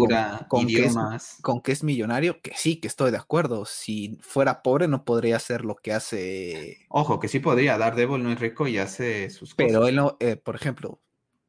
con, 0.47 0.67
que 0.67 0.86
es, 0.86 0.95
con, 1.41 1.62
que 1.62 1.71
es, 1.71 1.84
millonario, 1.84 2.39
que 2.41 2.51
sí, 2.55 2.79
que 2.79 2.88
estoy 2.88 3.12
de 3.12 3.17
acuerdo. 3.17 3.65
Si 3.65 4.17
fuera 4.21 4.62
pobre 4.62 4.88
no 4.88 5.03
podría 5.03 5.38
hacer 5.38 5.65
lo 5.65 5.75
que 5.75 5.93
hace. 5.93 6.86
Ojo, 6.89 7.19
que 7.19 7.27
sí 7.27 7.39
podría. 7.39 7.77
Daredevil 7.77 8.23
no 8.23 8.31
es 8.31 8.39
rico 8.39 8.67
y 8.67 8.77
hace 8.77 9.29
sus 9.29 9.55
Pero 9.55 9.79
cosas. 9.79 9.89
él 9.89 9.95
no, 9.95 10.17
eh, 10.19 10.36
por 10.36 10.55
ejemplo, 10.55 11.01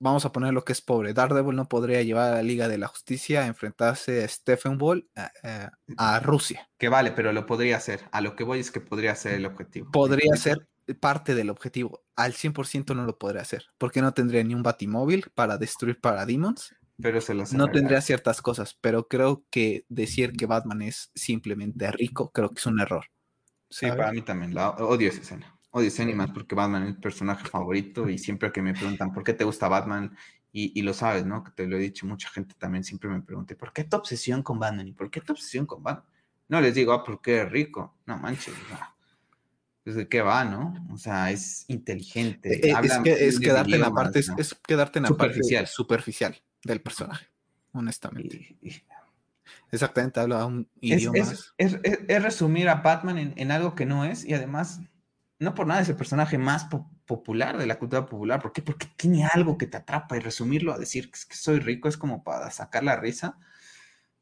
vamos 0.02 0.24
a 0.24 0.32
poner 0.32 0.52
lo 0.52 0.64
que 0.64 0.72
es 0.72 0.80
pobre. 0.80 1.14
Daredevil 1.14 1.54
no 1.54 1.68
podría 1.68 2.02
llevar 2.02 2.32
a 2.32 2.37
la 2.37 2.42
Liga 2.42 2.66
de 2.68 2.76
la 2.76 2.88
Justicia 2.88 3.42
a 3.42 3.46
enfrentarse 3.46 4.24
a 4.24 4.28
Stephen 4.28 4.76
Wall 4.80 5.08
a, 5.96 6.20
Rusia. 6.20 6.68
Que 6.76 6.88
vale, 6.88 7.12
pero 7.12 7.32
lo 7.32 7.46
podría 7.46 7.76
hacer. 7.76 8.00
A 8.11 8.20
lo 8.20 8.35
que 8.35 8.42
voy 8.42 8.58
es 8.58 8.72
que 8.72 8.80
podría 8.80 9.14
ser 9.14 9.35
el 9.35 9.46
objetivo. 9.46 9.90
Podría 9.92 10.35
ser, 10.37 10.66
parte 10.94 11.35
del 11.35 11.50
objetivo. 11.50 12.02
Al 12.16 12.35
100% 12.35 12.94
no 12.94 13.05
lo 13.05 13.18
podría 13.18 13.42
hacer, 13.42 13.66
porque 13.78 14.02
no 14.02 14.12
tendría 14.12 14.44
ni 14.44 14.55
un 14.55 14.62
batimóvil 14.62 15.26
para 15.35 15.59
destruir 15.59 16.00
Parademons. 16.00 16.74
Pero 17.00 17.20
se 17.20 17.35
las 17.35 17.52
No 17.52 17.70
tendría 17.70 18.00
ciertas 18.00 18.42
cosas, 18.42 18.76
pero 18.81 19.09
creo 19.09 19.44
que 19.50 19.87
decir 19.88 20.33
que 20.33 20.46
Batman 20.46 20.83
es 20.83 21.11
simplemente 21.14 21.90
rico, 21.90 22.31
creo 22.31 22.50
que 22.50 22.59
es 22.59 22.66
un 22.66 22.81
error. 22.81 23.07
Sí, 23.70 23.87
para 23.87 24.12
mí 24.12 24.22
también. 24.22 24.55
La, 24.55 24.70
odio 24.70 25.09
esa 25.09 25.22
escena. 25.22 25.59
Odio 25.70 25.88
esa 25.88 25.96
escena 25.96 26.11
y 26.12 26.14
más 26.14 26.31
porque 26.31 26.55
Batman 26.55 26.83
es 26.85 26.94
mi 26.94 27.00
personaje 27.00 27.48
favorito 27.48 28.09
y 28.09 28.18
siempre 28.18 28.52
que 28.52 28.61
me 28.62 28.74
preguntan 28.74 29.12
por 29.12 29.24
qué 29.24 29.33
te 29.33 29.44
gusta 29.44 29.68
Batman 29.68 30.16
y, 30.55 30.83
lo 30.83 30.92
sabes, 30.92 31.24
¿no? 31.24 31.42
Que 31.42 31.50
te 31.52 31.66
lo 31.66 31.76
he 31.76 31.81
dicho, 31.81 32.07
mucha 32.07 32.28
gente 32.28 32.55
también 32.59 32.85
siempre 32.85 33.09
me 33.09 33.22
pregunta, 33.22 33.55
¿por 33.55 33.72
qué 33.72 33.85
tu 33.85 33.96
obsesión 33.96 34.42
con 34.42 34.59
Batman? 34.59 34.87
¿Y 34.87 34.92
por 34.92 35.11
qué 35.11 35.22
tu 35.22 35.33
obsesión 35.33 35.64
con 35.64 35.83
Batman? 35.83 36.05
No 36.48 36.61
les 36.61 36.74
digo, 36.74 36.92
ah, 36.92 37.02
porque 37.02 37.40
es 37.40 37.50
rico. 37.50 37.96
No 38.05 38.18
manches, 38.18 38.55
pues 39.85 39.97
de 39.97 40.09
qué 40.09 40.23
va, 40.23 40.45
¿no? 40.45 40.75
O 40.92 40.97
sea, 40.97 41.31
es 41.31 41.64
inteligente. 41.68 42.68
Eh, 42.68 42.75
es, 42.83 42.99
que, 42.99 43.27
es 43.27 43.40
quedarte 43.40 43.75
en 43.75 43.81
la 43.81 43.92
parte, 43.92 44.21
es, 44.21 44.55
quedarte 44.66 44.99
en 44.99 45.05
la 45.05 45.09
superficial. 45.09 45.62
parte 45.62 45.73
superficial 45.73 46.42
del 46.62 46.81
personaje, 46.81 47.27
honestamente. 47.73 48.57
Exactamente, 49.73 50.21
habla 50.21 50.47
un 50.47 50.68
idioma. 50.81 51.18
Es, 51.59 51.83
resumir 52.23 52.68
a 52.68 52.77
Batman 52.77 53.35
en, 53.37 53.51
algo 53.51 53.75
que 53.75 53.87
no 53.87 54.05
es, 54.05 54.25
y 54.25 54.35
además, 54.35 54.81
no 55.40 55.55
por 55.55 55.66
nada 55.66 55.81
es 55.81 55.88
el 55.88 55.97
personaje 55.97 56.38
más 56.38 56.68
popular 57.07 57.59
de 57.59 57.66
la 57.66 57.79
cultura 57.79 58.07
popular. 58.07 58.40
¿Por 58.40 58.53
qué? 58.53 58.62
Porque 58.62 58.87
tiene 58.97 59.27
algo 59.33 59.59
que 59.59 59.66
te 59.66 59.79
atrapa 59.79 60.16
y 60.16 60.21
resumirlo 60.21 60.73
a 60.73 60.79
decir 60.79 61.11
que, 61.11 61.18
que 61.29 61.35
soy 61.35 61.59
rico 61.59 61.88
es 61.88 61.97
como 61.97 62.23
para 62.23 62.51
sacar 62.53 62.85
la 62.85 62.97
risa. 62.97 63.37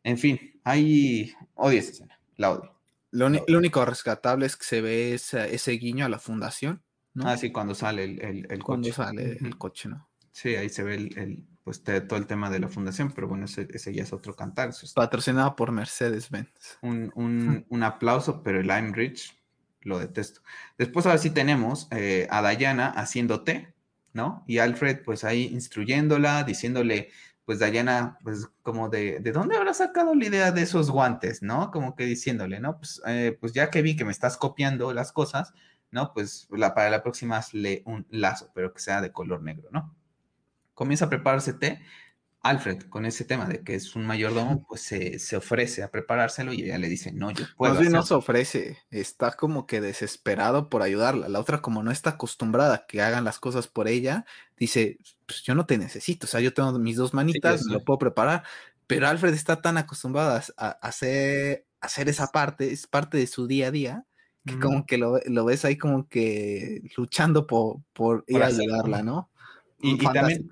En 0.04 0.16
fin, 0.16 0.58
hay. 0.64 1.34
Odio 1.54 1.78
esa 1.78 1.90
escena, 1.90 2.18
la 2.36 2.52
odio. 2.52 2.79
Lo, 3.10 3.26
único 3.26 3.84
rescatable 3.84 4.46
es 4.46 4.56
que 4.56 4.64
se 4.64 4.80
ve 4.80 5.14
ese, 5.14 5.72
guiño 5.72 6.04
a 6.04 6.08
la 6.08 6.18
fundación. 6.18 6.82
¿no? 7.14 7.28
Ah, 7.28 7.36
sí, 7.36 7.50
cuando 7.50 7.74
sale 7.74 8.04
el, 8.04 8.22
el, 8.22 8.46
el 8.50 8.62
cuando 8.62 8.92
sale 8.92 9.38
el 9.40 9.58
coche, 9.58 9.88
¿no? 9.88 10.08
Sí, 10.32 10.54
ahí 10.54 10.68
se 10.68 10.82
ve 10.82 10.94
el, 10.94 11.44
pues 11.64 11.82
todo 11.82 12.16
el 12.16 12.26
tema 12.26 12.50
de 12.50 12.60
la 12.60 12.68
fundación, 12.68 13.12
pero 13.12 13.28
bueno, 13.28 13.44
ese, 13.44 13.94
ya 13.94 14.02
es 14.02 14.12
otro 14.12 14.34
cantar. 14.34 14.70
Patrocinado 14.94 15.56
por 15.56 15.72
Mercedes-Benz. 15.72 16.78
Un, 16.82 17.12
un, 17.68 17.82
aplauso, 17.82 18.42
pero 18.42 18.60
el 18.60 18.68
I'm 18.68 18.92
Rich 18.92 19.36
lo 19.82 19.98
detesto. 19.98 20.42
Después 20.78 21.06
ahora 21.06 21.18
sí 21.18 21.30
tenemos 21.30 21.88
eh, 21.90 22.26
a 22.30 22.42
Dayana 22.42 22.88
haciendo 22.88 23.42
té, 23.42 23.74
¿no? 24.12 24.44
Y 24.46 24.58
Alfred 24.58 25.02
pues 25.04 25.24
ahí 25.24 25.44
instruyéndola, 25.44 26.44
diciéndole, 26.44 27.10
pues 27.50 27.58
Dayana, 27.58 28.16
pues 28.22 28.48
como 28.62 28.88
de, 28.88 29.18
¿de 29.18 29.32
dónde 29.32 29.56
habrá 29.56 29.74
sacado 29.74 30.14
la 30.14 30.24
idea 30.24 30.52
de 30.52 30.62
esos 30.62 30.88
guantes, 30.88 31.42
¿no? 31.42 31.72
Como 31.72 31.96
que 31.96 32.04
diciéndole, 32.04 32.60
¿no? 32.60 32.78
Pues, 32.78 33.02
eh, 33.08 33.36
pues 33.40 33.52
ya 33.52 33.70
que 33.70 33.82
vi 33.82 33.96
que 33.96 34.04
me 34.04 34.12
estás 34.12 34.36
copiando 34.36 34.92
las 34.92 35.10
cosas, 35.10 35.52
¿no? 35.90 36.12
Pues 36.14 36.46
la, 36.52 36.76
para 36.76 36.90
la 36.90 37.02
próxima 37.02 37.38
hazle 37.38 37.82
un 37.86 38.06
lazo, 38.08 38.52
pero 38.54 38.72
que 38.72 38.78
sea 38.78 39.00
de 39.00 39.10
color 39.10 39.42
negro, 39.42 39.68
¿no? 39.72 39.92
Comienza 40.74 41.06
a 41.06 41.08
prepararse 41.08 41.52
té 41.52 41.82
Alfred, 42.42 42.84
con 42.84 43.04
ese 43.04 43.24
tema 43.24 43.44
de 43.44 43.62
que 43.62 43.74
es 43.74 43.94
un 43.96 44.06
mayordomo, 44.06 44.64
pues 44.66 44.80
se, 44.80 45.36
ofrece 45.36 45.82
a 45.82 45.90
preparárselo 45.90 46.54
y 46.54 46.62
ella 46.62 46.78
le 46.78 46.88
dice, 46.88 47.12
no, 47.12 47.30
yo 47.30 47.44
puedo. 47.56 47.74
Más 47.74 47.80
bien 47.80 47.92
no 47.92 48.02
se 48.02 48.14
ofrece, 48.14 48.78
está 48.90 49.32
como 49.32 49.66
que 49.66 49.82
desesperado 49.82 50.70
por 50.70 50.80
ayudarla. 50.80 51.28
La 51.28 51.38
otra, 51.38 51.60
como 51.60 51.82
no 51.82 51.90
está 51.90 52.10
acostumbrada 52.10 52.74
a 52.74 52.86
que 52.86 53.02
hagan 53.02 53.24
las 53.24 53.38
cosas 53.38 53.66
por 53.66 53.88
ella, 53.88 54.24
dice, 54.56 54.98
pues 55.26 55.42
yo 55.42 55.54
no 55.54 55.66
te 55.66 55.76
necesito, 55.76 56.26
o 56.26 56.28
sea, 56.28 56.40
yo 56.40 56.54
tengo 56.54 56.72
mis 56.78 56.96
dos 56.96 57.12
manitas, 57.12 57.62
lo 57.66 57.84
puedo 57.84 57.98
preparar, 57.98 58.44
pero 58.86 59.06
Alfred 59.06 59.34
está 59.34 59.60
tan 59.60 59.76
acostumbrado 59.76 60.40
a, 60.56 60.68
hacer, 60.80 61.66
hacer 61.80 62.08
esa 62.08 62.28
parte, 62.28 62.72
es 62.72 62.86
parte 62.86 63.18
de 63.18 63.26
su 63.26 63.46
día 63.46 63.68
a 63.68 63.70
día, 63.70 64.06
que 64.46 64.58
como 64.58 64.86
que 64.86 64.96
lo, 64.96 65.44
ves 65.44 65.66
ahí 65.66 65.76
como 65.76 66.08
que 66.08 66.82
luchando 66.96 67.46
por, 67.46 67.82
por 67.92 68.24
ir 68.26 68.42
a 68.42 68.46
ayudarla, 68.46 69.02
¿no? 69.02 69.29
Y, 69.82 69.96
también, 69.98 70.48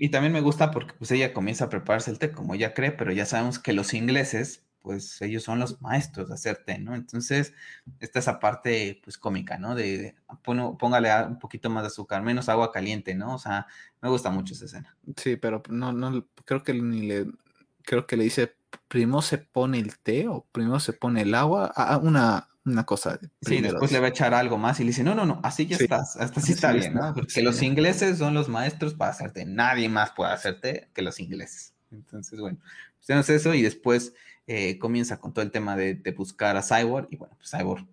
y, 0.00 0.08
también, 0.08 0.32
me, 0.32 0.40
gusta 0.40 0.70
porque 0.70 0.94
pues 0.94 1.10
ella 1.10 1.34
comienza 1.34 1.66
a 1.66 1.68
prepararse 1.68 2.10
el 2.10 2.18
té 2.18 2.32
como 2.32 2.54
ella 2.54 2.72
cree, 2.72 2.92
pero 2.92 3.12
ya 3.12 3.26
sabemos 3.26 3.58
que 3.58 3.74
los 3.74 3.92
ingleses, 3.92 4.64
pues 4.80 5.20
ellos 5.20 5.42
son 5.42 5.58
los 5.58 5.82
maestros 5.82 6.28
de 6.28 6.34
hacer 6.34 6.64
té, 6.64 6.78
¿no? 6.78 6.94
Entonces, 6.94 7.52
esta 8.00 8.18
es 8.18 8.24
esa 8.24 8.40
parte 8.40 9.00
pues 9.04 9.18
cómica, 9.18 9.58
¿no? 9.58 9.74
De, 9.74 10.14
póngale 10.42 11.10
un 11.26 11.38
poquito 11.38 11.68
más 11.68 11.82
de 11.82 11.88
azúcar, 11.88 12.22
menos 12.22 12.48
agua 12.48 12.72
caliente, 12.72 13.14
¿no? 13.14 13.34
O 13.34 13.38
sea, 13.38 13.66
me 14.00 14.08
gusta 14.08 14.30
mucho 14.30 14.54
esa 14.54 14.64
escena. 14.64 14.96
Sí, 15.16 15.36
pero 15.36 15.62
no, 15.68 15.92
no, 15.92 16.26
creo 16.46 16.62
que 16.62 16.72
ni 16.72 17.02
le, 17.02 17.26
creo 17.82 18.06
que 18.06 18.16
le 18.16 18.24
dice, 18.24 18.54
primero 18.88 19.22
se 19.22 19.38
pone 19.38 19.78
el 19.78 19.98
té 19.98 20.28
o 20.28 20.46
primero 20.52 20.80
se 20.80 20.92
pone 20.92 21.22
el 21.22 21.34
agua, 21.34 21.66
a 21.66 21.98
una, 21.98 22.49
una 22.64 22.84
cosa. 22.84 23.18
Sí, 23.40 23.60
después 23.60 23.90
le 23.92 24.00
va 24.00 24.06
a 24.06 24.10
echar 24.10 24.34
algo 24.34 24.58
más 24.58 24.80
y 24.80 24.84
le 24.84 24.88
dice, 24.88 25.02
no, 25.02 25.14
no, 25.14 25.24
no, 25.24 25.40
así 25.42 25.66
ya 25.66 25.76
estás, 25.76 26.16
hasta 26.16 26.40
así 26.40 26.52
está 26.52 26.72
bien, 26.72 26.94
¿no? 26.94 27.14
Porque 27.14 27.42
los 27.42 27.62
ingleses 27.62 28.18
son 28.18 28.34
los 28.34 28.48
maestros 28.48 28.94
para 28.94 29.10
hacerte, 29.10 29.44
nadie 29.44 29.88
más 29.88 30.12
puede 30.12 30.32
hacerte 30.32 30.88
que 30.92 31.02
los 31.02 31.20
ingleses. 31.20 31.74
Entonces, 31.90 32.38
bueno, 32.38 32.58
pues 32.60 33.06
tenemos 33.06 33.28
eso 33.30 33.54
y 33.54 33.62
después 33.62 34.14
eh, 34.46 34.78
comienza 34.78 35.18
con 35.18 35.32
todo 35.32 35.44
el 35.44 35.50
tema 35.50 35.76
de, 35.76 35.94
buscar 36.16 36.56
a 36.56 36.62
Cyborg 36.62 37.08
y 37.10 37.16
bueno, 37.16 37.34
pues 37.36 37.50
Cyborg 37.50 37.86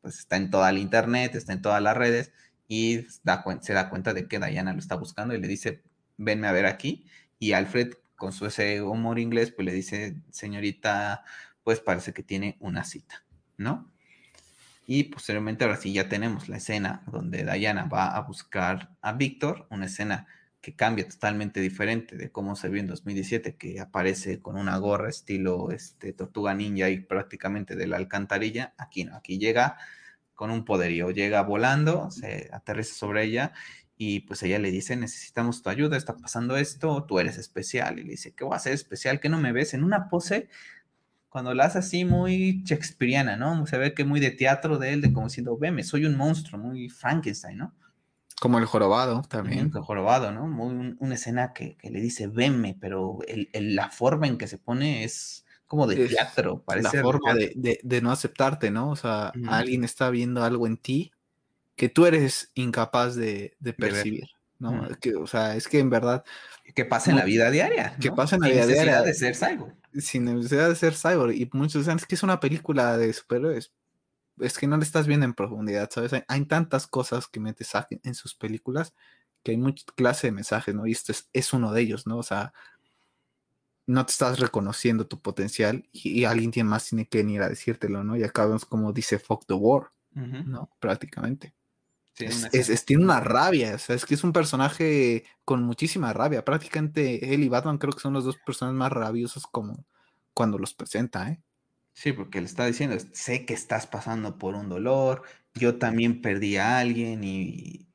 pues 0.00 0.20
está 0.20 0.36
en 0.36 0.50
toda 0.50 0.72
la 0.72 0.78
internet, 0.78 1.34
está 1.34 1.52
en 1.52 1.62
todas 1.62 1.82
las 1.82 1.96
redes 1.96 2.32
y 2.66 3.04
da, 3.24 3.44
se 3.60 3.72
da 3.72 3.90
cuenta 3.90 4.14
de 4.14 4.26
que 4.26 4.38
Diana 4.38 4.72
lo 4.72 4.78
está 4.78 4.94
buscando 4.94 5.34
y 5.34 5.40
le 5.40 5.48
dice, 5.48 5.82
venme 6.16 6.46
a 6.46 6.52
ver 6.52 6.66
aquí 6.66 7.06
y 7.38 7.52
Alfred 7.52 7.94
con 8.16 8.32
su 8.32 8.46
ese 8.46 8.82
humor 8.82 9.18
inglés 9.18 9.52
pues 9.52 9.66
le 9.66 9.72
dice, 9.72 10.16
señorita, 10.30 11.24
pues 11.62 11.80
parece 11.80 12.12
que 12.12 12.22
tiene 12.22 12.56
una 12.60 12.84
cita, 12.84 13.24
¿no? 13.56 13.90
Y 14.90 15.04
posteriormente, 15.04 15.64
ahora 15.64 15.76
sí, 15.76 15.92
ya 15.92 16.08
tenemos 16.08 16.48
la 16.48 16.56
escena 16.56 17.02
donde 17.12 17.44
Diana 17.44 17.84
va 17.84 18.16
a 18.16 18.22
buscar 18.22 18.96
a 19.02 19.12
Víctor, 19.12 19.66
una 19.68 19.84
escena 19.84 20.26
que 20.62 20.76
cambia 20.76 21.06
totalmente 21.06 21.60
diferente 21.60 22.16
de 22.16 22.32
cómo 22.32 22.56
se 22.56 22.70
vio 22.70 22.80
en 22.80 22.86
2017, 22.86 23.56
que 23.56 23.80
aparece 23.80 24.40
con 24.40 24.56
una 24.56 24.78
gorra 24.78 25.10
estilo 25.10 25.72
este, 25.72 26.14
tortuga 26.14 26.54
ninja 26.54 26.88
y 26.88 27.00
prácticamente 27.00 27.76
de 27.76 27.86
la 27.86 27.98
alcantarilla. 27.98 28.72
Aquí 28.78 29.04
no, 29.04 29.14
aquí 29.14 29.38
llega 29.38 29.76
con 30.34 30.50
un 30.50 30.64
poderío, 30.64 31.10
llega 31.10 31.42
volando, 31.42 32.10
se 32.10 32.48
aterriza 32.50 32.94
sobre 32.94 33.24
ella 33.24 33.52
y 33.98 34.20
pues 34.20 34.42
ella 34.42 34.58
le 34.58 34.70
dice, 34.70 34.96
necesitamos 34.96 35.62
tu 35.62 35.68
ayuda, 35.68 35.98
está 35.98 36.16
pasando 36.16 36.56
esto, 36.56 37.04
tú 37.04 37.18
eres 37.18 37.36
especial. 37.36 37.98
Y 37.98 38.04
le 38.04 38.12
dice, 38.12 38.32
¿qué 38.32 38.42
voy 38.42 38.54
a 38.54 38.56
hacer 38.56 38.72
especial? 38.72 39.20
que 39.20 39.28
no 39.28 39.38
me 39.38 39.52
ves? 39.52 39.74
En 39.74 39.84
una 39.84 40.08
pose 40.08 40.48
cuando 41.28 41.54
la 41.54 41.64
hace 41.64 41.78
así 41.78 42.04
muy 42.04 42.62
shakespeariana, 42.64 43.36
¿no? 43.36 43.66
Se 43.66 43.78
ve 43.78 43.94
que 43.94 44.04
muy 44.04 44.20
de 44.20 44.30
teatro 44.30 44.78
de 44.78 44.92
él, 44.92 45.00
de 45.00 45.12
como 45.12 45.26
diciendo, 45.26 45.56
veme, 45.58 45.84
soy 45.84 46.06
un 46.06 46.16
monstruo, 46.16 46.60
muy 46.60 46.88
Frankenstein, 46.88 47.58
¿no? 47.58 47.74
Como 48.40 48.58
el 48.58 48.66
jorobado 48.66 49.22
también. 49.22 49.70
El 49.74 49.82
jorobado, 49.82 50.30
¿no? 50.32 50.46
Muy 50.46 50.96
una 50.98 51.14
escena 51.14 51.52
que, 51.52 51.76
le 51.82 52.00
dice, 52.00 52.28
veme, 52.28 52.76
pero 52.80 53.18
la 53.52 53.90
forma 53.90 54.26
en 54.26 54.38
que 54.38 54.46
se 54.46 54.58
pone 54.58 55.04
es 55.04 55.44
como 55.66 55.86
de 55.86 56.08
teatro, 56.08 56.62
parece. 56.62 56.96
La 56.96 57.02
forma 57.02 57.34
de, 57.34 58.00
no 58.00 58.10
aceptarte, 58.10 58.70
¿no? 58.70 58.90
O 58.90 58.96
sea, 58.96 59.32
alguien 59.48 59.84
está 59.84 60.08
viendo 60.10 60.44
algo 60.44 60.66
en 60.66 60.76
ti 60.76 61.12
que 61.76 61.88
tú 61.88 62.06
eres 62.06 62.50
incapaz 62.54 63.14
de, 63.14 63.56
percibir. 63.76 64.28
¿no? 64.58 64.88
que, 65.00 65.14
o 65.14 65.26
sea, 65.28 65.54
es 65.54 65.68
que 65.68 65.78
en 65.78 65.90
verdad... 65.90 66.24
Que 66.74 66.84
pasa 66.84 67.12
en 67.12 67.16
la 67.16 67.24
vida 67.24 67.50
diaria. 67.50 67.96
Que 68.00 68.10
pasa 68.10 68.34
en 68.36 68.42
la 68.42 68.48
vida 68.48 68.66
diaria. 68.66 69.02
de 69.02 69.14
ser 69.14 69.36
cyborg. 69.36 69.74
Sin 69.98 70.24
necesidad 70.24 70.68
de 70.68 70.76
ser 70.76 70.94
cyborg. 70.94 71.34
Y 71.34 71.48
muchos 71.52 71.82
dicen, 71.82 71.98
es 71.98 72.06
que 72.06 72.14
es 72.14 72.22
una 72.22 72.40
película 72.40 72.96
de 72.96 73.12
superhéroes. 73.12 73.72
Es 74.38 74.58
que 74.58 74.66
no 74.66 74.76
le 74.76 74.84
estás 74.84 75.06
viendo 75.06 75.26
en 75.26 75.34
profundidad, 75.34 75.90
¿sabes? 75.90 76.12
Hay, 76.28 76.44
tantas 76.46 76.86
cosas 76.86 77.26
que 77.28 77.40
metes 77.40 77.72
en 78.02 78.14
sus 78.14 78.34
películas 78.34 78.94
que 79.42 79.52
hay 79.52 79.56
mucha 79.56 79.84
clase 79.94 80.28
de 80.28 80.32
mensajes, 80.32 80.74
¿no? 80.74 80.86
Y 80.86 80.92
este 80.92 81.14
es, 81.32 81.52
uno 81.52 81.72
de 81.72 81.80
ellos, 81.80 82.06
¿no? 82.06 82.18
O 82.18 82.22
sea, 82.22 82.52
no 83.86 84.04
te 84.06 84.12
estás 84.12 84.38
reconociendo 84.38 85.06
tu 85.06 85.20
potencial 85.20 85.88
y, 85.92 86.24
alguien 86.24 86.50
tiene 86.50 86.68
más 86.68 86.88
tiene 86.88 87.08
que 87.08 87.18
venir 87.18 87.42
a 87.42 87.48
decírtelo, 87.48 88.04
¿no? 88.04 88.16
Y 88.16 88.24
acabamos 88.24 88.64
como 88.64 88.92
dice 88.92 89.18
Fuck 89.18 89.46
the 89.46 89.54
War, 89.54 89.90
¿no? 90.12 90.70
Prácticamente 90.80 91.54
es, 92.18 92.84
tiene 92.84 93.04
una 93.04 93.20
rabia, 93.20 93.74
o 93.74 93.78
sea, 93.78 93.96
es 93.96 94.04
que 94.04 94.14
es 94.14 94.24
un 94.24 94.32
personaje 94.32 95.24
con 95.44 95.62
muchísima 95.62 96.12
rabia. 96.12 96.44
Prácticamente 96.44 97.34
él 97.34 97.42
y 97.42 97.48
Batman 97.48 97.78
creo 97.78 97.92
que 97.92 98.00
son 98.00 98.12
los 98.12 98.24
dos 98.24 98.38
personajes 98.38 98.78
más 98.78 98.92
rabiosos 98.92 99.46
como 99.46 99.84
cuando 100.34 100.58
los 100.58 100.74
presenta, 100.74 101.30
¿eh? 101.30 101.40
Sí, 101.92 102.12
porque 102.12 102.40
le 102.40 102.46
está 102.46 102.64
diciendo, 102.64 102.96
sé 103.12 103.44
que 103.44 103.54
estás 103.54 103.88
pasando 103.88 104.38
por 104.38 104.54
un 104.54 104.68
dolor, 104.68 105.22
yo 105.54 105.78
también 105.78 106.22
perdí 106.22 106.56
a 106.56 106.78
alguien 106.78 107.24
y, 107.24 107.88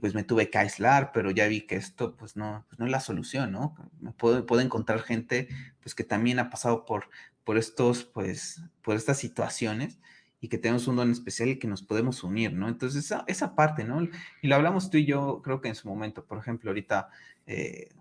pues 0.00 0.14
me 0.14 0.24
tuve 0.24 0.48
que 0.48 0.56
aislar, 0.56 1.12
pero 1.12 1.30
ya 1.30 1.46
vi 1.48 1.66
que 1.66 1.76
esto 1.76 2.16
pues 2.16 2.34
no, 2.34 2.64
pues 2.68 2.78
no 2.78 2.86
es 2.86 2.90
la 2.90 3.00
solución, 3.00 3.52
¿no? 3.52 3.74
Me 4.00 4.12
puedo, 4.12 4.46
puedo 4.46 4.62
encontrar 4.62 5.02
gente 5.02 5.48
pues 5.82 5.94
que 5.94 6.02
también 6.02 6.38
ha 6.38 6.48
pasado 6.48 6.86
por, 6.86 7.10
por 7.44 7.58
estos, 7.58 8.04
pues, 8.04 8.62
por 8.80 8.96
estas 8.96 9.18
situaciones 9.18 9.98
y 10.42 10.48
que 10.48 10.58
tenemos 10.58 10.86
un 10.88 10.96
don 10.96 11.10
especial 11.10 11.48
y 11.48 11.58
que 11.58 11.66
nos 11.68 11.82
podemos 11.82 12.22
unir, 12.22 12.52
¿no? 12.52 12.68
Entonces, 12.68 13.06
esa, 13.06 13.24
esa 13.26 13.54
parte, 13.54 13.84
¿no? 13.84 14.02
Y 14.42 14.48
lo 14.48 14.56
hablamos 14.56 14.90
tú 14.90 14.98
y 14.98 15.06
yo, 15.06 15.40
creo 15.42 15.62
que 15.62 15.68
en 15.68 15.74
su 15.74 15.88
momento, 15.88 16.26
por 16.26 16.36
ejemplo, 16.36 16.70
ahorita, 16.70 17.08
eh, 17.46 17.94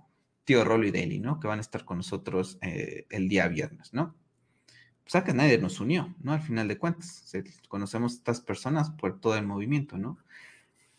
tío 0.43 0.65
Rolo 0.65 0.85
y 0.85 0.91
Deli, 0.91 1.19
¿no? 1.19 1.39
Que 1.39 1.47
van 1.47 1.59
a 1.59 1.61
estar 1.61 1.85
con 1.85 1.97
nosotros 1.97 2.57
eh, 2.61 3.05
el 3.09 3.29
día 3.29 3.47
viernes, 3.47 3.93
¿no? 3.93 4.15
Pues 5.09 5.23
que 5.23 5.33
nadie 5.33 5.57
nos 5.57 5.79
unió, 5.79 6.13
¿no? 6.21 6.33
Al 6.33 6.41
final 6.41 6.67
de 6.67 6.77
cuentas, 6.77 7.31
conocemos 7.67 8.13
a 8.13 8.15
estas 8.17 8.41
personas 8.41 8.89
por 8.89 9.21
todo 9.21 9.37
el 9.37 9.45
movimiento, 9.45 9.97
¿no? 9.97 10.17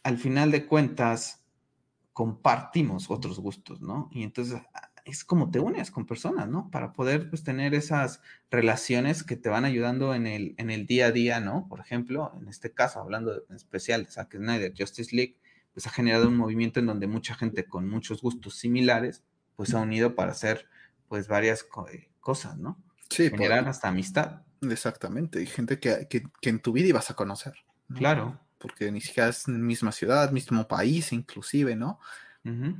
al 0.02 0.18
final 0.18 0.50
de 0.50 0.66
cuentas 0.66 1.44
compartimos 2.12 3.10
otros 3.10 3.38
gustos, 3.38 3.80
¿no? 3.80 4.08
Y 4.12 4.22
entonces 4.22 4.60
es 5.04 5.24
como 5.24 5.50
te 5.50 5.58
unes 5.58 5.90
con 5.90 6.06
personas, 6.06 6.48
¿no? 6.48 6.70
Para 6.70 6.92
poder 6.92 7.28
pues, 7.28 7.42
tener 7.42 7.74
esas 7.74 8.20
relaciones 8.50 9.24
que 9.24 9.36
te 9.36 9.48
van 9.48 9.64
ayudando 9.64 10.14
en 10.14 10.26
el, 10.26 10.54
en 10.58 10.70
el 10.70 10.86
día 10.86 11.06
a 11.06 11.12
día, 11.12 11.40
¿no? 11.40 11.66
Por 11.68 11.80
ejemplo, 11.80 12.32
en 12.40 12.48
este 12.48 12.72
caso, 12.72 13.00
hablando 13.00 13.44
en 13.48 13.56
especial 13.56 14.04
de 14.04 14.10
Zack 14.10 14.36
Snyder, 14.36 14.72
Justice 14.76 15.14
League, 15.14 15.36
pues 15.72 15.86
ha 15.86 15.90
generado 15.90 16.28
un 16.28 16.36
movimiento 16.36 16.80
en 16.80 16.86
donde 16.86 17.06
mucha 17.06 17.34
gente 17.34 17.64
con 17.64 17.88
muchos 17.88 18.22
gustos 18.22 18.56
similares, 18.56 19.24
pues 19.56 19.70
se 19.70 19.76
ha 19.76 19.80
unido 19.80 20.14
para 20.14 20.32
hacer 20.32 20.68
pues 21.08 21.28
varias 21.28 21.66
eh, 21.90 22.08
cosas, 22.20 22.56
¿no? 22.58 22.82
Sí, 23.10 23.28
Generar 23.30 23.68
hasta 23.68 23.88
amistad. 23.88 24.42
Exactamente, 24.62 25.42
y 25.42 25.46
gente 25.46 25.80
que, 25.80 26.06
en 26.42 26.60
tu 26.60 26.72
vida 26.72 26.88
ibas 26.88 27.10
a 27.10 27.14
conocer. 27.14 27.54
Claro. 27.94 28.38
Porque 28.58 28.92
ni 28.92 29.00
siquiera 29.00 29.28
es 29.28 29.48
misma 29.48 29.90
ciudad, 29.90 30.30
mismo 30.30 30.68
país, 30.68 31.12
inclusive, 31.12 31.74
¿no? 31.74 31.98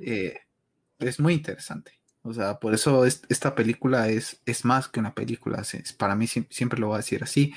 Eh, 0.01 0.39
es 1.01 1.18
muy 1.18 1.35
interesante. 1.35 2.01
O 2.23 2.33
sea, 2.33 2.61
por 2.61 2.73
eso 2.73 3.05
esta 3.05 3.55
película 3.55 4.09
es, 4.09 4.41
es 4.47 4.64
más 4.64 4.89
que 4.89 5.01
una 5.01 5.14
película. 5.14 5.61
Es, 5.61 5.93
para 5.93 6.14
mí 6.14 6.27
siempre 6.27 6.79
lo 6.79 6.89
voy 6.89 6.95
a 6.95 6.99
decir 6.99 7.23
así. 7.23 7.53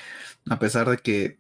A 0.50 0.58
pesar 0.58 0.90
de 0.90 0.98
que 0.98 1.38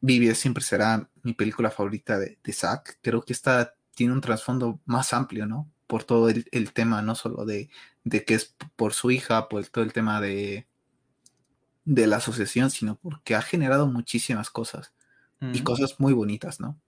Vivi 0.00 0.34
siempre 0.34 0.62
será 0.62 1.08
mi 1.22 1.32
película 1.32 1.70
favorita 1.70 2.18
de, 2.18 2.38
de 2.44 2.52
Zack, 2.52 2.98
creo 3.02 3.22
que 3.22 3.32
esta 3.32 3.74
tiene 3.94 4.12
un 4.12 4.20
trasfondo 4.20 4.78
más 4.84 5.12
amplio, 5.12 5.46
¿no? 5.46 5.70
Por 5.86 6.04
todo 6.04 6.28
el, 6.28 6.72
tema, 6.72 7.00
no 7.00 7.14
solo 7.14 7.44
de, 7.44 7.70
de, 8.04 8.24
que 8.24 8.34
es 8.34 8.54
por 8.76 8.92
su 8.92 9.10
hija, 9.10 9.48
por 9.48 9.66
todo 9.66 9.84
el 9.84 9.92
tema 9.92 10.20
de, 10.20 10.66
de 11.84 12.06
la 12.06 12.16
asociación, 12.16 12.70
sino 12.70 12.96
porque 12.96 13.34
ha 13.34 13.42
generado 13.42 13.86
muchísimas 13.86 14.50
cosas 14.50 14.92
y 15.52 15.60
cosas 15.60 15.96
muy 15.98 16.12
bonitas, 16.12 16.60
¿no? 16.60 16.78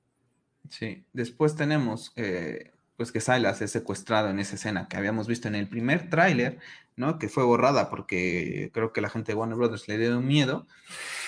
Sí, 0.68 1.04
después 1.12 1.54
tenemos 1.54 2.12
eh, 2.16 2.72
pues 2.98 3.12
que 3.12 3.20
Silas 3.20 3.62
es 3.62 3.70
secuestrado 3.70 4.28
en 4.28 4.40
esa 4.40 4.56
escena 4.56 4.88
que 4.88 4.96
habíamos 4.96 5.28
visto 5.28 5.46
en 5.46 5.54
el 5.54 5.68
primer 5.68 6.10
tráiler, 6.10 6.58
¿no? 6.96 7.20
Que 7.20 7.28
fue 7.28 7.44
borrada 7.44 7.90
porque 7.90 8.72
creo 8.74 8.92
que 8.92 9.00
la 9.00 9.08
gente 9.08 9.30
de 9.30 9.38
Warner 9.38 9.56
Brothers 9.56 9.86
le 9.86 9.98
dio 9.98 10.20
miedo. 10.20 10.66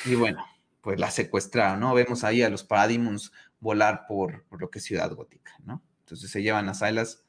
Y 0.04 0.16
bueno, 0.16 0.44
pues 0.80 0.98
la 0.98 1.12
secuestraron, 1.12 1.78
¿no? 1.78 1.94
Vemos 1.94 2.24
ahí 2.24 2.42
a 2.42 2.50
los 2.50 2.64
Parademons 2.64 3.30
volar 3.60 4.06
por, 4.08 4.44
lo 4.50 4.68
que 4.68 4.80
es 4.80 4.84
Ciudad 4.84 5.12
Gótica, 5.12 5.52
¿no? 5.64 5.80
Entonces 6.00 6.28
se 6.28 6.42
llevan 6.42 6.68
a 6.68 6.74
Silas 6.74 7.22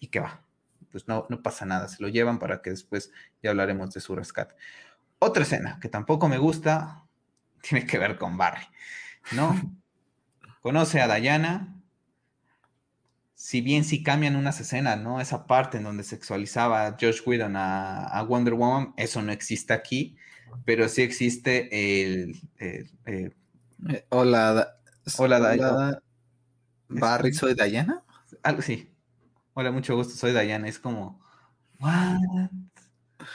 y 0.00 0.06
¿qué 0.06 0.20
va? 0.20 0.42
Pues 0.90 1.06
no, 1.06 1.26
no 1.28 1.42
pasa 1.42 1.66
nada, 1.66 1.86
se 1.88 2.02
lo 2.02 2.08
llevan 2.08 2.38
para 2.38 2.62
que 2.62 2.70
después 2.70 3.12
ya 3.42 3.50
hablaremos 3.50 3.92
de 3.92 4.00
su 4.00 4.16
rescate. 4.16 4.54
Otra 5.18 5.42
escena 5.42 5.78
que 5.78 5.90
tampoco 5.90 6.26
me 6.26 6.38
gusta 6.38 7.04
tiene 7.60 7.86
que 7.86 7.98
ver 7.98 8.16
con 8.16 8.38
Barry, 8.38 8.66
¿no? 9.32 9.54
Conoce 10.62 11.02
a 11.02 11.14
Diana, 11.14 11.73
si 13.44 13.60
bien 13.60 13.84
sí 13.84 14.02
cambian 14.02 14.36
unas 14.36 14.58
escenas, 14.58 14.98
¿no? 14.98 15.20
Esa 15.20 15.46
parte 15.46 15.76
en 15.76 15.84
donde 15.84 16.02
sexualizaba 16.02 16.86
a 16.86 16.96
Josh 16.98 17.20
Whedon 17.26 17.56
a, 17.56 18.24
Wonder 18.26 18.54
Woman, 18.54 18.94
eso 18.96 19.20
no 19.20 19.32
existe 19.32 19.74
aquí, 19.74 20.16
pero 20.64 20.88
sí 20.88 21.02
existe 21.02 21.68
el... 21.70 22.40
Eh, 22.58 22.86
hola, 24.08 24.78
hola, 25.18 25.36
hola 25.38 26.00
Barry, 26.88 27.34
¿soy 27.34 27.52
Diana? 27.52 28.02
Algo 28.42 28.62
sí. 28.62 28.90
Hola, 29.52 29.70
mucho 29.70 29.94
gusto, 29.94 30.14
soy 30.14 30.32
Diana. 30.32 30.66
Es 30.66 30.78
como, 30.78 31.20
¿what? 31.80 32.48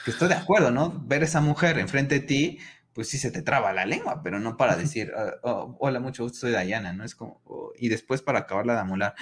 Que 0.05 0.09
estoy 0.09 0.29
de 0.29 0.33
acuerdo, 0.33 0.71
¿no? 0.71 1.03
Ver 1.05 1.21
esa 1.21 1.39
mujer 1.39 1.77
enfrente 1.77 2.15
de 2.15 2.25
ti, 2.25 2.59
pues 2.93 3.09
sí 3.09 3.19
se 3.19 3.29
te 3.29 3.43
traba 3.43 3.73
la 3.73 3.85
lengua, 3.85 4.23
pero 4.23 4.39
no 4.39 4.57
para 4.57 4.75
decir, 4.75 5.13
oh, 5.15 5.49
oh, 5.51 5.77
hola, 5.79 5.99
mucho 5.99 6.23
gusto, 6.23 6.39
soy 6.39 6.49
Diana, 6.49 6.93
¿no? 6.93 7.03
Es 7.03 7.13
como, 7.13 7.41
oh", 7.45 7.73
y 7.77 7.89
después 7.89 8.23
para 8.23 8.39
acabarla 8.39 8.73
de 8.73 8.79
amular 8.79 9.13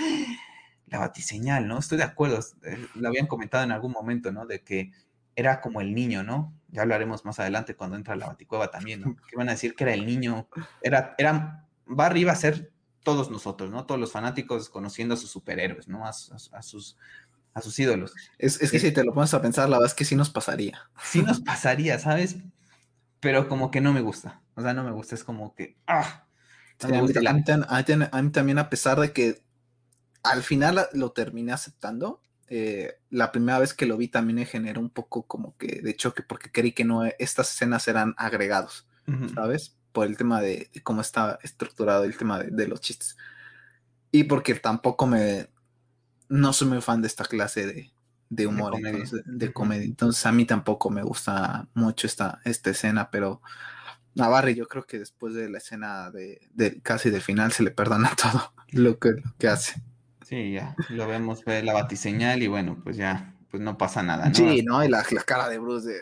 la 0.87 0.99
batiseñal, 0.99 1.67
¿no? 1.67 1.79
Estoy 1.79 1.97
de 1.97 2.05
acuerdo, 2.05 2.39
eh, 2.63 2.87
lo 2.95 3.07
habían 3.07 3.27
comentado 3.27 3.63
en 3.63 3.71
algún 3.71 3.91
momento, 3.91 4.31
¿no? 4.31 4.45
De 4.45 4.63
que 4.63 4.91
era 5.35 5.61
como 5.61 5.81
el 5.81 5.93
niño, 5.93 6.23
¿no? 6.23 6.53
Ya 6.69 6.81
hablaremos 6.81 7.25
más 7.25 7.39
adelante 7.39 7.75
cuando 7.75 7.95
entra 7.95 8.15
la 8.15 8.27
baticueva 8.27 8.71
también, 8.71 9.01
¿no? 9.01 9.15
Que 9.29 9.35
van 9.35 9.49
a 9.49 9.53
decir 9.53 9.75
que 9.75 9.83
era 9.83 9.93
el 9.93 10.05
niño, 10.05 10.47
era, 10.81 11.13
era, 11.17 11.65
Barry 11.85 12.21
iba 12.21 12.31
a 12.31 12.35
ser 12.35 12.71
todos 13.03 13.29
nosotros, 13.29 13.69
¿no? 13.69 13.85
Todos 13.85 13.99
los 13.99 14.11
fanáticos 14.11 14.69
conociendo 14.69 15.13
a 15.13 15.17
sus 15.17 15.29
superhéroes, 15.29 15.87
¿no? 15.87 16.05
A, 16.05 16.13
sus, 16.13 16.49
a 16.51 17.61
sus 17.61 17.79
ídolos. 17.79 18.13
Es, 18.37 18.57
que 18.57 18.79
si 18.79 18.91
te 18.91 19.03
lo 19.03 19.13
pones 19.13 19.33
a 19.33 19.41
pensar, 19.41 19.69
la 19.69 19.77
verdad 19.77 19.91
es 19.91 19.95
que 19.95 20.05
sí 20.05 20.15
nos 20.15 20.29
pasaría. 20.29 20.89
Sí 21.03 21.21
nos 21.21 21.39
pasaría, 21.39 21.99
¿sabes? 21.99 22.37
Pero 23.19 23.47
como 23.47 23.71
que 23.71 23.81
no 23.81 23.93
me 23.93 24.01
gusta. 24.01 24.41
O 24.55 24.61
sea, 24.61 24.73
no 24.73 24.83
me 24.83 24.91
gusta, 24.91 25.15
es 25.15 25.23
como 25.23 25.55
que, 25.55 25.77
¡ah! 25.87 26.27
a, 26.83 26.87
mí, 26.87 28.31
también, 28.31 28.59
a 28.59 28.69
pesar 28.69 28.99
de 28.99 29.11
que 29.11 29.41
al 30.23 30.43
final 30.43 30.87
lo 30.93 31.11
terminé 31.11 31.53
aceptando. 31.53 32.21
Eh, 32.49 32.95
la 33.09 33.31
primera 33.31 33.59
vez 33.59 33.73
que 33.73 33.85
lo 33.85 33.97
vi 33.97 34.07
también 34.07 34.37
me 34.37 34.45
generó 34.45 34.79
un 34.79 34.89
poco 34.89 35.23
como 35.23 35.57
que 35.57 35.81
de 35.81 35.95
choque 35.95 36.23
porque 36.23 36.51
creí 36.51 36.71
que 36.71 36.85
no 36.85 37.03
estas 37.19 37.51
escenas 37.53 37.87
eran 37.87 38.15
agregados, 38.17 38.87
¿sabes? 39.33 39.75
Por 39.91 40.07
el 40.07 40.17
tema 40.17 40.41
de, 40.41 40.69
cómo 40.83 41.01
está 41.01 41.39
estructurado 41.43 42.03
el 42.05 42.17
tema 42.17 42.39
de, 42.39 42.67
los 42.67 42.81
chistes. 42.81 43.17
Y 44.11 44.23
porque 44.23 44.55
tampoco 44.55 45.07
me... 45.07 45.49
No 46.29 46.53
soy 46.53 46.67
muy 46.67 46.81
fan 46.81 47.01
de 47.01 47.07
esta 47.07 47.25
clase 47.25 47.91
de, 48.29 48.47
humor, 48.47 48.73
de 49.25 49.53
comedia. 49.53 49.85
Entonces, 49.85 50.25
a 50.25 50.31
mí 50.31 50.45
tampoco 50.45 50.89
me 50.89 51.03
gusta 51.03 51.67
mucho 51.73 52.07
esta, 52.07 52.41
esta 52.43 52.71
escena, 52.71 53.09
pero 53.09 53.41
Navarre 54.17 54.55
yo 54.55 54.67
creo 54.67 54.85
que 54.85 54.99
después 54.99 55.35
de 55.35 55.47
la 55.49 55.59
escena 55.59 56.11
de, 56.11 56.81
casi 56.81 57.09
del 57.09 57.21
final 57.21 57.51
se 57.51 57.63
le 57.63 57.71
perdona 57.71 58.11
todo 58.21 58.53
lo 58.71 58.99
que, 58.99 59.11
lo 59.11 59.35
que 59.37 59.47
hace. 59.47 59.81
Sí, 60.27 60.51
ya, 60.51 60.75
lo 60.89 61.07
vemos, 61.07 61.45
ve 61.45 61.63
la 61.63 61.71
batiseñal 61.71 62.43
y 62.43 62.47
bueno, 62.47 62.81
pues 62.83 62.97
ya, 62.97 63.33
pues 63.49 63.63
no 63.63 63.77
pasa 63.77 64.03
nada, 64.03 64.27
¿no? 64.27 64.35
Sí, 64.35 64.61
¿no? 64.61 64.83
Y 64.83 64.89
la, 64.89 65.01
cara 65.25 65.47
de 65.47 65.57
Bruce 65.57 65.87
de... 65.87 66.01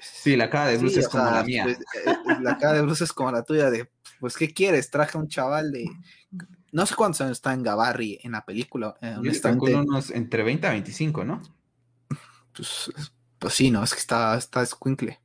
sí, 0.00 0.34
la 0.34 0.50
cara 0.50 0.66
de 0.66 0.78
Bruce 0.78 0.98
es 0.98 1.06
como 1.06 1.30
la 1.30 1.44
mía. 1.44 1.62
Pues, 1.62 1.78
eh, 1.78 1.82
eh, 2.06 2.16
la 2.40 2.58
cara 2.58 2.72
de 2.72 2.82
Bruce 2.82 3.04
es 3.04 3.12
como 3.12 3.30
la 3.30 3.44
tuya 3.44 3.70
de, 3.70 3.88
pues, 4.18 4.36
¿qué 4.36 4.52
quieres? 4.52 4.90
Traje 4.90 5.16
a 5.16 5.20
un 5.20 5.28
chaval 5.28 5.70
de... 5.70 5.88
No 6.72 6.86
sé 6.86 6.96
cuántos 6.96 7.20
años 7.20 7.38
está 7.38 7.52
en 7.52 7.62
Gabarri 7.62 8.18
en 8.24 8.32
la 8.32 8.44
película. 8.44 8.96
Eh, 9.00 9.14
honestamente. 9.16 9.76
unos 9.76 10.10
entre 10.10 10.42
20 10.42 10.66
a 10.66 10.70
25, 10.70 11.24
¿no? 11.24 11.40
Pues, 12.52 12.90
pues 13.38 13.54
sí, 13.54 13.70
no, 13.70 13.84
es 13.84 13.92
que 13.92 14.00
está, 14.00 14.36
está 14.36 14.62
escuincle. 14.62 15.20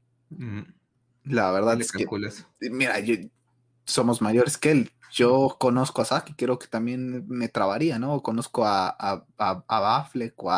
La 1.24 1.52
verdad 1.52 1.82
es 1.82 1.92
que... 1.92 2.06
Mira, 2.70 3.00
yo, 3.00 3.16
somos 3.88 4.22
mayores 4.22 4.60
que 4.60 4.70
él 4.70 4.92
yo 5.12 5.58
conozco 5.60 6.02
a 6.02 6.06
Saki, 6.06 6.34
creo 6.34 6.60
que 6.60 6.68
también 6.68 7.28
me 7.28 7.50
trabaría, 7.50 8.00
¿no? 8.00 8.22
Conozco 8.22 8.66
a, 8.66 8.90
a, 8.90 9.26
a, 9.38 9.64
a 9.68 9.80
Bafleck 9.80 10.34
o 10.44 10.52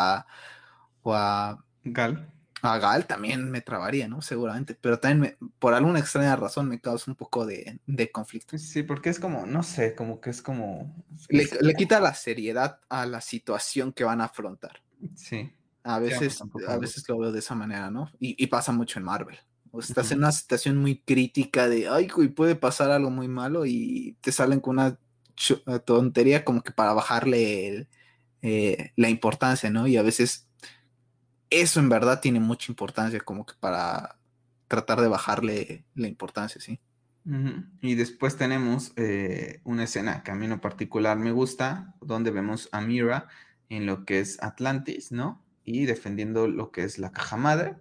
a, 1.14 1.64
Gal. 1.84 2.32
A 2.62 2.78
Gal 2.78 3.08
también 3.08 3.50
me 3.50 3.62
trabaría, 3.62 4.08
¿no? 4.08 4.22
Seguramente. 4.22 4.76
Pero 4.80 5.00
también 5.00 5.38
por 5.60 5.74
alguna 5.74 6.00
extraña 6.00 6.36
razón 6.36 6.68
me 6.68 6.82
causa 6.82 7.10
un 7.10 7.16
poco 7.16 7.46
de, 7.46 7.80
conflicto. 8.12 8.58
Sí, 8.58 8.84
porque 8.84 9.10
es 9.10 9.20
como, 9.20 9.46
no 9.46 9.64
sé, 9.64 9.96
como 9.96 10.20
que 10.20 10.30
es 10.30 10.42
como. 10.42 10.94
Le, 11.30 11.74
quita 11.76 12.00
la 12.00 12.14
seriedad 12.14 12.80
a 12.90 13.06
la 13.06 13.22
situación 13.22 13.94
que 13.94 14.04
van 14.04 14.22
a 14.22 14.26
afrontar. 14.26 14.82
Sí. 15.16 15.54
A 15.84 16.00
veces, 16.00 16.44
a 16.68 16.78
veces 16.78 17.08
lo 17.08 17.18
veo 17.18 17.32
de 17.32 17.40
esa 17.40 17.56
manera, 17.56 17.90
¿no? 17.90 18.12
Y, 18.20 18.36
y 18.44 18.48
pasa 18.48 18.74
mucho 18.74 19.00
en 19.00 19.06
Marvel. 19.06 19.40
O 19.72 19.80
estás 19.80 20.12
en 20.12 20.20
una 20.20 20.32
situación 20.32 20.78
muy 20.78 21.00
crítica 21.00 21.70
de, 21.70 21.88
ay, 21.88 22.08
y 22.18 22.28
puede 22.30 22.56
pasar 22.56 22.92
algo 22.92 23.10
muy 23.12 23.28
malo 23.28 23.66
y 23.66 24.18
te 24.22 24.32
salen 24.32 24.60
con 24.60 24.80
una 24.80 24.98
eh, 25.50 25.80
tontería 25.86 26.44
como 26.44 26.62
que 26.64 26.72
para 26.72 26.94
bajarle 26.94 27.88
eh, 28.42 28.92
la 28.96 29.10
importancia, 29.10 29.70
¿no? 29.70 29.88
Y 29.88 29.98
a 29.98 30.02
veces 30.02 30.48
eso 31.50 31.80
en 31.80 31.90
verdad 31.90 32.22
tiene 32.22 32.40
mucha 32.40 32.72
importancia 32.72 33.20
como 33.20 33.46
que 33.46 33.54
para 33.60 34.20
tratar 34.68 35.02
de 35.02 35.08
bajarle 35.08 35.86
la 35.96 36.08
importancia, 36.08 36.62
¿sí? 36.62 36.80
Y 37.82 37.94
después 37.94 38.38
tenemos 38.38 38.92
eh, 38.96 39.62
una 39.64 39.84
escena 39.84 40.24
que 40.24 40.32
a 40.32 40.36
mí 40.36 40.46
en 40.46 40.60
particular 40.60 41.18
me 41.18 41.32
gusta, 41.32 41.94
donde 42.02 42.32
vemos 42.32 42.70
a 42.72 42.82
Mira 42.82 43.28
en 43.70 43.86
lo 43.86 44.04
que 44.04 44.20
es 44.20 44.42
Atlantis, 44.42 45.12
¿no? 45.12 45.44
Y 45.64 45.86
defendiendo 45.86 46.48
lo 46.48 46.72
que 46.72 46.84
es 46.84 46.98
la 46.98 47.12
caja 47.12 47.38
madre. 47.38 47.76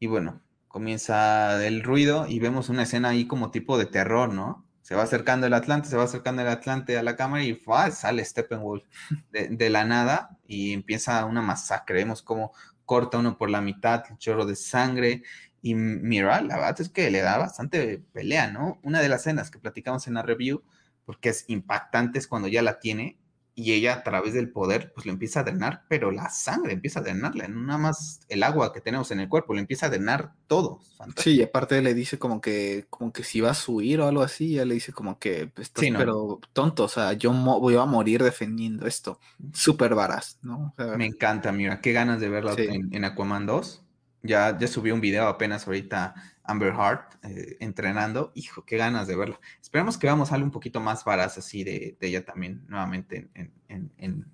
Y 0.00 0.08
bueno, 0.08 0.42
comienza 0.72 1.64
el 1.64 1.84
ruido 1.84 2.26
y 2.26 2.40
vemos 2.40 2.68
una 2.68 2.82
escena 2.84 3.10
ahí 3.10 3.26
como 3.26 3.50
tipo 3.50 3.78
de 3.78 3.86
terror, 3.86 4.32
¿no? 4.32 4.66
Se 4.80 4.96
va 4.96 5.04
acercando 5.04 5.46
el 5.46 5.54
Atlante, 5.54 5.88
se 5.88 5.96
va 5.96 6.04
acercando 6.04 6.42
el 6.42 6.48
Atlante 6.48 6.98
a 6.98 7.02
la 7.02 7.14
cámara 7.14 7.44
y 7.44 7.62
sale 7.92 8.24
Steppenwolf 8.24 8.84
de, 9.30 9.48
de, 9.48 9.70
la 9.70 9.84
nada 9.84 10.38
y 10.46 10.72
empieza 10.72 11.24
una 11.26 11.42
masacre. 11.42 11.96
Vemos 11.96 12.22
cómo 12.22 12.52
corta 12.84 13.18
uno 13.18 13.38
por 13.38 13.50
la 13.50 13.60
mitad, 13.60 14.04
el 14.10 14.18
chorro 14.18 14.46
de 14.46 14.56
sangre. 14.56 15.22
Y 15.60 15.74
mira, 15.74 16.40
la 16.40 16.56
verdad 16.56 16.80
es 16.80 16.88
que 16.88 17.10
le 17.10 17.20
da 17.20 17.38
bastante 17.38 18.02
pelea, 18.12 18.50
¿no? 18.50 18.80
Una 18.82 19.00
de 19.00 19.08
las 19.08 19.20
escenas 19.20 19.50
que 19.50 19.60
platicamos 19.60 20.08
en 20.08 20.14
la 20.14 20.22
review, 20.22 20.64
porque 21.04 21.28
es 21.28 21.44
impactante, 21.48 22.18
es 22.18 22.26
cuando 22.26 22.48
ya 22.48 22.62
la 22.62 22.80
tiene, 22.80 23.18
y 23.54 23.72
ella 23.72 23.94
a 23.94 24.02
través 24.02 24.32
del 24.32 24.50
poder 24.50 24.92
pues 24.94 25.04
lo 25.04 25.12
empieza 25.12 25.40
a 25.40 25.42
drenar, 25.44 25.84
pero 25.88 26.10
la 26.10 26.30
sangre 26.30 26.72
empieza 26.72 27.00
a 27.00 27.02
drenarle, 27.02 27.48
nada 27.48 27.78
más 27.78 28.20
el 28.28 28.42
agua 28.42 28.72
que 28.72 28.80
tenemos 28.80 29.10
en 29.10 29.20
el 29.20 29.28
cuerpo, 29.28 29.54
le 29.54 29.60
empieza 29.60 29.86
a 29.86 29.90
drenar 29.90 30.32
todo. 30.46 30.80
Sí, 31.16 31.36
y 31.36 31.42
aparte 31.42 31.82
le 31.82 31.94
dice 31.94 32.18
como 32.18 32.40
que, 32.40 32.86
como 32.88 33.12
que 33.12 33.24
si 33.24 33.40
vas 33.40 33.68
a 33.68 33.72
huir 33.72 34.00
o 34.00 34.08
algo 34.08 34.22
así, 34.22 34.54
ya 34.54 34.64
le 34.64 34.74
dice 34.74 34.92
como 34.92 35.18
que 35.18 35.48
pues, 35.48 35.68
estás 35.68 35.84
pero 35.96 36.40
tonto, 36.52 36.84
o 36.84 36.88
sea, 36.88 37.12
yo 37.12 37.32
voy 37.32 37.76
a 37.76 37.84
morir 37.84 38.22
defendiendo 38.22 38.86
esto. 38.86 39.20
Súper 39.52 39.94
varas, 39.94 40.38
¿no? 40.42 40.74
Me 40.96 41.06
encanta, 41.06 41.52
mira, 41.52 41.80
qué 41.80 41.92
ganas 41.92 42.20
de 42.20 42.28
verla 42.28 42.54
en, 42.56 42.94
en, 42.94 43.04
Aquaman 43.04 43.46
2. 43.46 43.82
Ya, 44.22 44.56
ya 44.56 44.68
subí 44.68 44.92
un 44.92 45.00
video 45.00 45.26
apenas 45.26 45.66
ahorita 45.66 46.14
Amber 46.44 46.72
Heart 46.72 47.24
eh, 47.24 47.56
entrenando. 47.60 48.32
Hijo, 48.34 48.64
qué 48.64 48.76
ganas 48.76 49.06
de 49.06 49.16
verlo. 49.16 49.40
Esperemos 49.60 49.98
que 49.98 50.06
veamos 50.06 50.32
algo 50.32 50.44
un 50.44 50.50
poquito 50.50 50.80
más 50.80 51.04
varaz 51.04 51.38
así 51.38 51.64
de, 51.64 51.96
ella 52.00 52.24
también 52.24 52.64
nuevamente 52.68 53.28
en, 53.34 53.52
en, 53.68 54.26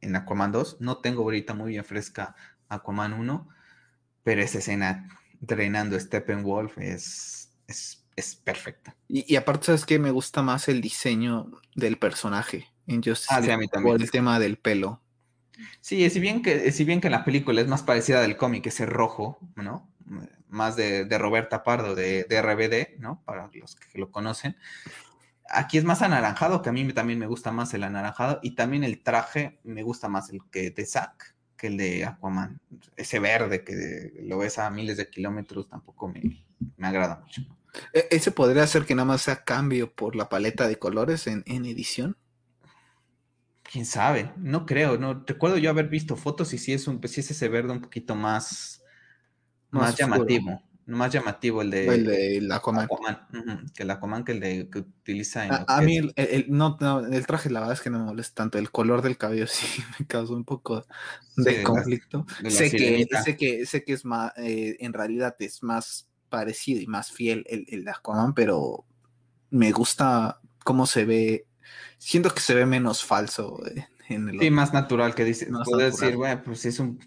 en, 0.00 0.16
Aquaman 0.16 0.52
2. 0.52 0.78
No 0.80 0.98
tengo 0.98 1.22
ahorita 1.22 1.54
muy 1.54 1.70
bien 1.72 1.84
fresca 1.84 2.34
Aquaman 2.68 3.12
1, 3.12 3.48
pero 4.22 4.42
esa 4.42 4.58
escena 4.58 5.08
entrenando 5.40 5.98
Steppenwolf 5.98 6.76
es, 6.78 7.52
es, 7.66 8.04
es 8.16 8.34
perfecta. 8.34 8.96
Y, 9.08 9.36
aparte, 9.36 9.66
¿sabes 9.66 9.86
que 9.86 9.98
Me 9.98 10.10
gusta 10.10 10.42
más 10.42 10.68
el 10.68 10.80
diseño 10.80 11.50
del 11.74 11.98
personaje 11.98 12.66
en 12.86 13.02
Justice 13.02 13.52
ah, 13.52 13.58
por 13.82 14.00
el 14.00 14.10
tema 14.10 14.38
del 14.38 14.56
pelo. 14.56 15.00
Sí, 15.80 16.08
si 16.10 16.20
bien 16.20 16.42
que, 16.42 16.72
si 16.72 16.84
bien 16.84 17.00
que 17.00 17.08
en 17.08 17.12
la 17.12 17.24
película 17.24 17.60
es 17.60 17.68
más 17.68 17.82
parecida 17.82 18.20
del 18.22 18.36
cómic, 18.36 18.66
ese 18.66 18.86
rojo, 18.86 19.38
¿no? 19.56 19.88
Más 20.50 20.76
de, 20.76 21.06
Roberta 21.18 21.62
Pardo, 21.62 21.94
de, 21.94 22.24
RBD, 22.28 23.00
¿no? 23.00 23.22
Para 23.24 23.50
los 23.52 23.76
que 23.76 23.98
lo 23.98 24.10
conocen. 24.10 24.56
Aquí 25.48 25.78
es 25.78 25.84
más 25.84 26.02
anaranjado, 26.02 26.62
que 26.62 26.68
a 26.68 26.72
mí 26.72 26.92
también 26.92 27.18
me 27.18 27.26
gusta 27.26 27.50
más 27.50 27.74
el 27.74 27.82
anaranjado, 27.82 28.38
y 28.42 28.54
también 28.54 28.84
el 28.84 29.02
traje 29.02 29.58
me 29.64 29.82
gusta 29.82 30.08
más 30.08 30.30
el 30.30 30.40
que 30.50 30.70
de 30.70 30.86
Zack 30.86 31.34
que 31.60 31.66
el 31.66 31.76
de 31.76 32.06
Aquaman. 32.06 32.58
Ese 32.96 33.18
verde 33.18 33.62
que 33.62 34.12
lo 34.22 34.38
ves 34.38 34.58
a 34.58 34.70
miles 34.70 34.96
de 34.96 35.10
kilómetros 35.10 35.68
tampoco 35.68 36.08
me, 36.08 36.42
agrada 36.80 37.20
mucho. 37.20 37.42
E, 37.92 38.08
¿Ese 38.10 38.30
podría 38.30 38.66
ser 38.66 38.86
que 38.86 38.94
nada 38.94 39.04
más 39.04 39.22
sea 39.22 39.44
cambio 39.44 39.92
por 39.92 40.16
la 40.16 40.30
paleta 40.30 40.66
de 40.66 40.78
colores 40.78 41.26
en, 41.26 41.44
edición? 41.46 42.16
Quién 43.62 43.84
sabe, 43.84 44.32
no 44.36 44.64
creo, 44.66 44.96
no 44.96 45.22
recuerdo 45.24 45.58
yo 45.58 45.70
haber 45.70 45.88
visto 45.88 46.16
fotos 46.16 46.54
y 46.54 46.58
si 46.58 46.72
es 46.72 46.88
un, 46.88 47.00
si 47.06 47.20
es 47.20 47.30
ese 47.30 47.48
verde 47.48 47.72
un 47.72 47.82
poquito 47.82 48.16
más 48.16 48.79
más, 49.70 49.96
llamativo. 49.96 50.62
Más 50.86 51.12
llamativo 51.12 51.62
el 51.62 51.70
de, 51.70 51.86
el 51.86 52.48
de 52.48 52.54
Aquaman. 52.54 52.88
que 53.74 53.82
el 53.84 53.90
Aquaman 53.90 54.24
que 54.24 54.32
el 54.32 54.40
de 54.40 54.68
que 54.70 54.80
utiliza 54.80 55.46
en 55.46 55.52
A, 55.66 55.80
mí 55.80 55.98
el, 56.16 56.46
no, 56.48 56.76
el 57.10 57.26
traje 57.26 57.50
la 57.50 57.60
verdad 57.60 57.74
es 57.74 57.80
que 57.80 57.90
no 57.90 57.98
me 57.98 58.04
molesta 58.06 58.42
tanto. 58.42 58.58
El 58.58 58.70
color 58.70 59.02
del 59.02 59.16
cabello 59.16 59.46
sí 59.48 59.82
me 59.98 60.06
causó 60.06 60.34
un 60.34 60.44
poco 60.44 60.84
de 61.36 61.62
conflicto. 61.62 62.26
sé, 62.48 62.70
que, 62.70 63.06
sé, 63.24 63.36
que, 63.36 63.66
sé 63.66 63.84
que 63.84 63.92
es 63.92 64.04
más, 64.04 64.32
eh, 64.36 64.76
en 64.80 64.92
realidad 64.92 65.36
es 65.38 65.62
más 65.62 66.08
parecido 66.28 66.80
y 66.80 66.86
más 66.86 67.12
fiel 67.12 67.44
el, 67.48 67.66
el 67.68 67.88
Aquaman, 67.88 68.34
pero 68.34 68.84
me 69.50 69.72
gusta 69.72 70.40
cómo 70.64 70.86
se 70.86 71.04
ve. 71.04 71.46
Siento 71.98 72.32
que 72.32 72.40
se 72.40 72.54
ve 72.54 72.66
menos 72.66 73.04
falso 73.04 73.60
eh, 73.66 73.86
en 74.08 74.28
el. 74.28 74.40
Sí, 74.40 74.50
más 74.50 74.72
natural 74.72 75.14
que 75.14 75.24
dice. 75.24 75.48
Puedo 75.64 75.78
decir, 75.78 76.16
bueno, 76.16 76.42
pues 76.44 76.64
es 76.64 76.78
un 76.80 76.98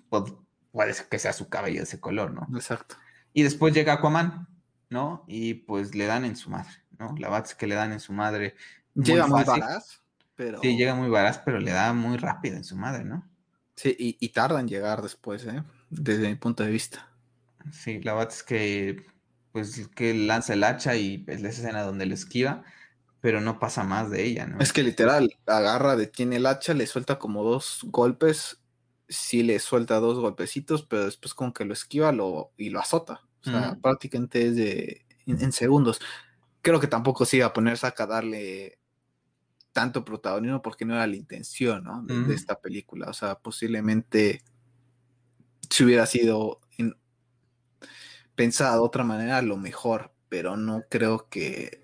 puede 0.74 0.94
que 1.10 1.20
sea 1.20 1.32
su 1.32 1.48
cabello 1.48 1.78
de 1.78 1.84
ese 1.84 2.02
color, 2.02 2.32
¿no? 2.32 2.48
Exacto. 2.58 2.96
Y 3.32 3.44
después 3.44 3.74
llega 3.74 3.94
Aquaman, 3.94 4.48
¿no? 4.90 5.24
Y 5.28 5.54
pues 5.54 5.96
le 5.96 6.06
dan 6.06 6.26
en 6.26 6.36
su 6.36 6.50
madre, 6.50 6.74
¿no? 6.98 7.16
La 7.18 7.38
es 7.38 7.56
que 7.56 7.68
le 7.68 7.76
dan 7.76 7.94
en 7.94 8.00
su 8.00 8.12
madre. 8.12 8.56
llega 8.96 9.28
muy 9.28 9.44
varaz, 9.44 10.02
pero. 10.36 10.60
Sí, 10.62 10.76
llega 10.76 10.96
muy 10.96 11.10
varaz, 11.10 11.40
pero 11.46 11.60
le 11.60 11.72
da 11.72 11.94
muy 11.94 12.18
rápido 12.18 12.58
en 12.58 12.64
su 12.64 12.76
madre, 12.76 13.06
¿no? 13.06 13.24
Sí, 13.76 13.96
y, 13.98 14.18
y 14.20 14.30
tarda 14.30 14.60
en 14.60 14.68
llegar 14.68 15.04
después, 15.04 15.46
¿eh? 15.46 15.64
Desde 15.92 16.28
mi 16.28 16.36
punto 16.36 16.64
de 16.64 16.72
vista. 16.72 17.08
Sí, 17.72 18.02
la 18.02 18.14
verdad 18.14 18.34
es 18.34 18.42
que, 18.42 19.06
pues, 19.52 19.88
que 19.90 20.16
lanza 20.16 20.54
el 20.54 20.64
hacha 20.64 20.96
y 20.96 21.24
es 21.28 21.42
la 21.42 21.50
escena 21.50 21.84
donde 21.84 22.08
lo 22.08 22.16
esquiva, 22.16 22.64
pero 23.22 23.42
no 23.42 23.60
pasa 23.60 23.84
más 23.84 24.10
de 24.10 24.24
ella, 24.24 24.48
¿no? 24.48 24.60
Es 24.60 24.74
que 24.74 24.82
literal, 24.82 25.38
agarra, 25.46 25.96
detiene 25.96 26.38
el 26.38 26.48
hacha, 26.48 26.74
le 26.74 26.88
suelta 26.88 27.20
como 27.20 27.44
dos 27.44 27.82
golpes 27.84 28.63
sí 29.14 29.44
le 29.44 29.60
suelta 29.60 30.00
dos 30.00 30.20
golpecitos, 30.20 30.84
pero 30.84 31.06
después 31.06 31.34
como 31.34 31.54
que 31.54 31.66
lo 31.66 31.74
esquiva 31.74 32.12
lo, 32.12 32.52
y 32.58 32.70
lo 32.70 32.80
azota. 32.80 33.22
O 33.46 33.50
sea, 33.50 33.78
prácticamente 33.82 34.48
es 34.48 34.56
de 34.56 35.06
en, 35.26 35.52
segundos. 35.52 36.00
Creo 36.62 36.80
que 36.80 36.88
tampoco 36.88 37.26
se 37.26 37.38
iba 37.38 37.48
a 37.48 37.54
ponerse 37.54 37.88
a 37.88 38.06
darle 38.06 38.80
tanto 39.74 40.06
protagonismo 40.06 40.62
porque 40.62 40.86
no 40.86 40.94
era 40.94 41.08
la 41.08 41.16
intención 41.16 41.84
¿no? 41.84 42.04
de, 42.04 42.34
esta 42.34 42.60
película. 42.62 43.10
O 43.10 43.14
sea, 43.14 43.36
posiblemente 43.36 44.44
si 45.70 45.84
hubiera 45.84 46.06
sido 46.06 46.62
pensada 48.36 48.74
de 48.74 48.82
otra 48.82 49.04
manera, 49.04 49.42
lo 49.42 49.58
mejor, 49.58 50.14
pero 50.30 50.56
no 50.58 50.84
creo 50.90 51.28
que 51.30 51.83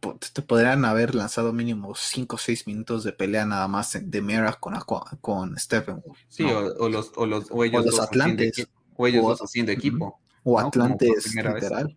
te 0.00 0.42
podrían 0.42 0.84
haber 0.84 1.14
lanzado 1.14 1.52
mínimo 1.52 1.94
5 1.94 2.36
o 2.36 2.38
6 2.38 2.66
minutos 2.66 3.04
de 3.04 3.12
pelea 3.12 3.44
nada 3.44 3.68
más 3.68 3.98
de 4.00 4.22
Mera 4.22 4.52
con, 4.54 4.74
con 5.20 5.58
Steppenwolf. 5.58 6.18
Sí, 6.28 6.44
o, 6.44 6.88
los, 6.88 7.12
o 7.16 7.26
los, 7.26 7.50
o 7.50 7.64
ellos 7.64 7.84
los 7.84 8.00
Atlantes. 8.00 8.68
o 8.96 9.06
ellos 9.06 9.22
dos 9.22 9.40
haciendo 9.40 9.72
equipo. 9.72 10.20
O 10.42 10.58
Atlantes, 10.58 11.34
literal. 11.34 11.96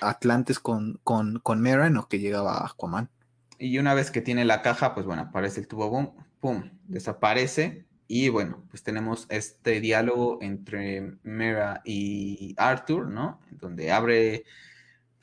Atlantes 0.00 0.60
con, 0.60 1.00
con, 1.02 1.40
con 1.40 1.60
Mera 1.60 1.86
en 1.86 1.94
lo 1.94 2.08
que 2.08 2.20
llegaba 2.20 2.64
Aquaman. 2.64 3.10
Y 3.58 3.78
una 3.78 3.94
vez 3.94 4.10
que 4.10 4.20
tiene 4.20 4.44
la 4.44 4.62
caja, 4.62 4.94
pues 4.94 5.06
bueno, 5.06 5.22
aparece 5.22 5.60
el 5.60 5.68
tubo 5.68 5.88
boom, 5.90 6.12
pum, 6.40 6.70
desaparece. 6.86 7.86
Y 8.06 8.28
bueno, 8.28 8.64
pues 8.70 8.82
tenemos 8.82 9.26
este 9.30 9.80
diálogo 9.80 10.38
entre 10.42 11.16
Mera 11.22 11.80
y 11.84 12.54
Arthur, 12.58 13.08
¿no? 13.08 13.40
Donde 13.50 13.92
abre 13.92 14.44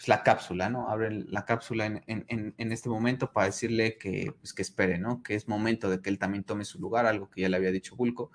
pues, 0.02 0.08
la 0.08 0.24
cápsula, 0.24 0.68
¿no? 0.68 0.90
Abre 0.90 1.12
la 1.12 1.46
cápsula 1.46 1.86
en, 1.86 2.56
este 2.58 2.90
momento 2.90 3.32
para 3.32 3.46
decirle 3.46 4.00
que, 4.00 4.34
pues, 4.40 4.52
que 4.52 4.64
espere, 4.64 4.98
¿no? 4.98 5.22
Que 5.22 5.36
es 5.36 5.48
momento 5.48 5.92
de 5.92 6.02
que 6.02 6.10
él 6.10 6.18
también 6.18 6.44
tome 6.44 6.66
su 6.66 6.80
lugar, 6.80 7.06
algo 7.06 7.30
que 7.30 7.42
ya 7.42 7.50
le 7.50 7.58
había 7.58 7.72
dicho 7.72 7.96
Bulco, 7.96 8.32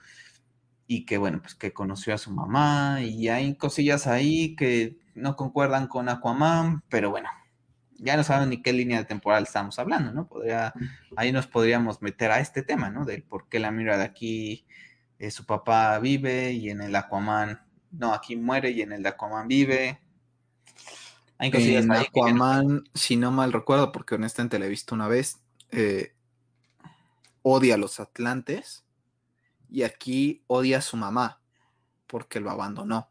y 0.87 1.05
que, 1.05 1.19
bueno, 1.19 1.41
pues 1.43 1.57
que 1.57 1.73
conoció 1.73 2.15
a 2.15 2.19
su 2.19 2.31
mamá, 2.31 3.01
y 3.03 3.27
hay 3.29 3.57
cosillas 3.57 4.07
ahí 4.07 4.55
que 4.55 4.97
no 5.17 5.35
concuerdan 5.35 5.89
con 5.89 6.09
Aquaman, 6.09 6.85
pero 6.89 7.11
bueno, 7.11 7.29
ya 7.99 8.17
no 8.17 8.23
saben 8.23 8.51
ni 8.51 8.63
qué 8.63 8.73
línea 8.73 8.99
de 8.99 9.05
temporal 9.05 9.43
estamos 9.43 9.81
hablando, 9.81 10.13
¿no? 10.13 10.29
Podría, 10.29 10.73
ahí 11.17 11.33
nos 11.33 11.49
podríamos 11.49 12.01
meter 12.01 12.31
a 12.31 12.39
este 12.39 12.63
tema, 12.63 12.91
¿no? 12.91 13.05
Del 13.05 13.25
por 13.25 13.49
qué 13.49 13.59
la 13.59 13.73
mira 13.73 13.99
de 13.99 14.05
aquí, 14.05 14.67
eh, 15.19 15.33
su 15.33 15.45
papá 15.47 15.99
vive 15.99 16.53
y 16.53 16.71
en 16.71 16.81
el 16.81 16.95
Aquaman, 16.95 17.61
no, 17.91 18.15
aquí 18.15 18.37
muere 18.37 18.71
y 18.71 18.83
en 18.83 18.93
el 18.93 19.05
Aquaman 19.05 19.49
vive, 19.49 20.06
en 21.39 21.93
Aquaman, 21.93 22.85
si 22.95 23.17
no 23.17 23.31
mal 23.31 23.53
recuerdo, 23.53 23.93
porque 23.93 24.15
honestamente 24.15 24.59
la 24.59 24.67
he 24.67 24.71
visto 24.71 24.95
una 24.95 25.09
vez, 25.09 25.41
eh, 25.71 26.15
odia 27.43 27.75
a 27.75 27.79
los 27.79 28.01
Atlantes 28.01 28.85
y 29.69 29.83
aquí 29.83 30.43
odia 30.47 30.79
a 30.79 30.83
su 30.83 30.97
mamá 30.97 31.41
porque 32.07 32.41
lo 32.41 32.51
abandonó. 32.51 33.11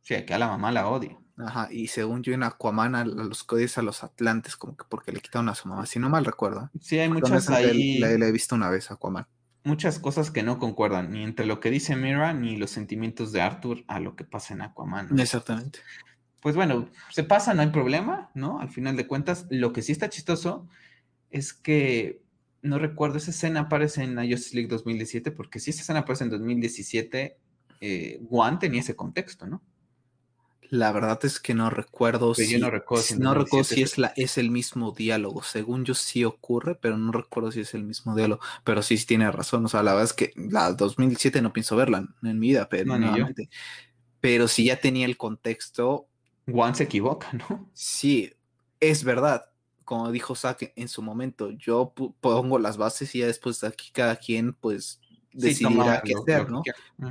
Sí, 0.00 0.14
aquí 0.14 0.32
a 0.32 0.38
la 0.38 0.48
mamá 0.48 0.72
la 0.72 0.88
odia. 0.88 1.18
Ajá, 1.36 1.68
y 1.70 1.88
según 1.88 2.22
yo 2.22 2.34
en 2.34 2.42
Aquaman 2.42 2.94
a 2.94 3.04
los 3.04 3.42
códices 3.42 3.78
a 3.78 3.82
los 3.82 4.04
Atlantes 4.04 4.56
como 4.56 4.76
que 4.76 4.84
porque 4.88 5.12
le 5.12 5.20
quitaron 5.20 5.48
a 5.48 5.54
su 5.54 5.68
mamá, 5.68 5.86
si 5.86 5.98
no 5.98 6.08
mal 6.08 6.24
recuerdo. 6.24 6.70
Sí, 6.80 6.98
hay 6.98 7.08
muchas 7.08 7.48
ahí. 7.50 7.98
La, 7.98 8.10
he 8.10 8.32
visto 8.32 8.54
una 8.54 8.68
vez 8.68 8.90
Aquaman. 8.90 9.26
Muchas 9.64 9.98
cosas 9.98 10.30
que 10.30 10.42
no 10.42 10.58
concuerdan, 10.58 11.12
ni 11.12 11.22
entre 11.22 11.46
lo 11.46 11.60
que 11.60 11.70
dice 11.70 11.94
Mira, 11.94 12.32
ni 12.32 12.56
los 12.56 12.70
sentimientos 12.70 13.30
de 13.30 13.42
Arthur 13.42 13.84
a 13.86 14.00
lo 14.00 14.16
que 14.16 14.24
pasa 14.24 14.54
en 14.54 14.62
Aquaman. 14.62 15.18
Exactamente 15.18 15.80
pues 16.42 16.56
bueno, 16.56 16.90
se 17.10 17.22
pasa, 17.22 17.54
no 17.54 17.62
hay 17.62 17.68
problema, 17.68 18.30
¿no? 18.34 18.60
Al 18.60 18.68
final 18.68 18.96
de 18.96 19.06
cuentas, 19.06 19.46
lo 19.48 19.72
que 19.72 19.80
sí 19.80 19.92
está 19.92 20.08
chistoso 20.08 20.68
es 21.30 21.52
que 21.52 22.20
no 22.62 22.80
recuerdo, 22.80 23.18
esa 23.18 23.30
escena 23.30 23.60
aparece 23.60 24.02
en 24.02 24.16
Justice 24.16 24.56
League 24.56 24.68
2017, 24.68 25.30
porque 25.30 25.60
si 25.60 25.70
esa 25.70 25.82
escena 25.82 26.00
aparece 26.00 26.24
en 26.24 26.30
2017, 26.30 27.36
eh, 27.80 28.20
Juan 28.28 28.58
tenía 28.58 28.80
ese 28.80 28.96
contexto, 28.96 29.46
¿no? 29.46 29.62
La 30.68 30.90
verdad 30.90 31.20
es 31.24 31.38
que 31.38 31.54
no 31.54 31.70
recuerdo 31.70 32.34
si, 32.34 32.58
no 32.58 32.70
recuerdo 32.70 33.04
si, 33.04 33.16
no 33.18 33.34
recuerdo 33.34 33.64
si 33.64 33.82
es, 33.82 33.98
la, 33.98 34.12
es 34.16 34.36
el 34.36 34.50
mismo 34.50 34.90
diálogo. 34.90 35.42
Según 35.42 35.84
yo 35.84 35.94
sí 35.94 36.24
ocurre, 36.24 36.74
pero 36.74 36.96
no 36.96 37.12
recuerdo 37.12 37.52
si 37.52 37.60
es 37.60 37.74
el 37.74 37.84
mismo 37.84 38.16
diálogo. 38.16 38.40
Pero 38.64 38.82
sí, 38.82 38.96
sí 38.96 39.04
tiene 39.04 39.30
razón. 39.30 39.66
O 39.66 39.68
sea, 39.68 39.82
la 39.82 39.92
verdad 39.92 40.06
es 40.06 40.12
que 40.14 40.32
la 40.34 40.72
2017 40.72 41.42
no 41.42 41.52
pienso 41.52 41.76
verla 41.76 42.08
en 42.22 42.38
mi 42.38 42.48
vida, 42.48 42.70
pero 42.70 42.96
no, 42.96 43.14
Pero 44.20 44.48
si 44.48 44.64
ya 44.64 44.80
tenía 44.80 45.04
el 45.04 45.18
contexto, 45.18 46.08
Juan 46.50 46.74
se 46.74 46.84
equivoca, 46.84 47.28
¿no? 47.50 47.70
Sí, 47.72 48.32
es 48.80 49.04
verdad. 49.04 49.46
Como 49.84 50.10
dijo 50.10 50.34
Zack 50.34 50.72
en 50.76 50.88
su 50.88 51.02
momento, 51.02 51.50
yo 51.50 51.92
pongo 52.20 52.58
las 52.58 52.76
bases 52.76 53.14
y 53.14 53.18
ya 53.18 53.26
después 53.26 53.60
de 53.60 53.66
aquí 53.66 53.90
cada 53.92 54.16
quien 54.16 54.54
pues 54.54 55.00
decidirá 55.32 56.02
qué 56.02 56.14
hacer, 56.14 56.50
¿no? 56.50 56.62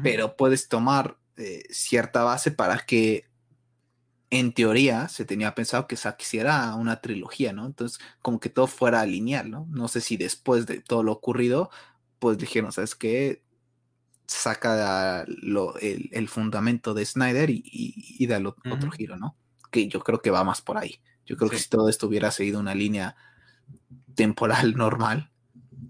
Pero 0.01 0.35
puedes 0.37 0.67
tomar 0.69 1.17
eh, 1.37 1.63
cierta 1.69 2.23
base 2.23 2.51
para 2.51 2.79
que 2.79 3.25
en 4.29 4.53
teoría 4.53 5.09
se 5.09 5.25
tenía 5.25 5.53
pensado 5.53 5.87
que 5.87 5.97
Zack 5.97 6.21
hiciera 6.21 6.73
una 6.75 7.01
trilogía, 7.01 7.51
¿no? 7.51 7.65
Entonces, 7.65 7.99
como 8.21 8.39
que 8.39 8.49
todo 8.49 8.67
fuera 8.67 9.05
lineal, 9.05 9.51
¿no? 9.51 9.67
No 9.69 9.89
sé 9.89 9.99
si 9.99 10.15
después 10.15 10.65
de 10.65 10.79
todo 10.79 11.03
lo 11.03 11.11
ocurrido, 11.11 11.69
pues 12.19 12.37
dijeron, 12.37 12.71
¿sabes 12.71 12.95
qué? 12.95 13.43
Saca 14.37 15.25
el, 15.81 16.29
fundamento 16.29 16.93
de 16.93 17.05
Snyder 17.05 17.49
y, 17.49 17.63
y, 17.65 18.27
da 18.27 18.39
otro 18.39 18.91
giro, 18.91 19.17
¿no? 19.17 19.35
Que 19.71 19.87
yo 19.87 19.99
creo 20.01 20.21
que 20.21 20.31
va 20.31 20.43
más 20.43 20.61
por 20.61 20.77
ahí. 20.77 20.99
Yo 21.25 21.37
creo 21.37 21.49
que 21.49 21.59
si 21.59 21.69
todo 21.69 21.89
esto 21.89 22.07
hubiera 22.07 22.31
seguido 22.31 22.59
una 22.59 22.75
línea 22.75 23.15
temporal 24.15 24.73
normal, 24.75 25.31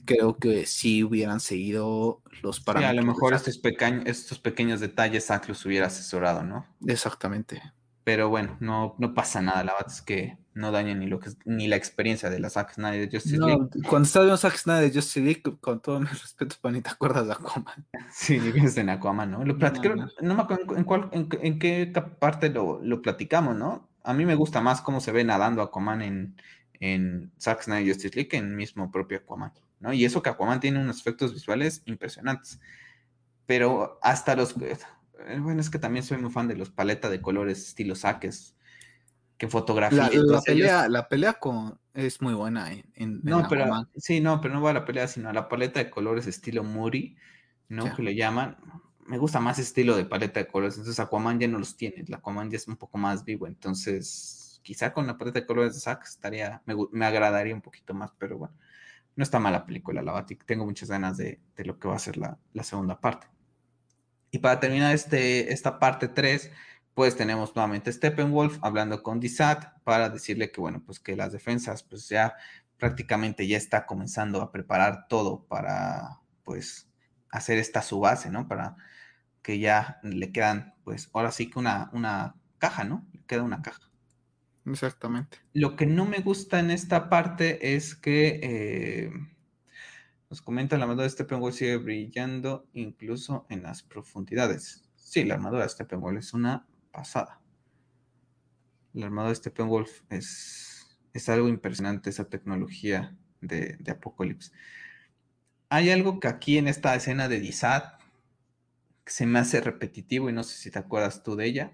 creo 0.05 0.37
que 0.37 0.65
sí 0.65 1.03
hubieran 1.03 1.39
seguido 1.39 2.21
los 2.41 2.59
parámetros. 2.59 2.97
a 2.97 3.01
lo 3.01 3.07
mejor 3.07 3.33
estos, 3.33 3.59
estos 4.05 4.39
pequeños 4.39 4.79
detalles 4.79 5.27
Zack 5.27 5.47
los 5.47 5.65
hubiera 5.65 5.87
asesorado, 5.87 6.43
¿no? 6.43 6.65
Exactamente. 6.87 7.61
Pero 8.03 8.29
bueno, 8.29 8.57
no, 8.59 8.95
no 8.97 9.13
pasa 9.13 9.41
nada. 9.41 9.63
La 9.63 9.73
verdad 9.73 9.91
es 9.91 10.01
que 10.01 10.37
no 10.53 10.71
daña 10.71 10.93
ni 10.93 11.07
lo 11.07 11.19
que 11.19 11.29
ni 11.45 11.67
la 11.67 11.75
experiencia 11.75 12.29
de 12.29 12.39
la 12.39 12.49
Zack 12.49 12.73
Snyder 12.73 13.09
de 13.09 13.17
Justice 13.17 13.37
League. 13.37 13.67
Cuando 13.87 14.05
estás 14.05 14.23
viendo 14.23 14.37
Zack 14.37 14.57
Snyder 14.57 14.91
de 14.91 14.99
Justice 14.99 15.19
League, 15.21 15.43
con 15.61 15.81
todo 15.81 15.99
mi 15.99 16.07
respeto, 16.07 16.71
ni 16.71 16.81
te 16.81 16.89
acuerdas 16.89 17.27
de 17.27 17.33
Aquaman. 17.33 17.85
Sí, 18.11 18.39
ni 18.39 18.51
piensas 18.51 18.77
en 18.77 18.89
Aquaman, 18.89 19.31
¿no? 19.31 19.45
Lo 19.45 19.53
no, 19.53 20.35
me 20.35 20.41
acuerdo 20.41 20.75
en, 20.75 20.83
cuál, 20.83 21.09
en, 21.11 21.59
qué 21.59 21.91
parte 22.19 22.49
lo, 22.49 22.81
lo, 22.83 23.01
platicamos, 23.01 23.55
¿no? 23.55 23.87
A 24.03 24.13
mí 24.13 24.25
me 24.25 24.35
gusta 24.35 24.61
más 24.61 24.81
cómo 24.81 24.99
se 24.99 25.11
ve 25.11 25.23
nadando 25.23 25.61
Aquaman 25.61 26.01
en, 26.01 26.35
en 26.79 27.31
Zack 27.39 27.63
Snyder 27.63 27.87
Justice 27.93 28.15
League 28.15 28.27
que 28.27 28.37
en 28.37 28.55
mismo 28.55 28.91
propio 28.91 29.19
Aquaman, 29.19 29.53
¿no? 29.79 29.93
Y 29.93 30.03
eso 30.03 30.21
que 30.21 30.29
Aquaman 30.29 30.59
tiene 30.59 30.81
unos 30.81 30.99
efectos 30.99 31.33
visuales 31.33 31.81
impresionantes. 31.85 32.59
Pero 33.45 33.99
hasta 34.01 34.35
los 34.35 34.55
eh, 35.27 35.39
bueno, 35.39 35.61
es 35.61 35.69
que 35.69 35.79
también 35.79 36.03
soy 36.03 36.17
muy 36.17 36.31
fan 36.31 36.47
de 36.47 36.55
los 36.55 36.69
paletas 36.69 37.11
de 37.11 37.21
colores 37.21 37.67
estilo 37.67 37.95
saques, 37.95 38.55
que 39.41 39.47
fotografía. 39.47 40.07
La, 40.13 40.39
pelea, 40.39 40.87
la 40.87 41.09
pelea 41.09 41.33
con, 41.33 41.79
es 41.95 42.21
muy 42.21 42.35
buena 42.35 42.71
en, 42.93 43.21
No, 43.23 43.47
pero 43.49 43.87
sí, 43.95 44.21
no, 44.21 44.39
pero 44.39 44.53
no 44.53 44.61
va 44.61 44.69
a 44.69 44.73
la 44.73 44.85
pelea, 44.85 45.07
sino 45.07 45.29
a 45.29 45.33
la 45.33 45.49
paleta 45.49 45.79
de 45.79 45.89
colores 45.89 46.27
estilo 46.27 46.63
Muri, 46.63 47.17
¿no? 47.67 47.95
Que 47.95 48.03
le 48.03 48.13
llaman. 48.13 48.57
Me 49.07 49.17
gusta 49.17 49.39
más 49.39 49.57
estilo 49.57 49.97
de 49.97 50.05
paleta 50.05 50.41
de 50.41 50.45
colores. 50.45 50.77
Entonces 50.77 50.99
Aquaman 50.99 51.39
ya 51.39 51.47
no 51.47 51.57
los 51.57 51.75
tiene. 51.75 52.05
La 52.07 52.17
Aquaman 52.17 52.51
ya 52.51 52.57
es 52.57 52.67
un 52.67 52.77
poco 52.77 52.99
más 52.99 53.25
vivo. 53.25 53.47
Entonces, 53.47 54.61
quizá 54.61 54.93
con 54.93 55.07
la 55.07 55.17
paleta 55.17 55.39
de 55.39 55.47
colores 55.47 55.73
de 55.73 55.79
Zack 55.79 56.03
estaría, 56.05 56.61
me, 56.91 57.03
agradaría 57.03 57.55
un 57.55 57.61
poquito 57.61 57.95
más, 57.95 58.11
pero 58.19 58.37
bueno. 58.37 58.53
No 59.15 59.23
está 59.23 59.39
mala 59.39 59.65
película, 59.65 60.03
la 60.03 60.11
Batik. 60.11 60.45
Tengo 60.45 60.65
muchas 60.65 60.91
ganas 60.91 61.17
de, 61.17 61.39
lo 61.57 61.79
que 61.79 61.87
va 61.87 61.95
a 61.95 61.99
ser 61.99 62.17
la 62.17 62.37
segunda 62.63 63.01
parte. 63.01 63.25
Y 64.29 64.37
para 64.37 64.59
terminar 64.59 64.95
este, 64.95 65.51
esta 65.51 65.77
parte 65.77 66.07
3, 66.07 66.51
pues 66.93 67.15
tenemos 67.15 67.55
nuevamente 67.55 67.91
Steppenwolf 67.91 68.59
hablando 68.61 69.01
con 69.03 69.19
Disat 69.19 69.81
para 69.83 70.09
decirle 70.09 70.51
que, 70.51 70.61
bueno, 70.61 70.83
pues 70.85 70.99
que 70.99 71.15
las 71.15 71.31
defensas, 71.31 71.83
pues 71.83 72.09
ya 72.09 72.35
prácticamente 72.77 73.47
ya 73.47 73.57
está 73.57 73.85
comenzando 73.85 74.41
a 74.41 74.51
preparar 74.51 75.07
todo 75.07 75.45
para, 75.47 76.19
pues, 76.43 76.89
hacer 77.29 77.57
esta 77.57 77.81
su 77.81 77.99
base, 77.99 78.29
¿no? 78.29 78.47
Para 78.47 78.75
que 79.41 79.59
ya 79.59 79.99
le 80.03 80.31
quedan, 80.31 80.75
pues, 80.83 81.09
ahora 81.13 81.31
sí 81.31 81.49
que 81.49 81.59
una, 81.59 81.89
una 81.93 82.35
caja, 82.57 82.83
¿no? 82.83 83.07
Le 83.13 83.23
queda 83.25 83.43
una 83.43 83.61
caja. 83.61 83.91
Exactamente. 84.65 85.39
Lo 85.53 85.75
que 85.75 85.85
no 85.85 86.05
me 86.05 86.19
gusta 86.19 86.59
en 86.59 86.71
esta 86.71 87.09
parte 87.09 87.75
es 87.75 87.95
que 87.95 88.39
eh, 88.43 89.11
nos 90.29 90.41
comenta 90.41 90.77
la 90.77 90.83
armadura 90.83 91.03
de 91.03 91.09
Steppenwolf 91.09 91.55
sigue 91.55 91.77
brillando 91.77 92.67
incluso 92.73 93.45
en 93.49 93.63
las 93.63 93.83
profundidades. 93.83 94.89
Sí, 94.95 95.23
la 95.23 95.33
armadura 95.35 95.63
de 95.63 95.69
Steppenwolf 95.69 96.19
es 96.19 96.33
una 96.33 96.67
pasada. 96.91 97.39
La 98.93 99.05
armadura 99.05 99.29
de 99.29 99.35
Steppenwolf 99.35 100.01
es, 100.09 100.99
es 101.13 101.29
algo 101.29 101.47
impresionante, 101.47 102.09
esa 102.09 102.29
tecnología 102.29 103.15
de, 103.39 103.77
de. 103.79 103.97
Hay 105.69 105.89
algo 105.89 106.19
que 106.19 106.27
aquí 106.27 106.57
en 106.57 106.67
esta 106.67 106.93
escena 106.95 107.27
de 107.27 107.39
Dizat 107.39 108.01
se 109.05 109.25
me 109.25 109.39
hace 109.39 109.61
repetitivo 109.61 110.29
y 110.29 110.33
no 110.33 110.43
sé 110.43 110.57
si 110.57 110.71
te 110.71 110.79
acuerdas 110.79 111.23
tú 111.23 111.35
de 111.35 111.45
ella 111.45 111.73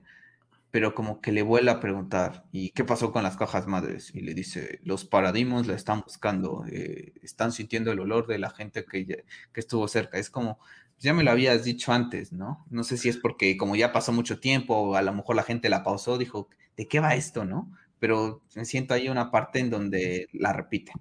pero 0.71 0.93
como 0.93 1.21
que 1.21 1.31
le 1.31 1.41
vuelve 1.41 1.71
a 1.71 1.79
preguntar, 1.79 2.45
¿y 2.51 2.71
qué 2.71 2.83
pasó 2.83 3.11
con 3.11 3.23
las 3.23 3.37
cajas 3.37 3.67
madres? 3.67 4.13
Y 4.13 4.21
le 4.21 4.33
dice, 4.33 4.79
los 4.83 5.05
paradigmas 5.05 5.65
la 5.65 5.75
están 5.75 6.01
buscando, 6.01 6.65
eh, 6.69 7.13
están 7.23 7.51
sintiendo 7.51 7.91
el 7.91 7.99
olor 7.99 8.27
de 8.27 8.37
la 8.37 8.49
gente 8.49 8.85
que, 8.85 9.05
que 9.05 9.59
estuvo 9.59 9.87
cerca. 9.87 10.17
Es 10.17 10.29
como, 10.29 10.59
ya 10.99 11.13
me 11.13 11.23
lo 11.23 11.31
habías 11.31 11.63
dicho 11.63 11.91
antes, 11.91 12.31
¿no? 12.31 12.65
No 12.69 12.83
sé 12.83 12.97
si 12.97 13.09
es 13.09 13.17
porque 13.17 13.57
como 13.57 13.75
ya 13.75 13.91
pasó 13.91 14.11
mucho 14.11 14.39
tiempo, 14.39 14.95
a 14.95 15.01
lo 15.01 15.13
mejor 15.13 15.35
la 15.35 15.43
gente 15.43 15.69
la 15.69 15.83
pausó, 15.83 16.17
dijo, 16.17 16.49
¿de 16.75 16.87
qué 16.87 16.99
va 16.99 17.15
esto, 17.15 17.45
no? 17.45 17.71
Pero 17.99 18.41
me 18.55 18.65
siento 18.65 18.93
ahí 18.93 19.09
una 19.09 19.31
parte 19.31 19.59
en 19.59 19.69
donde 19.69 20.27
la 20.33 20.53
repite. 20.53 20.91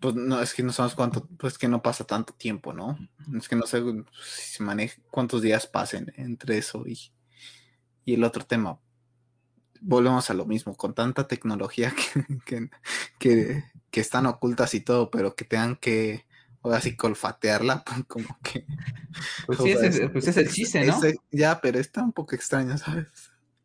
Pues 0.00 0.14
no, 0.14 0.40
es 0.40 0.54
que 0.54 0.62
no 0.62 0.72
sabemos 0.72 0.94
cuánto, 0.94 1.26
pues 1.38 1.58
que 1.58 1.68
no 1.68 1.82
pasa 1.82 2.04
tanto 2.04 2.32
tiempo, 2.32 2.72
¿no? 2.72 2.98
Es 3.36 3.48
que 3.48 3.56
no 3.56 3.66
sé 3.66 3.82
si 4.22 4.56
se 4.56 4.62
maneja, 4.62 5.00
cuántos 5.10 5.42
días 5.42 5.66
pasen 5.66 6.12
entre 6.16 6.58
eso 6.58 6.84
y, 6.86 6.98
y 8.04 8.14
el 8.14 8.24
otro 8.24 8.44
tema 8.44 8.78
volvemos 9.80 10.30
a 10.30 10.34
lo 10.34 10.46
mismo, 10.46 10.76
con 10.76 10.94
tanta 10.94 11.26
tecnología 11.26 11.92
que, 12.46 12.70
que, 13.18 14.00
están 14.00 14.26
ocultas 14.26 14.74
y 14.74 14.80
todo, 14.80 15.10
pero 15.10 15.34
que 15.34 15.44
tengan 15.44 15.76
que, 15.76 16.26
o 16.62 16.72
así, 16.72 16.96
colfatearla, 16.96 17.84
como 18.08 18.38
que... 18.42 18.64
Pues 19.46 19.58
sí, 19.62 19.70
es, 19.70 20.00
pues 20.12 20.28
es 20.28 20.36
el 20.36 20.50
chiste, 20.50 20.84
¿no? 20.84 20.98
ya, 21.30 21.60
pero 21.60 21.78
está 21.78 22.02
un 22.02 22.12
poco 22.12 22.34
extraño, 22.34 22.76
¿sabes? 22.78 23.08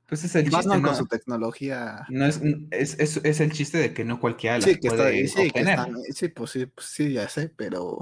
Pues 0.08 0.24
es 0.24 0.36
el 0.36 0.50
chiste, 0.50 0.68
no, 0.68 0.82
con 0.82 0.96
su 0.96 1.08
tecnología. 1.08 2.06
No 2.10 2.26
es, 2.28 2.40
es, 2.70 3.00
es, 3.00 3.40
el 3.40 3.52
chiste 3.52 3.80
de 3.80 3.94
que 3.94 4.06
no 4.06 4.20
cualquiera 4.20 4.60
la 4.60 4.66
puede 4.66 5.28
sí, 5.28 5.52
sí, 6.14 6.28
pues 6.30 6.52
sí, 6.52 6.68
pues 6.68 6.88
sí, 6.88 7.14
ya 7.14 7.28
sé, 7.28 7.52
pero 7.56 7.98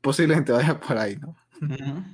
posiblemente 0.00 0.50
vaya 0.50 0.80
por 0.80 0.98
ahí, 0.98 1.16
¿no? 1.16 1.36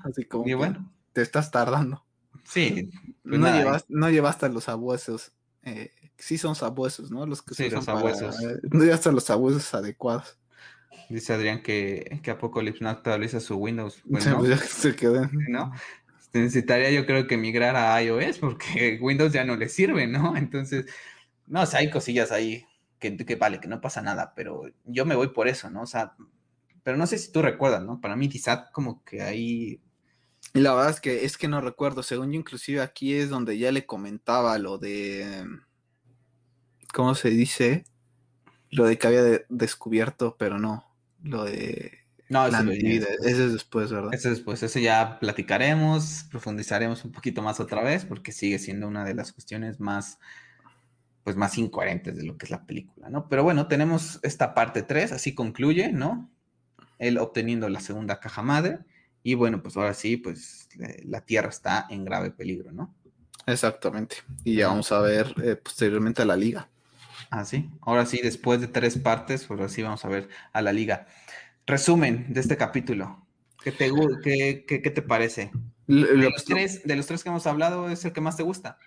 Así 0.04 0.26
como 0.26 0.46
y 0.46 0.52
bueno. 0.52 0.92
te 1.14 1.22
estás 1.22 1.50
tardando. 1.50 2.04
Sí. 2.44 2.90
Pues 3.26 3.40
no, 3.40 3.50
llevas, 3.50 3.84
no 3.88 4.08
llevaste 4.08 4.48
los 4.48 4.68
abuesos. 4.68 5.32
Eh, 5.64 5.90
sí 6.16 6.38
son 6.38 6.54
sabuesos, 6.54 7.10
¿no? 7.10 7.26
Los 7.26 7.42
que 7.42 7.56
sí, 7.56 7.68
los 7.68 7.88
abuesos. 7.88 8.36
no 8.70 8.84
llevaste 8.84 9.10
los 9.10 9.28
abuesos 9.30 9.74
adecuados. 9.74 10.38
Dice 11.08 11.32
Adrián 11.32 11.62
que, 11.62 12.20
que 12.22 12.30
Apocalypse 12.30 12.82
no 12.82 12.90
actualiza 12.90 13.40
su 13.40 13.56
Windows. 13.56 14.02
Pues 14.08 14.24
ya 14.24 14.56
se 14.58 14.94
quedó. 14.94 15.28
¿No? 15.48 15.72
Necesitaría 16.32 16.90
yo 16.90 17.06
creo 17.06 17.26
que 17.26 17.36
migrar 17.36 17.76
a 17.76 18.02
iOS 18.02 18.38
porque 18.38 18.98
Windows 19.02 19.32
ya 19.32 19.44
no 19.44 19.56
le 19.56 19.68
sirve, 19.68 20.06
¿no? 20.06 20.36
Entonces, 20.36 20.86
no, 21.46 21.62
o 21.62 21.66
sea, 21.66 21.80
hay 21.80 21.90
cosillas 21.90 22.32
ahí 22.32 22.66
que, 22.98 23.16
que 23.16 23.36
vale, 23.36 23.60
que 23.60 23.68
no 23.68 23.80
pasa 23.80 24.02
nada, 24.02 24.32
pero 24.36 24.62
yo 24.84 25.06
me 25.06 25.14
voy 25.14 25.28
por 25.28 25.48
eso, 25.48 25.70
¿no? 25.70 25.82
O 25.82 25.86
sea, 25.86 26.14
pero 26.82 26.96
no 26.96 27.06
sé 27.06 27.18
si 27.18 27.32
tú 27.32 27.40
recuerdas, 27.42 27.84
¿no? 27.84 28.00
Para 28.00 28.16
mí 28.16 28.28
quizá 28.28 28.70
como 28.70 29.02
que 29.04 29.22
ahí 29.22 29.80
y 30.56 30.60
la 30.60 30.74
verdad 30.74 30.90
es 30.90 31.00
que 31.02 31.24
es 31.26 31.36
que 31.36 31.48
no 31.48 31.60
recuerdo. 31.60 32.02
Según 32.02 32.32
yo, 32.32 32.38
inclusive 32.38 32.80
aquí 32.80 33.14
es 33.14 33.28
donde 33.28 33.58
ya 33.58 33.70
le 33.72 33.84
comentaba 33.84 34.56
lo 34.58 34.78
de. 34.78 35.44
¿Cómo 36.94 37.14
se 37.14 37.28
dice? 37.28 37.84
Lo 38.70 38.86
de 38.86 38.96
que 38.96 39.06
había 39.06 39.22
descubierto, 39.50 40.36
pero 40.38 40.58
no. 40.58 40.85
Lo 41.26 41.44
de. 41.44 41.92
No, 42.28 42.46
ese, 42.46 43.12
es 43.24 43.52
después, 43.52 43.92
¿verdad? 43.92 44.12
Ese 44.12 44.30
es 44.30 44.36
después. 44.36 44.62
Ese 44.62 44.82
ya 44.82 45.18
platicaremos, 45.20 46.26
profundizaremos 46.30 47.04
un 47.04 47.12
poquito 47.12 47.40
más 47.40 47.60
otra 47.60 47.82
vez, 47.82 48.04
porque 48.04 48.32
sigue 48.32 48.58
siendo 48.58 48.88
una 48.88 49.04
de 49.04 49.14
las 49.14 49.32
cuestiones 49.32 49.78
más. 49.80 50.18
Pues 51.22 51.34
más 51.34 51.58
incoherentes 51.58 52.16
de 52.16 52.22
lo 52.22 52.38
que 52.38 52.46
es 52.46 52.50
la 52.50 52.66
película, 52.66 53.10
¿no? 53.10 53.28
Pero 53.28 53.42
bueno, 53.42 53.66
tenemos 53.66 54.20
esta 54.22 54.54
parte 54.54 54.82
3, 54.82 55.10
así 55.10 55.34
concluye, 55.34 55.90
¿no? 55.90 56.30
Él 57.00 57.18
obteniendo 57.18 57.68
la 57.68 57.80
segunda 57.80 58.20
caja 58.20 58.42
madre 58.42 58.78
y 59.26 59.34
bueno, 59.34 59.60
pues 59.60 59.76
ahora 59.76 59.92
sí, 59.92 60.16
pues 60.16 60.68
la 61.02 61.20
Tierra 61.22 61.48
está 61.48 61.88
en 61.90 62.04
grave 62.04 62.30
peligro, 62.30 62.70
¿no? 62.70 62.94
Exactamente. 63.44 64.18
Y 64.44 64.54
ya 64.54 64.68
vamos 64.68 64.92
a 64.92 65.00
ver 65.00 65.34
eh, 65.42 65.56
posteriormente 65.56 66.22
a 66.22 66.26
la 66.26 66.36
liga. 66.36 66.68
Ah, 67.30 67.44
sí. 67.44 67.70
Ahora 67.80 68.06
sí, 68.06 68.20
después 68.22 68.60
de 68.60 68.68
tres 68.68 68.98
partes, 68.98 69.44
pues 69.44 69.58
ahora 69.58 69.72
sí 69.72 69.82
vamos 69.82 70.04
a 70.04 70.08
ver 70.08 70.28
a 70.52 70.62
la 70.62 70.72
liga. 70.72 71.06
Resumen 71.66 72.32
de 72.32 72.40
este 72.40 72.56
capítulo. 72.56 73.26
¿Qué 73.62 73.72
te, 73.72 73.90
qué, 74.22 74.64
qué, 74.66 74.90
te 74.90 75.02
parece? 75.02 75.50
De 75.86 76.16
los, 76.16 76.44
tres, 76.44 76.84
de 76.84 76.96
los 76.96 77.06
tres 77.06 77.22
que 77.22 77.28
hemos 77.28 77.46
hablado, 77.46 77.90
¿es 77.90 78.04
el 78.04 78.12
que 78.12 78.20
más 78.20 78.36
te 78.36 78.44
gusta? 78.44 78.78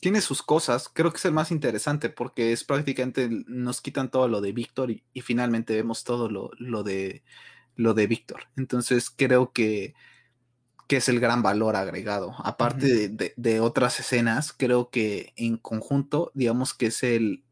Tiene 0.00 0.20
sus 0.20 0.42
cosas, 0.42 0.90
creo 0.92 1.10
que 1.10 1.16
es 1.16 1.24
el 1.24 1.32
más 1.32 1.50
interesante 1.50 2.08
porque 2.10 2.52
es 2.52 2.62
prácticamente 2.64 3.28
nos 3.30 3.80
quitan 3.80 4.10
todo 4.10 4.28
lo 4.28 4.40
de 4.40 4.52
Víctor 4.52 4.90
y, 4.90 5.02
y, 5.12 5.22
finalmente 5.22 5.74
vemos 5.74 6.04
todo 6.04 6.28
lo, 6.28 6.50
lo 6.58 6.82
de 6.82 7.22
lo 7.78 7.94
de 7.94 8.06
Víctor. 8.06 8.42
Entonces 8.56 9.08
creo 9.08 9.52
que, 9.52 9.94
que, 10.88 10.96
es 10.96 11.08
el 11.08 11.20
gran 11.20 11.42
valor 11.42 11.76
agregado. 11.76 12.34
Aparte 12.38 13.08
de, 13.08 13.60
otras 13.60 14.00
escenas, 14.00 14.52
creo 14.52 14.90
que 14.90 15.32
en 15.36 15.56
conjunto, 15.56 16.32
digamos 16.34 16.74
que 16.74 16.86
es 16.86 17.02
el 17.02 17.44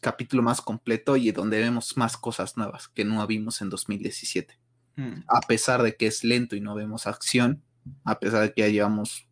capítulo 0.00 0.42
más 0.42 0.60
completo 0.60 1.16
y 1.16 1.30
donde 1.30 1.60
vemos 1.60 1.96
más 1.96 2.16
cosas 2.16 2.56
nuevas 2.56 2.88
que 2.88 3.04
no 3.04 3.26
vimos 3.26 3.60
en 3.62 3.70
2017. 3.70 4.58
Mm. 4.96 5.22
A 5.28 5.40
pesar 5.40 5.82
de 5.82 5.96
que 5.96 6.06
es 6.06 6.24
lento 6.24 6.56
y 6.56 6.60
no 6.60 6.74
vemos 6.74 7.06
acción, 7.06 7.62
a 8.04 8.18
pesar 8.18 8.42
de 8.42 8.52
que 8.52 8.62
ya 8.62 8.68
llevamos 8.68 9.26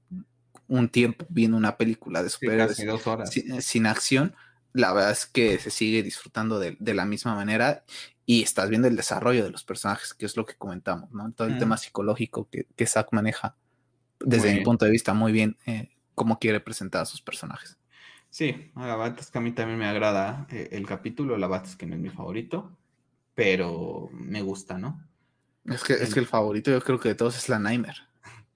un 0.70 0.88
tiempo 0.88 1.26
viendo 1.28 1.56
una 1.56 1.76
película 1.76 2.22
de 2.22 2.30
superhéroes 2.30 3.06
horas. 3.06 3.30
Sin, 3.58 3.86
acción, 3.86 4.34
la 4.72 4.92
verdad 4.92 5.10
es 5.10 5.26
que 5.26 5.58
se 5.58 5.70
sigue 5.70 6.02
disfrutando 6.02 6.60
de, 6.60 6.76
la 6.94 7.04
misma 7.04 7.34
manera 7.34 7.84
y 8.30 8.44
estás 8.44 8.70
viendo 8.70 8.86
el 8.86 8.94
desarrollo 8.94 9.42
de 9.42 9.50
los 9.50 9.64
personajes, 9.64 10.14
que 10.14 10.24
es 10.24 10.36
lo 10.36 10.46
que 10.46 10.54
comentamos, 10.54 11.10
¿no? 11.10 11.32
Todo 11.32 11.48
el 11.48 11.58
tema 11.58 11.76
psicológico 11.76 12.48
que, 12.48 12.68
que 12.76 12.86
Zack 12.86 13.08
maneja 13.10 13.56
desde 14.20 14.54
mi 14.54 14.60
punto 14.60 14.84
de 14.84 14.92
vista 14.92 15.14
muy 15.14 15.32
bien 15.32 15.56
eh, 15.66 15.88
cómo 16.14 16.38
quiere 16.38 16.60
presentar 16.60 17.02
a 17.02 17.06
sus 17.06 17.20
personajes. 17.20 17.76
Sí, 18.28 18.70
la 18.76 18.94
verdad 18.94 19.18
es 19.18 19.32
que 19.32 19.38
a 19.38 19.40
mí 19.40 19.50
también 19.50 19.80
me 19.80 19.86
agrada 19.86 20.46
eh, 20.48 20.68
el 20.70 20.86
capítulo, 20.86 21.36
la 21.38 21.48
verdad 21.48 21.66
es 21.66 21.74
que 21.74 21.86
no 21.86 21.96
es 21.96 22.00
mi 22.00 22.08
favorito, 22.08 22.70
pero 23.34 24.08
me 24.12 24.42
gusta, 24.42 24.78
¿no? 24.78 25.04
Es 25.64 25.82
que, 25.82 25.94
es 25.94 26.14
que 26.14 26.20
el 26.20 26.26
favorito 26.26 26.70
yo 26.70 26.80
creo 26.82 27.00
que 27.00 27.08
de 27.08 27.16
todos 27.16 27.36
es 27.36 27.48
la 27.48 27.58
Nightmare. 27.58 27.98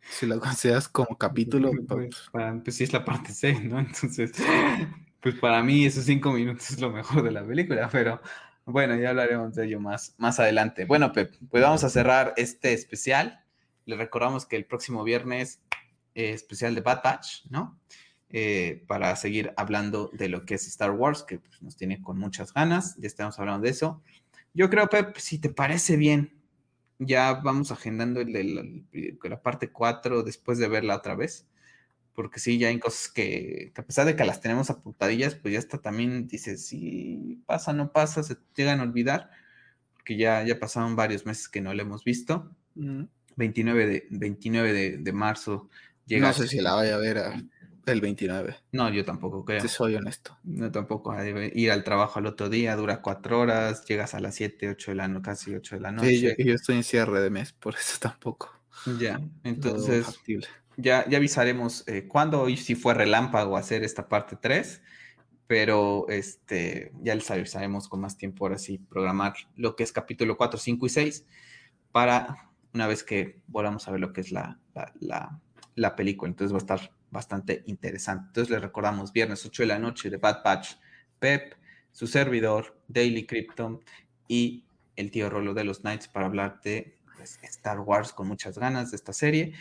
Si 0.08 0.24
lo 0.26 0.38
consideras 0.38 0.86
como 0.86 1.18
capítulo. 1.18 1.72
Pues, 1.88 2.28
pues, 2.30 2.60
pues, 2.62 2.76
sí 2.76 2.84
es 2.84 2.92
la 2.92 3.04
parte 3.04 3.32
C, 3.32 3.58
¿no? 3.58 3.80
Entonces, 3.80 4.30
pues 5.20 5.34
para 5.34 5.64
mí 5.64 5.84
esos 5.84 6.04
cinco 6.04 6.30
minutos 6.30 6.70
es 6.70 6.80
lo 6.80 6.92
mejor 6.92 7.24
de 7.24 7.32
la 7.32 7.44
película, 7.44 7.88
pero 7.90 8.20
bueno, 8.66 8.96
ya 8.96 9.10
hablaremos 9.10 9.54
de 9.54 9.66
ello 9.66 9.80
más, 9.80 10.14
más 10.18 10.40
adelante. 10.40 10.84
Bueno, 10.84 11.12
Pep, 11.12 11.34
pues 11.50 11.62
vamos 11.62 11.84
a 11.84 11.90
cerrar 11.90 12.32
este 12.36 12.72
especial. 12.72 13.44
Les 13.84 13.98
recordamos 13.98 14.46
que 14.46 14.56
el 14.56 14.64
próximo 14.64 15.04
viernes 15.04 15.60
eh, 16.14 16.30
especial 16.30 16.74
de 16.74 16.80
Bad 16.80 17.02
Batch, 17.02 17.44
¿no? 17.50 17.78
Eh, 18.30 18.82
para 18.88 19.14
seguir 19.16 19.52
hablando 19.56 20.10
de 20.12 20.28
lo 20.28 20.44
que 20.44 20.54
es 20.54 20.66
Star 20.66 20.90
Wars, 20.90 21.22
que 21.22 21.38
pues, 21.38 21.62
nos 21.62 21.76
tiene 21.76 22.02
con 22.02 22.18
muchas 22.18 22.52
ganas. 22.52 22.96
Ya 22.96 23.06
estamos 23.06 23.38
hablando 23.38 23.64
de 23.64 23.70
eso. 23.70 24.02
Yo 24.54 24.70
creo, 24.70 24.88
Pep, 24.88 25.16
si 25.18 25.38
te 25.38 25.50
parece 25.50 25.96
bien, 25.96 26.40
ya 26.98 27.34
vamos 27.34 27.70
agendando 27.70 28.20
el 28.20 28.32
de 28.32 29.28
la, 29.28 29.42
parte 29.42 29.70
4 29.70 30.22
después 30.22 30.58
de 30.58 30.68
verla 30.68 30.96
otra 30.96 31.14
vez. 31.14 31.46
Porque 32.14 32.38
sí, 32.38 32.58
ya 32.58 32.68
hay 32.68 32.78
cosas 32.78 33.08
que, 33.08 33.72
a 33.76 33.82
pesar 33.82 34.06
de 34.06 34.14
que 34.14 34.24
las 34.24 34.40
tenemos 34.40 34.70
apuntadillas, 34.70 35.34
pues 35.34 35.52
ya 35.52 35.58
está 35.58 35.78
también, 35.78 36.28
dice, 36.28 36.56
si 36.56 37.42
pasa, 37.46 37.72
no 37.72 37.92
pasa, 37.92 38.22
se 38.22 38.36
llegan 38.56 38.80
a 38.80 38.84
olvidar, 38.84 39.30
porque 39.94 40.16
ya, 40.16 40.44
ya 40.44 40.58
pasaron 40.58 40.94
varios 40.94 41.26
meses 41.26 41.48
que 41.48 41.60
no 41.60 41.74
la 41.74 41.82
hemos 41.82 42.04
visto. 42.04 42.50
29 43.36 43.86
de, 43.86 44.06
29 44.10 44.98
de, 44.98 45.12
marzo 45.12 45.68
llega. 46.06 46.28
No 46.28 46.34
sé 46.34 46.46
si 46.46 46.60
la 46.60 46.74
vaya 46.74 46.94
a 46.94 46.98
ver 46.98 47.20
el 47.86 48.00
29. 48.00 48.56
No, 48.72 48.90
yo 48.90 49.04
tampoco 49.04 49.44
creo. 49.44 49.60
Te 49.60 49.68
soy 49.68 49.94
honesto. 49.94 50.38
No, 50.44 50.70
tampoco. 50.70 51.14
Ir 51.54 51.70
al 51.70 51.84
trabajo 51.84 52.18
al 52.18 52.26
otro 52.26 52.48
día, 52.48 52.76
dura 52.76 53.02
cuatro 53.02 53.40
horas, 53.40 53.84
llegas 53.86 54.14
a 54.14 54.20
las 54.20 54.34
7, 54.36 54.70
8 54.70 54.90
de 54.92 54.94
la 54.94 55.08
noche, 55.08 55.24
casi 55.24 55.54
8 55.54 55.76
de 55.76 55.80
la 55.80 55.92
noche. 55.92 56.34
Sí, 56.36 56.44
yo, 56.44 56.54
estoy 56.54 56.76
en 56.76 56.84
cierre 56.84 57.20
de 57.20 57.30
mes, 57.30 57.52
por 57.52 57.74
eso 57.74 57.98
tampoco. 58.00 58.50
Ya, 58.98 59.20
entonces 59.44 60.20
ya, 60.76 61.00
avisaremos 61.00 61.86
eh, 61.88 62.06
cuándo 62.08 62.48
y 62.48 62.56
si 62.56 62.74
fue 62.74 62.94
relámpago 62.94 63.56
hacer 63.56 63.84
esta 63.84 64.08
parte 64.08 64.36
3, 64.40 64.82
pero 65.46 66.06
este, 66.08 66.92
ya 67.02 67.14
les 67.14 67.30
avisaremos 67.30 67.88
con 67.88 68.00
más 68.00 68.16
tiempo 68.16 68.44
ahora 68.44 68.58
sí 68.58 68.78
programar 68.78 69.34
lo 69.56 69.76
que 69.76 69.82
es 69.82 69.92
capítulo 69.92 70.36
4, 70.36 70.58
5 70.58 70.86
y 70.86 70.88
6 70.88 71.26
para 71.92 72.50
una 72.72 72.86
vez 72.86 73.04
que 73.04 73.40
volvamos 73.46 73.86
a 73.86 73.92
ver 73.92 74.00
lo 74.00 74.12
que 74.12 74.20
es 74.22 74.32
la, 74.32 74.58
la, 75.00 75.40
la 75.76 75.96
película. 75.96 76.30
Entonces 76.30 76.52
va 76.52 76.58
a 76.58 76.76
estar 76.76 76.92
bastante 77.10 77.62
interesante. 77.66 78.26
Entonces 78.28 78.50
le 78.50 78.58
recordamos 78.58 79.12
viernes 79.12 79.46
8 79.46 79.62
de 79.62 79.66
la 79.66 79.78
noche 79.78 80.10
de 80.10 80.16
Bad 80.16 80.42
Patch, 80.42 80.74
Pep, 81.20 81.54
su 81.92 82.08
servidor, 82.08 82.76
Daily 82.88 83.24
Krypton 83.24 83.80
y 84.26 84.64
el 84.96 85.10
tío 85.10 85.30
Rolo 85.30 85.54
de 85.54 85.64
los 85.64 85.80
Knights 85.80 86.08
para 86.08 86.26
hablar 86.26 86.60
de 86.62 86.98
pues, 87.16 87.38
Star 87.42 87.80
Wars 87.80 88.12
con 88.12 88.26
muchas 88.26 88.58
ganas 88.58 88.90
de 88.90 88.96
esta 88.96 89.12
serie. 89.12 89.52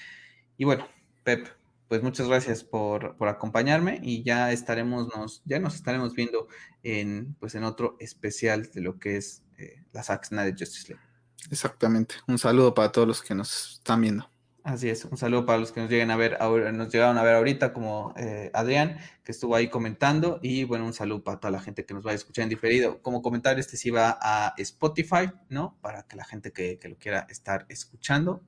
Y 0.57 0.65
bueno, 0.65 0.87
Pep, 1.23 1.47
pues 1.87 2.01
muchas 2.03 2.27
gracias 2.27 2.63
por, 2.63 3.15
acompañarme 3.21 3.99
y 4.01 4.23
ya 4.23 4.51
estaremos, 4.51 5.07
nos, 5.15 5.41
ya 5.45 5.59
nos 5.59 5.75
estaremos 5.75 6.13
viendo 6.13 6.47
en, 6.83 7.35
pues, 7.39 7.55
en 7.55 7.63
otro 7.63 7.97
especial 7.99 8.71
de 8.71 8.81
lo 8.81 8.99
que 8.99 9.17
es 9.17 9.43
eh, 9.57 9.83
la 9.91 10.03
Zack 10.03 10.25
Snyder 10.25 10.55
Justice 10.57 10.89
League. 10.89 11.03
Exactamente. 11.51 12.15
Un 12.27 12.37
saludo 12.37 12.73
para 12.73 12.91
todos 12.91 13.07
los 13.07 13.21
que 13.21 13.35
nos 13.35 13.73
están 13.73 14.01
viendo. 14.01 14.29
Así 14.63 14.89
es, 14.89 15.03
un 15.03 15.17
saludo 15.17 15.45
para 15.45 15.59
los 15.59 15.73
que 15.73 15.81
nos 15.81 15.89
lleguen 15.89 16.09
a 16.09 16.15
ver 16.15 16.37
ahora, 16.39 16.71
nos 16.71 16.87
llegaron 16.89 17.17
a 17.17 17.23
ver 17.23 17.35
ahorita, 17.35 17.73
como 17.73 18.13
eh, 18.15 18.49
Adrián, 18.53 18.97
que 19.25 19.33
estuvo 19.33 19.57
ahí 19.57 19.67
comentando, 19.67 20.39
y 20.41 20.63
bueno, 20.63 20.85
un 20.85 20.93
saludo 20.93 21.21
para 21.21 21.37
toda 21.37 21.51
la 21.51 21.59
gente 21.59 21.85
que 21.85 21.93
nos 21.93 22.01
vaya 22.01 22.13
a 22.13 22.15
escuchar 22.15 22.43
en 22.43 22.49
diferido. 22.49 23.01
Como 23.01 23.21
comentario, 23.21 23.59
este 23.59 23.75
sí 23.75 23.89
va 23.89 24.17
a 24.21 24.53
Spotify, 24.57 25.31
¿no? 25.49 25.77
Para 25.81 26.03
que 26.03 26.15
la 26.15 26.23
gente 26.23 26.53
que, 26.53 26.79
lo 26.87 26.97
quiera 26.97 27.27
estar 27.29 27.65
escuchando. 27.67 28.41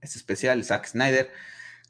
Es 0.00 0.16
especial, 0.16 0.64
Zack 0.64 0.86
Snyder. 0.86 1.30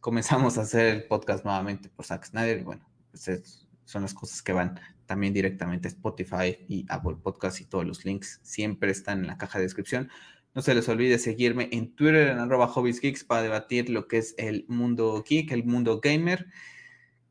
Comenzamos 0.01 0.59
a 0.59 0.62
hacer 0.62 0.86
el 0.86 1.05
podcast 1.05 1.44
nuevamente 1.44 1.88
por 1.88 2.05
Zack 2.05 2.26
Snyder, 2.26 2.61
y 2.61 2.64
bueno, 2.64 2.88
pues 3.11 3.66
son 3.84 4.03
las 4.03 4.14
cosas 4.14 4.42
que 4.42 4.53
van 4.53 4.78
también 5.07 5.32
directamente 5.32 5.88
a 5.88 5.90
Spotify 5.90 6.59
y 6.68 6.84
Apple 6.88 7.16
Podcast 7.22 7.61
y 7.61 7.64
todos 7.64 7.86
los 7.86 8.05
links 8.05 8.40
siempre 8.42 8.90
están 8.90 9.20
en 9.20 9.26
la 9.26 9.38
caja 9.38 9.59
de 9.59 9.64
descripción. 9.64 10.11
No 10.55 10.62
se 10.62 10.74
les 10.74 10.88
olvide 10.88 11.18
seguirme 11.18 11.68
en 11.72 11.94
Twitter 11.94 12.28
en 12.28 12.38
arroba 12.38 12.66
hobbiesgeeks 12.66 13.24
para 13.24 13.42
debatir 13.42 13.88
lo 13.90 14.07
que 14.07 14.18
es 14.18 14.34
el 14.38 14.66
mundo 14.68 15.24
geek, 15.26 15.53
el 15.53 15.64
mundo 15.64 16.01
gamer, 16.01 16.46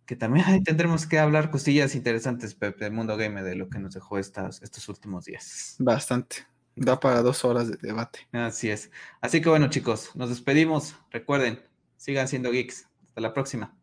que 0.06 0.16
también 0.16 0.46
ahí 0.48 0.64
tendremos 0.64 1.06
que 1.06 1.20
hablar 1.20 1.52
cosillas 1.52 1.94
interesantes, 1.94 2.56
Pepe, 2.56 2.86
del 2.86 2.94
mundo 2.94 3.18
gamer, 3.18 3.44
de 3.44 3.56
lo 3.56 3.70
que 3.70 3.80
nos 3.80 3.94
dejó 3.94 4.18
estas, 4.18 4.62
estos 4.62 4.90
últimos 4.90 5.26
días. 5.26 5.76
Bastante. 5.78 6.48
Da 6.76 7.00
para 7.00 7.22
dos 7.22 7.44
horas 7.44 7.70
de 7.70 7.78
debate. 7.82 8.28
Así 8.32 8.70
es. 8.70 8.92
Así 9.20 9.42
que 9.42 9.50
bueno, 9.50 9.70
chicos, 9.70 10.16
nos 10.16 10.30
despedimos. 10.30 10.96
Recuerden, 11.12 11.60
sigan 11.98 12.28
siendo 12.28 12.52
geeks. 12.52 12.88
Hasta 13.06 13.22
la 13.22 13.34
próxima. 13.34 13.77